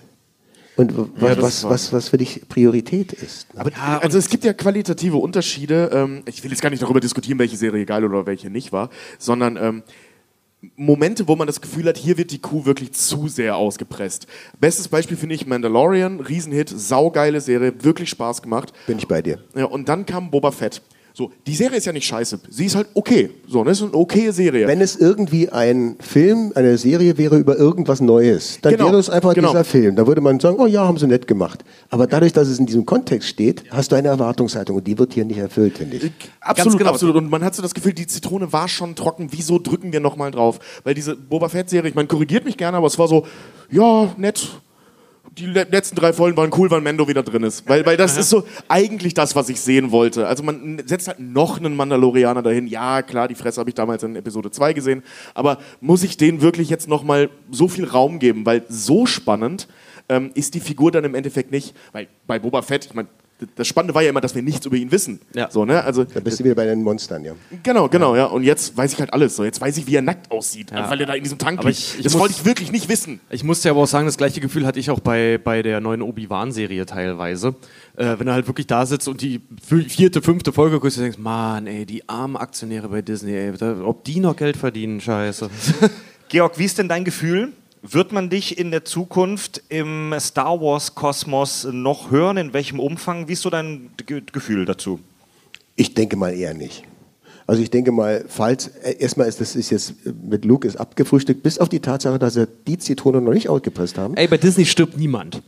Und 0.79 0.97
was, 1.15 1.37
Ja, 1.37 1.41
was, 1.41 1.63
was, 1.63 1.93
was 1.93 2.09
für 2.09 2.17
dich 2.17 2.47
Priorität 2.47 3.13
ist. 3.13 3.47
Aber 3.55 3.71
also 4.01 4.17
es 4.17 4.29
gibt 4.29 4.43
ja 4.43 4.53
qualitative 4.53 5.17
Unterschiede. 5.17 5.89
Ähm, 5.93 6.23
ich 6.25 6.43
will 6.43 6.51
jetzt 6.51 6.61
gar 6.61 6.69
nicht 6.69 6.81
darüber 6.81 6.99
diskutieren, 6.99 7.37
welche 7.39 7.57
Serie 7.57 7.85
geil 7.85 8.05
oder 8.05 8.25
welche 8.25 8.49
nicht 8.49 8.71
war, 8.71 8.89
sondern 9.17 9.57
ähm, 9.57 9.83
Momente, 10.75 11.27
wo 11.27 11.35
man 11.35 11.47
das 11.47 11.61
Gefühl 11.61 11.87
hat, 11.87 11.97
hier 11.97 12.17
wird 12.17 12.31
die 12.31 12.39
Kuh 12.39 12.65
wirklich 12.65 12.91
zu 12.91 13.27
sehr 13.27 13.55
ausgepresst. 13.55 14.27
Bestes 14.59 14.89
Beispiel 14.89 15.15
finde 15.15 15.35
ich 15.35 15.47
Mandalorian, 15.47 16.19
Riesenhit, 16.19 16.69
saugeile 16.69 17.39
Serie, 17.39 17.73
wirklich 17.83 18.09
Spaß 18.09 18.41
gemacht. 18.41 18.73
Bin 18.87 18.97
ich 18.97 19.07
bei 19.07 19.21
dir. 19.21 19.39
Ja, 19.55 19.65
und 19.65 19.87
dann 19.87 20.05
kam 20.05 20.31
Boba 20.31 20.51
Fett. 20.51 20.81
So, 21.19 21.33
die 21.45 21.53
Serie 21.53 21.77
ist 21.79 21.85
ja 21.85 21.91
nicht 21.91 22.07
scheiße. 22.07 22.39
Sie 22.47 22.63
ist 22.63 22.77
halt 22.77 22.87
okay. 22.93 23.29
So, 23.45 23.61
ne? 23.65 23.71
ist 23.71 23.81
eine 23.81 23.93
okaye 23.93 24.31
Serie. 24.31 24.65
Wenn 24.69 24.79
es 24.79 24.95
irgendwie 24.95 25.49
ein 25.49 25.97
Film, 25.99 26.53
eine 26.55 26.77
Serie 26.77 27.17
wäre 27.17 27.35
über 27.35 27.57
irgendwas 27.57 27.99
Neues, 27.99 28.59
dann 28.61 28.71
Genau, 28.71 28.85
wäre 28.85 28.99
es 28.99 29.09
einfach 29.09 29.33
genau. 29.33 29.49
dieser 29.49 29.65
Film. 29.65 29.97
Da 29.97 30.07
würde 30.07 30.21
man 30.21 30.39
sagen, 30.39 30.55
oh 30.61 30.65
ja, 30.65 30.87
haben 30.87 30.97
sie 30.97 31.07
nett 31.07 31.27
gemacht. 31.27 31.65
Aber 31.89 32.07
dadurch, 32.07 32.31
dass 32.31 32.47
es 32.47 32.57
in 32.57 32.67
diesem 32.67 32.85
Kontext 32.85 33.27
steht, 33.27 33.65
hast 33.69 33.91
du 33.91 33.97
eine 33.97 34.07
Erwartungshaltung 34.07 34.77
und 34.77 34.87
die 34.87 34.97
wird 34.97 35.13
hier 35.13 35.25
nicht 35.25 35.39
erfüllt, 35.39 35.77
finde 35.77 35.97
ich. 35.97 36.09
Absolut, 36.39 36.77
genau. 36.77 36.91
absolut. 36.91 37.17
Und 37.17 37.29
man 37.29 37.43
hat 37.43 37.53
so 37.53 37.61
das 37.61 37.73
Gefühl, 37.73 37.91
die 37.91 38.07
Zitrone 38.07 38.53
war 38.53 38.69
schon 38.69 38.95
trocken. 38.95 39.27
Wieso 39.31 39.59
drücken 39.59 39.91
wir 39.91 39.99
nochmal 39.99 40.31
drauf? 40.31 40.59
Weil 40.85 40.93
diese 40.93 41.17
Boba 41.17 41.49
Fett-Serie, 41.49 41.89
ich 41.89 41.95
meine, 41.95 42.07
korrigiert 42.07 42.45
mich 42.45 42.55
gerne, 42.55 42.77
aber 42.77 42.87
es 42.87 42.97
war 42.97 43.09
so, 43.09 43.25
ja, 43.69 44.13
nett. 44.15 44.61
Die 45.39 45.45
le- 45.45 45.67
letzten 45.71 45.95
drei 45.95 46.11
Folgen 46.13 46.35
waren 46.37 46.51
cool, 46.57 46.69
weil 46.69 46.81
Mando 46.81 47.07
wieder 47.07 47.23
drin 47.23 47.43
ist. 47.43 47.67
Weil, 47.69 47.85
weil 47.85 47.95
das 47.97 48.17
ist 48.17 48.29
so 48.29 48.43
eigentlich 48.67 49.13
das, 49.13 49.35
was 49.35 49.47
ich 49.49 49.61
sehen 49.61 49.91
wollte. 49.91 50.27
Also 50.27 50.43
man 50.43 50.81
setzt 50.85 51.07
halt 51.07 51.19
noch 51.19 51.57
einen 51.57 51.75
Mandalorianer 51.75 52.41
dahin. 52.41 52.67
Ja, 52.67 53.01
klar, 53.01 53.27
die 53.27 53.35
Fresse 53.35 53.59
habe 53.61 53.69
ich 53.69 53.75
damals 53.75 54.03
in 54.03 54.15
Episode 54.15 54.51
2 54.51 54.73
gesehen. 54.73 55.03
Aber 55.33 55.59
muss 55.79 56.03
ich 56.03 56.17
denen 56.17 56.41
wirklich 56.41 56.69
jetzt 56.69 56.87
nochmal 56.89 57.29
so 57.51 57.67
viel 57.67 57.85
Raum 57.85 58.19
geben? 58.19 58.45
Weil 58.45 58.63
so 58.67 59.05
spannend 59.05 59.67
ähm, 60.09 60.31
ist 60.33 60.55
die 60.55 60.59
Figur 60.59 60.91
dann 60.91 61.03
im 61.05 61.15
Endeffekt 61.15 61.51
nicht. 61.51 61.73
Weil 61.93 62.07
bei 62.27 62.37
Boba 62.39 62.61
Fett, 62.61 62.85
ich 62.85 62.93
meine, 62.93 63.07
das 63.55 63.67
Spannende 63.67 63.95
war 63.95 64.01
ja 64.01 64.09
immer, 64.09 64.21
dass 64.21 64.35
wir 64.35 64.41
nichts 64.41 64.65
über 64.65 64.75
ihn 64.75 64.91
wissen. 64.91 65.19
Ja. 65.33 65.49
So, 65.49 65.63
ne? 65.65 65.83
Also, 65.83 66.03
Da 66.03 66.19
bist 66.19 66.39
du 66.39 66.43
wieder 66.43 66.55
bei 66.55 66.65
den 66.65 66.83
Monstern, 66.83 67.23
ja. 67.23 67.33
Genau, 67.63 67.87
genau, 67.87 68.15
ja. 68.15 68.25
Und 68.25 68.43
jetzt 68.43 68.75
weiß 68.75 68.93
ich 68.93 68.99
halt 68.99 69.13
alles. 69.13 69.35
So, 69.35 69.43
jetzt 69.43 69.61
weiß 69.61 69.77
ich, 69.77 69.87
wie 69.87 69.95
er 69.95 70.01
nackt 70.01 70.29
aussieht, 70.31 70.71
Ja. 70.71 70.89
weil 70.89 70.99
er 71.01 71.07
da 71.07 71.13
in 71.13 71.23
diesem 71.23 71.37
Tank 71.37 71.59
Aber 71.59 71.69
liegt. 71.69 71.79
ich- 71.79 71.95
ich 71.97 72.03
das 72.03 72.13
muss- 72.13 72.21
wollte 72.21 72.35
ich 72.37 72.45
wirklich 72.45 72.71
nicht 72.71 72.89
wissen. 72.89 73.19
Ich 73.29 73.43
muss 73.43 73.61
dir 73.61 73.71
aber 73.71 73.81
auch 73.81 73.87
sagen, 73.87 74.05
das 74.05 74.17
gleiche 74.17 74.41
Gefühl 74.41 74.65
hatte 74.65 74.79
ich 74.79 74.89
auch 74.91 74.99
bei, 74.99 75.37
bei 75.41 75.61
der 75.61 75.79
neuen 75.81 76.01
Obi-Wan-Serie 76.01 76.85
teilweise. 76.85 77.55
Äh, 77.95 78.15
wenn 78.19 78.27
er 78.27 78.33
halt 78.33 78.47
wirklich 78.47 78.67
da 78.67 78.85
sitzt 78.85 79.07
und 79.07 79.21
die 79.21 79.41
vierte, 79.87 80.21
fünfte 80.21 80.51
Folge 80.53 80.79
guckst, 80.79 80.97
du 80.97 81.01
denkst, 81.01 81.17
Mann, 81.17 81.67
ey, 81.67 81.85
die 81.85 82.07
armen 82.07 82.35
Aktionäre 82.37 82.87
bei 82.89 83.01
Disney, 83.01 83.33
ey, 83.33 83.53
ob 83.83 84.03
die 84.03 84.19
noch 84.19 84.35
Geld 84.35 84.57
verdienen, 84.57 85.01
scheiße. 85.01 85.49
Georg, 86.29 86.57
wie 86.59 86.65
ist 86.65 86.77
denn 86.77 86.87
dein 86.87 87.03
Gefühl? 87.03 87.53
Wird 87.81 88.11
man 88.11 88.29
dich 88.29 88.57
in 88.57 88.71
der 88.71 88.83
Zukunft 88.83 89.63
im 89.69 90.13
Star 90.19 90.59
Wars-Kosmos 90.59 91.69
noch 91.71 92.11
hören? 92.11 92.35
In 92.35 92.53
welchem 92.53 92.79
Umfang? 92.79 93.29
Wie 93.29 93.33
ist 93.33 93.41
so 93.41 93.49
dein 93.49 93.89
Ge 94.05 94.21
Gefühl 94.31 94.65
dazu? 94.65 94.99
Ich 95.77 95.93
denke 95.93 96.17
mal 96.17 96.33
eher 96.33 96.53
nicht. 96.53 96.83
Also 97.47 97.61
ich 97.63 97.71
denke 97.71 97.91
mal, 97.91 98.25
falls, 98.27 98.67
äh, 98.67 98.97
erstmal 98.99 99.27
ist 99.27 99.39
das 99.39 99.55
ist 99.55 99.69
jetzt 99.69 99.91
äh, 100.05 100.11
mit 100.29 100.43
Luke 100.43 100.67
ist 100.67 100.75
abgefrühstückt, 100.75 101.41
bis 101.41 101.57
auf 101.57 101.69
die 101.69 101.79
Tatsache, 101.79 102.19
dass 102.19 102.35
er 102.35 102.47
die 102.67 102.77
Zitrone 102.77 103.21
noch 103.21 103.33
nicht 103.33 103.49
ausgepresst 103.49 103.97
haben. 103.97 104.15
ey, 104.17 104.27
bei 104.27 104.37
Disney 104.37 104.65
stirbt 104.65 104.97
niemand. 104.97 105.41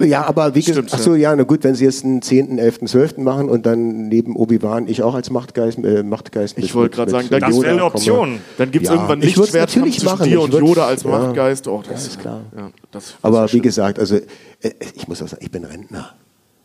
Ja, 0.00 0.24
aber 0.26 0.54
wie 0.54 0.62
gesagt, 0.62 0.90
ach 0.92 0.98
so, 0.98 1.14
ja, 1.14 1.34
na 1.34 1.42
gut, 1.42 1.64
wenn 1.64 1.74
sie 1.74 1.84
jetzt 1.84 2.04
einen 2.04 2.22
10., 2.22 2.58
11., 2.58 2.80
12. 2.86 3.18
machen 3.18 3.48
und 3.48 3.66
dann 3.66 4.08
neben 4.08 4.36
Obi-Wan 4.36 4.86
ich 4.88 5.02
auch 5.02 5.14
als 5.14 5.30
Machtgeist, 5.30 5.78
äh, 5.78 6.02
Machtgeist 6.02 6.56
Ich 6.58 6.74
wollte 6.74 6.96
gerade 6.96 7.10
sagen, 7.10 7.28
mit 7.30 7.42
das 7.42 7.54
wäre 7.54 7.66
eine 7.70 7.78
komme. 7.80 7.84
Option. 7.94 8.40
Dann 8.58 8.70
gibt 8.70 8.84
es 8.84 8.90
Ja, 8.90 8.94
irgendwann 8.96 9.20
Lichtschwertkampf 9.20 9.76
natürlich 9.76 9.94
zwischen 10.00 10.06
machen. 10.06 10.24
dir 10.28 10.38
Ich 10.38 10.44
und 10.44 10.52
Yoda 10.54 10.86
als 10.86 11.02
ja. 11.02 11.10
Machtgeist. 11.10 11.68
Oh, 11.68 11.82
das 11.88 12.06
ist 12.06 12.20
klar. 12.20 12.42
Ja, 12.56 12.70
das, 12.90 13.14
Aber 13.22 13.52
wie 13.52 13.60
gesagt, 13.60 13.98
also 13.98 14.16
äh, 14.16 14.70
ich 14.94 15.08
muss 15.08 15.20
auch 15.22 15.28
sagen, 15.28 15.42
ich 15.44 15.50
bin 15.50 15.64
Rentner. 15.64 16.14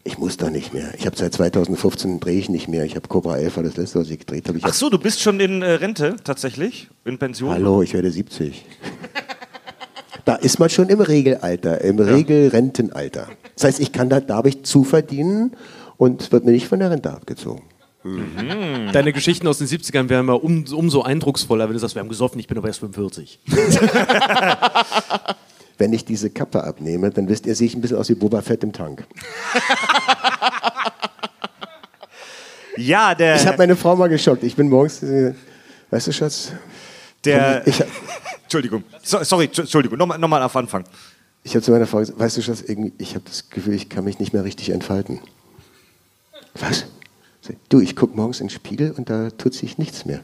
Ich 0.05 0.17
muss 0.17 0.35
da 0.35 0.49
nicht 0.49 0.73
mehr. 0.73 0.89
Ich 0.97 1.05
habe 1.05 1.15
seit 1.15 1.33
2015 1.33 2.19
drehe 2.19 2.37
ich 2.37 2.49
nicht 2.49 2.67
mehr. 2.67 2.83
Ich 2.83 2.95
habe 2.95 3.07
Cobra 3.07 3.37
11 3.37 3.55
war 3.55 3.63
das 3.63 3.77
letzte, 3.77 3.99
was 4.01 4.09
ich 4.09 4.19
gedreht 4.19 4.47
habe. 4.49 4.57
Ich 4.57 4.65
Ach 4.65 4.73
so, 4.73 4.89
du 4.89 4.99
bist 4.99 5.21
schon 5.21 5.39
in 5.39 5.61
äh, 5.61 5.71
Rente 5.71 6.17
tatsächlich? 6.23 6.89
In 7.05 7.17
Pension? 7.17 7.49
Hallo, 7.51 7.81
ich 7.81 7.93
werde 7.93 8.11
70. 8.11 8.65
Da 10.25 10.35
ist 10.35 10.59
man 10.59 10.69
schon 10.69 10.89
im 10.89 11.01
Regelalter, 11.01 11.81
im 11.81 11.99
Regelrentenalter. 11.99 13.27
Das 13.55 13.65
heißt, 13.65 13.79
ich 13.79 13.91
kann 13.91 14.09
da, 14.09 14.19
da 14.21 14.35
habe 14.35 14.49
ich 14.49 14.63
zuverdienen 14.63 15.55
und 15.97 16.31
wird 16.31 16.45
mir 16.45 16.51
nicht 16.51 16.67
von 16.67 16.79
der 16.79 16.91
Rente 16.91 17.11
abgezogen. 17.11 17.63
Deine 18.91 19.13
Geschichten 19.13 19.47
aus 19.47 19.59
den 19.59 19.67
70ern 19.67 20.09
wären 20.09 20.21
immer 20.21 20.43
um, 20.43 20.65
umso 20.73 21.03
eindrucksvoller, 21.03 21.67
wenn 21.67 21.73
du 21.73 21.79
sagst, 21.79 21.95
wir 21.95 22.01
haben 22.01 22.09
gesoffen, 22.09 22.39
ich 22.39 22.47
bin 22.47 22.57
aber 22.57 22.67
erst 22.67 22.79
45. 22.81 23.39
Wenn 25.77 25.91
ich 25.91 26.05
diese 26.05 26.29
Kappe 26.29 26.63
abnehme, 26.63 27.09
dann 27.09 27.27
wisst 27.27 27.45
ihr, 27.45 27.55
sehe 27.55 27.65
ich 27.67 27.75
ein 27.75 27.81
bisschen 27.81 27.97
aus 27.97 28.07
wie 28.09 28.15
Boba 28.15 28.41
Fett 28.41 28.63
im 28.63 28.73
Tank. 28.73 29.05
Ja, 32.77 33.15
der, 33.15 33.35
Ich 33.35 33.47
habe 33.47 33.57
meine 33.57 33.75
Frau 33.75 33.95
mal 33.95 34.09
geschockt. 34.09 34.43
Ich 34.43 34.55
bin 34.55 34.69
morgens, 34.69 35.01
weißt 35.89 36.07
du, 36.07 36.11
Schatz, 36.13 36.51
der 37.25 37.65
ich, 37.67 37.83
Entschuldigung, 38.43 38.83
so, 39.01 39.23
sorry, 39.23 39.45
Entschuldigung, 39.45 39.97
nochmal 39.97 40.17
noch 40.17 40.27
mal 40.27 40.43
auf 40.43 40.55
Anfang. 40.55 40.83
ich 41.43 41.55
habe 41.55 41.63
zu 41.63 41.71
meiner 41.71 41.87
Frau 41.87 41.99
gesagt, 41.99 42.19
weißt 42.19 42.37
du, 42.37 42.53
irgendwie, 42.67 42.93
ich 42.97 43.15
habe 43.15 43.25
das 43.25 43.49
Gefühl, 43.49 43.73
ich 43.73 43.89
kann 43.89 44.03
mich 44.03 44.19
nicht 44.19 44.33
mehr 44.33 44.43
richtig 44.43 44.69
entfalten. 44.69 45.19
Was? 46.55 46.85
Du, 47.69 47.81
ich 47.81 47.95
gucke 47.95 48.15
morgens 48.15 48.39
in 48.39 48.47
den 48.47 48.53
Spiegel 48.53 48.91
und 48.91 49.09
da 49.09 49.29
tut 49.31 49.53
sich 49.53 49.77
nichts 49.77 50.05
mehr. 50.05 50.21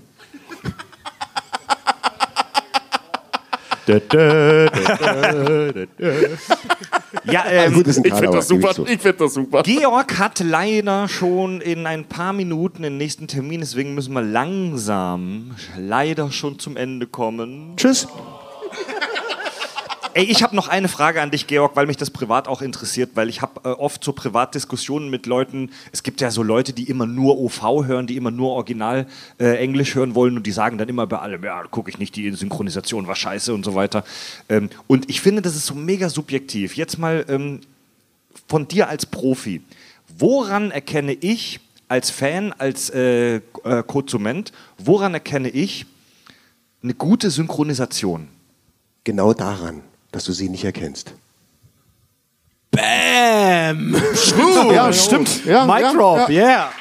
Ja, 7.26 7.44
ähm, 7.50 7.74
Gut, 7.74 7.88
Ich 7.88 7.96
finde 7.96 8.32
das 8.32 8.48
super. 8.48 8.72
Ich 8.88 9.02
finde 9.02 9.14
das 9.14 9.34
super. 9.34 9.64
Georg 9.64 10.18
hat 10.20 10.40
leider 10.40 11.08
schon 11.08 11.62
in 11.62 11.86
ein 11.86 12.06
paar 12.06 12.34
Minuten 12.34 12.84
den 12.84 12.98
nächsten 12.98 13.28
Termin, 13.28 13.62
deswegen 13.62 13.96
müssen 13.96 14.14
wir 14.14 14.22
langsam 14.22 15.56
leider 15.78 16.32
schon 16.32 16.60
zum 16.60 16.78
Ende 16.78 17.08
kommen. 17.08 17.74
Tschüss. 17.78 18.08
Ey, 20.16 20.24
ich 20.24 20.42
habe 20.42 20.56
noch 20.56 20.68
eine 20.68 20.88
Frage 20.88 21.22
an 21.22 21.30
dich, 21.30 21.46
Georg, 21.46 21.76
weil 21.76 21.86
mich 21.86 21.98
das 21.98 22.10
privat 22.10 22.48
auch 22.48 22.64
interessiert, 22.64 23.12
weil 23.14 23.30
ich 23.30 23.44
habe 23.44 23.62
äh, 23.64 23.74
oft 23.74 24.04
so 24.04 24.12
Privatdiskussionen 24.12 25.12
mit 25.12 25.28
Leuten. 25.28 25.70
Es 25.92 26.02
gibt 26.02 26.20
ja 26.20 26.32
so 26.32 26.42
Leute, 26.42 26.74
die 26.74 26.90
immer 26.90 27.06
nur 27.06 27.38
OV 27.38 27.86
hören, 27.86 28.08
die 28.08 28.18
immer 28.18 28.32
nur 28.32 28.50
Original 28.52 29.06
äh, 29.40 29.58
Englisch 29.58 29.94
hören 29.94 30.16
wollen 30.16 30.36
und 30.36 30.48
die 30.48 30.52
sagen 30.52 30.80
dann 30.80 30.90
immer 30.90 31.06
bei 31.06 31.20
allem, 31.20 31.44
ja, 31.44 31.62
gucke 31.64 31.92
ich 31.92 32.00
nicht, 32.00 32.16
die 32.16 32.32
Synchronisation 32.32 33.06
war 33.06 33.16
scheiße 33.16 33.54
und 33.54 33.64
so 33.64 33.76
weiter. 33.76 34.04
Ähm, 34.50 34.72
und 34.88 35.08
ich 35.12 35.22
finde, 35.22 35.44
das 35.44 35.56
ist 35.56 35.68
so 35.68 35.76
mega 35.76 36.10
subjektiv. 36.10 36.76
Jetzt 36.76 36.98
mal 36.98 37.24
ähm, 37.30 37.62
von 38.48 38.68
dir 38.68 38.90
als 38.90 39.06
Profi. 39.06 39.62
Woran 40.18 40.72
erkenne 40.72 41.14
ich 41.14 41.60
als 41.88 42.10
Fan, 42.10 42.52
als 42.54 42.90
äh, 42.90 43.36
äh, 43.36 43.84
Konsument, 43.86 44.54
woran 44.80 45.14
erkenne 45.14 45.50
ich 45.50 45.86
eine 46.82 46.96
gute 46.96 47.30
Synchronisation? 47.30 48.28
Genau 49.04 49.34
daran, 49.34 49.82
dass 50.12 50.26
du 50.26 50.32
sie 50.32 50.50
nicht 50.50 50.64
erkennst. 50.64 51.14
Bam! 52.72 53.96
ja, 54.72 54.94
stimmt. 54.94 55.46
Ja, 55.46 55.66
Mic 55.66 55.82
ja, 55.82 55.94
drop, 55.94 56.30
ja. 56.30 56.46
yeah. 56.46 56.72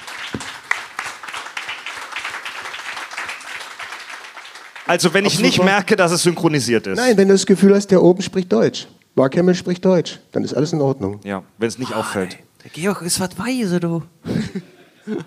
Also 4.87 5.12
wenn 5.12 5.26
ich 5.26 5.39
nicht 5.39 5.62
merke, 5.62 5.97
dass 5.97 6.12
es 6.12 6.22
synchronisiert 6.22 6.87
ist. 6.87 6.97
Nein, 6.97 7.16
wenn 7.18 7.29
du 7.29 7.35
das 7.35 7.45
Gefühl 7.45 7.74
hast, 7.74 7.89
der 7.89 8.03
oben 8.03 8.22
spricht 8.22 8.51
Deutsch. 8.51 8.87
Mark 9.14 9.37
Hamill 9.37 9.55
spricht 9.55 9.85
Deutsch, 9.85 10.18
dann 10.33 10.45
ist 10.45 10.55
alles 10.55 10.72
in 10.72 10.81
Ordnung. 10.81 11.20
Ja, 11.24 11.43
wenn 11.59 11.68
es 11.68 11.79
nicht 11.79 11.93
auffällt. 11.93 12.39
Der 12.64 12.70
Georg 12.70 13.03
ist 13.03 13.20
was 13.20 13.39
weise, 13.39 13.81
du. 13.81 14.03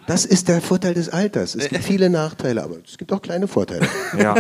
Das 0.07 0.25
ist 0.25 0.47
der 0.47 0.61
Vorteil 0.61 0.93
des 0.93 1.09
Alters. 1.09 1.55
Es 1.55 1.69
gibt 1.69 1.84
viele 1.84 2.09
Nachteile, 2.09 2.63
aber 2.63 2.77
es 2.86 2.97
gibt 2.97 3.11
auch 3.13 3.21
kleine 3.21 3.47
Vorteile. 3.47 3.88
Ja. 4.17 4.36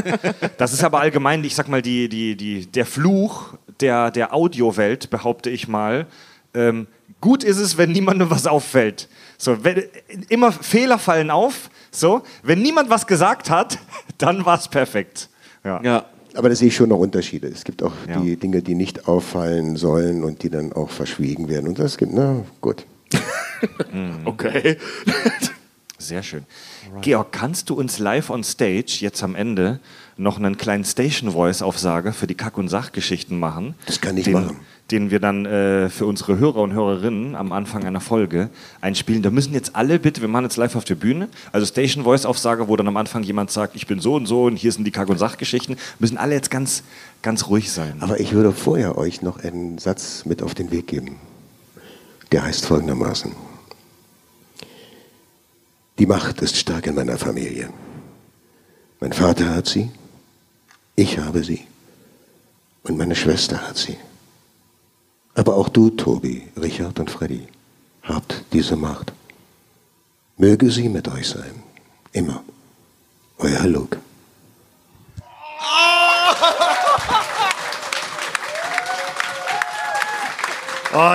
Das 0.57 0.73
ist 0.73 0.83
aber 0.83 0.99
allgemein, 0.99 1.43
ich 1.43 1.55
sag 1.55 1.67
mal, 1.67 1.81
die, 1.81 2.09
die, 2.09 2.35
die, 2.35 2.65
der 2.65 2.85
Fluch 2.85 3.53
der, 3.79 4.11
der 4.11 4.33
Audiowelt, 4.33 5.09
behaupte 5.09 5.49
ich 5.49 5.67
mal. 5.67 6.05
Ähm, 6.53 6.87
gut 7.19 7.43
ist 7.43 7.57
es, 7.57 7.77
wenn 7.77 7.91
niemandem 7.91 8.29
was 8.29 8.45
auffällt. 8.47 9.07
So, 9.37 9.63
wenn, 9.63 9.83
immer 10.29 10.51
Fehler 10.51 10.99
fallen 10.99 11.31
auf. 11.31 11.69
So, 11.91 12.21
wenn 12.43 12.61
niemand 12.61 12.89
was 12.89 13.07
gesagt 13.07 13.49
hat, 13.49 13.79
dann 14.17 14.45
war 14.45 14.57
es 14.57 14.67
perfekt. 14.67 15.29
Ja. 15.63 15.81
Ja. 15.83 16.05
Aber 16.33 16.47
da 16.47 16.55
sehe 16.55 16.69
ich 16.69 16.75
schon 16.75 16.89
noch 16.89 16.97
Unterschiede. 16.99 17.47
Es 17.47 17.63
gibt 17.65 17.83
auch 17.83 17.91
Ja. 18.07 18.19
die 18.21 18.37
Dinge, 18.37 18.61
die 18.61 18.73
nicht 18.75 19.07
auffallen 19.07 19.75
sollen 19.75 20.23
und 20.23 20.43
die 20.43 20.49
dann 20.49 20.71
auch 20.71 20.89
verschwiegen 20.89 21.49
werden. 21.49 21.67
Und 21.67 21.77
das 21.79 21.97
gibt, 21.97 22.13
na 22.13 22.45
gut. 22.61 22.85
Okay. 24.25 24.77
Sehr 26.01 26.23
schön. 26.23 26.45
Georg, 27.01 27.31
kannst 27.31 27.69
du 27.69 27.75
uns 27.75 27.99
live 27.99 28.31
on 28.31 28.43
stage 28.43 28.97
jetzt 28.99 29.21
am 29.23 29.35
Ende 29.35 29.79
noch 30.17 30.37
einen 30.37 30.57
kleinen 30.57 30.83
Station 30.83 31.31
Voice 31.31 31.61
Aufsage 31.61 32.11
für 32.11 32.27
die 32.27 32.33
Kack- 32.33 32.57
und 32.57 32.69
Sachgeschichten 32.69 33.39
machen? 33.39 33.75
Das 33.85 34.01
kann 34.01 34.17
ich 34.17 34.25
den, 34.25 34.33
machen. 34.33 34.59
Den 34.89 35.11
wir 35.11 35.19
dann 35.19 35.45
äh, 35.45 35.89
für 35.89 36.05
unsere 36.07 36.37
Hörer 36.39 36.57
und 36.57 36.73
Hörerinnen 36.73 37.35
am 37.35 37.51
Anfang 37.51 37.85
einer 37.85 38.01
Folge 38.01 38.49
einspielen. 38.81 39.21
Da 39.21 39.29
müssen 39.29 39.53
jetzt 39.53 39.75
alle 39.75 39.99
bitte, 39.99 40.21
wir 40.21 40.27
machen 40.27 40.45
jetzt 40.45 40.57
live 40.57 40.75
auf 40.75 40.83
der 40.83 40.95
Bühne, 40.95 41.29
also 41.51 41.67
Station 41.67 42.03
Voice 42.03 42.25
Aufsage, 42.25 42.67
wo 42.67 42.75
dann 42.75 42.87
am 42.87 42.97
Anfang 42.97 43.23
jemand 43.23 43.51
sagt, 43.51 43.75
ich 43.75 43.85
bin 43.85 43.99
so 43.99 44.15
und 44.15 44.25
so 44.25 44.45
und 44.45 44.57
hier 44.57 44.71
sind 44.71 44.85
die 44.85 44.91
Kack- 44.91 45.09
und 45.09 45.19
Sachgeschichten, 45.19 45.77
müssen 45.99 46.17
alle 46.17 46.33
jetzt 46.33 46.49
ganz, 46.49 46.83
ganz 47.21 47.47
ruhig 47.47 47.71
sein. 47.71 47.97
Aber 47.99 48.19
ich 48.19 48.33
würde 48.33 48.51
vorher 48.51 48.97
euch 48.97 49.21
noch 49.21 49.39
einen 49.39 49.77
Satz 49.77 50.25
mit 50.25 50.41
auf 50.41 50.55
den 50.55 50.71
Weg 50.71 50.87
geben. 50.87 51.17
Der 52.31 52.43
heißt 52.43 52.65
folgendermaßen. 52.65 53.35
Die 55.99 56.05
Macht 56.05 56.41
ist 56.41 56.57
stark 56.57 56.87
in 56.87 56.95
meiner 56.95 57.17
Familie. 57.17 57.69
Mein 58.99 59.13
Vater 59.13 59.53
hat 59.53 59.67
sie, 59.67 59.91
ich 60.95 61.17
habe 61.17 61.43
sie 61.43 61.67
und 62.83 62.97
meine 62.97 63.15
Schwester 63.15 63.67
hat 63.67 63.77
sie. 63.77 63.97
Aber 65.33 65.55
auch 65.55 65.69
du, 65.69 65.89
Tobi, 65.89 66.47
Richard 66.57 66.99
und 66.99 67.09
Freddy, 67.09 67.47
habt 68.03 68.43
diese 68.53 68.75
Macht. 68.75 69.13
Möge 70.37 70.71
sie 70.71 70.89
mit 70.89 71.07
euch 71.07 71.29
sein. 71.29 71.63
Immer. 72.11 72.43
Euer 73.37 73.65
Luke. 73.67 73.97
Oh, 75.19 76.00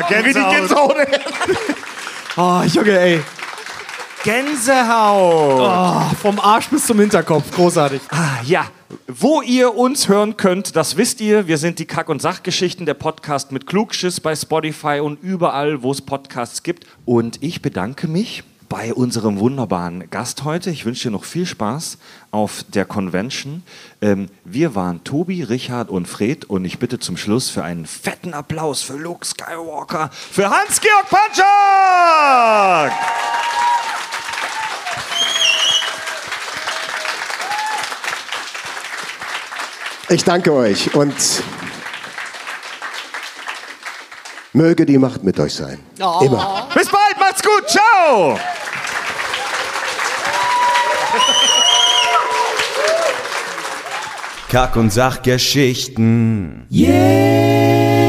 Gänsehaut. 0.09 0.97
Oh, 2.39 2.61
Junge, 2.67 2.99
ey. 2.99 3.23
Gänsehaut. 4.23 5.59
Oh, 5.59 6.15
vom 6.21 6.39
Arsch 6.39 6.69
bis 6.69 6.87
zum 6.87 7.01
Hinterkopf. 7.01 7.51
Großartig. 7.51 8.03
Ah, 8.11 8.43
ja, 8.45 8.67
wo 9.07 9.41
ihr 9.41 9.75
uns 9.75 10.09
hören 10.09 10.37
könnt, 10.37 10.77
das 10.77 10.99
wisst 10.99 11.23
ihr. 11.23 11.47
Wir 11.47 11.57
sind 11.57 11.79
die 11.79 11.87
Kack- 11.87 12.11
und 12.11 12.21
Sachgeschichten, 12.21 12.85
der 12.85 12.93
Podcast 12.93 13.53
mit 13.53 13.67
Klugschiss 13.67 14.21
bei 14.21 14.37
Spotify 14.37 15.01
und 15.03 15.23
überall, 15.23 15.83
wo 15.83 15.93
es 15.93 16.03
Podcasts 16.03 16.63
gibt. 16.63 16.87
Und 17.07 17.43
ich 17.43 17.63
bedanke 17.63 18.07
mich 18.07 18.45
bei 18.77 18.93
unserem 18.93 19.39
wunderbaren 19.39 20.11
Gast 20.11 20.45
heute. 20.45 20.69
Ich 20.69 20.85
wünsche 20.85 21.05
dir 21.05 21.11
noch 21.11 21.25
viel 21.25 21.47
Spaß 21.47 21.97
auf 22.31 22.63
der 22.69 22.85
Convention. 22.85 23.63
Ähm, 24.03 24.29
wir 24.45 24.75
waren 24.75 25.03
Tobi, 25.03 25.43
Richard 25.43 25.89
und 25.89 26.07
Fred 26.07 26.45
und 26.45 26.67
ich 26.67 26.79
bitte 26.79 26.99
zum 26.99 27.17
Schluss 27.17 27.49
für 27.49 27.65
einen 27.65 27.87
fetten 27.87 28.35
Applaus 28.35 28.83
für 28.83 28.99
Luke 28.99 29.25
Skywalker, 29.25 30.11
für 30.13 30.51
Hans-Georg 30.51 31.09
Panchak! 31.09 32.93
Ich 40.11 40.23
danke 40.23 40.53
euch 40.53 40.95
und 40.95 41.15
möge 44.57 44.87
die 44.87 44.99
Macht 44.99 45.23
mit 45.23 45.39
euch 45.39 45.55
sein. 45.55 45.79
Immer. 45.99 46.69
Bis 46.75 46.89
bald, 46.89 47.19
macht's 47.19 47.43
gut, 47.43 47.69
ciao! 47.69 48.39
Kack- 54.49 54.77
und 54.77 54.93
Sachgeschichten. 54.93 56.67
Yeah! 56.71 58.06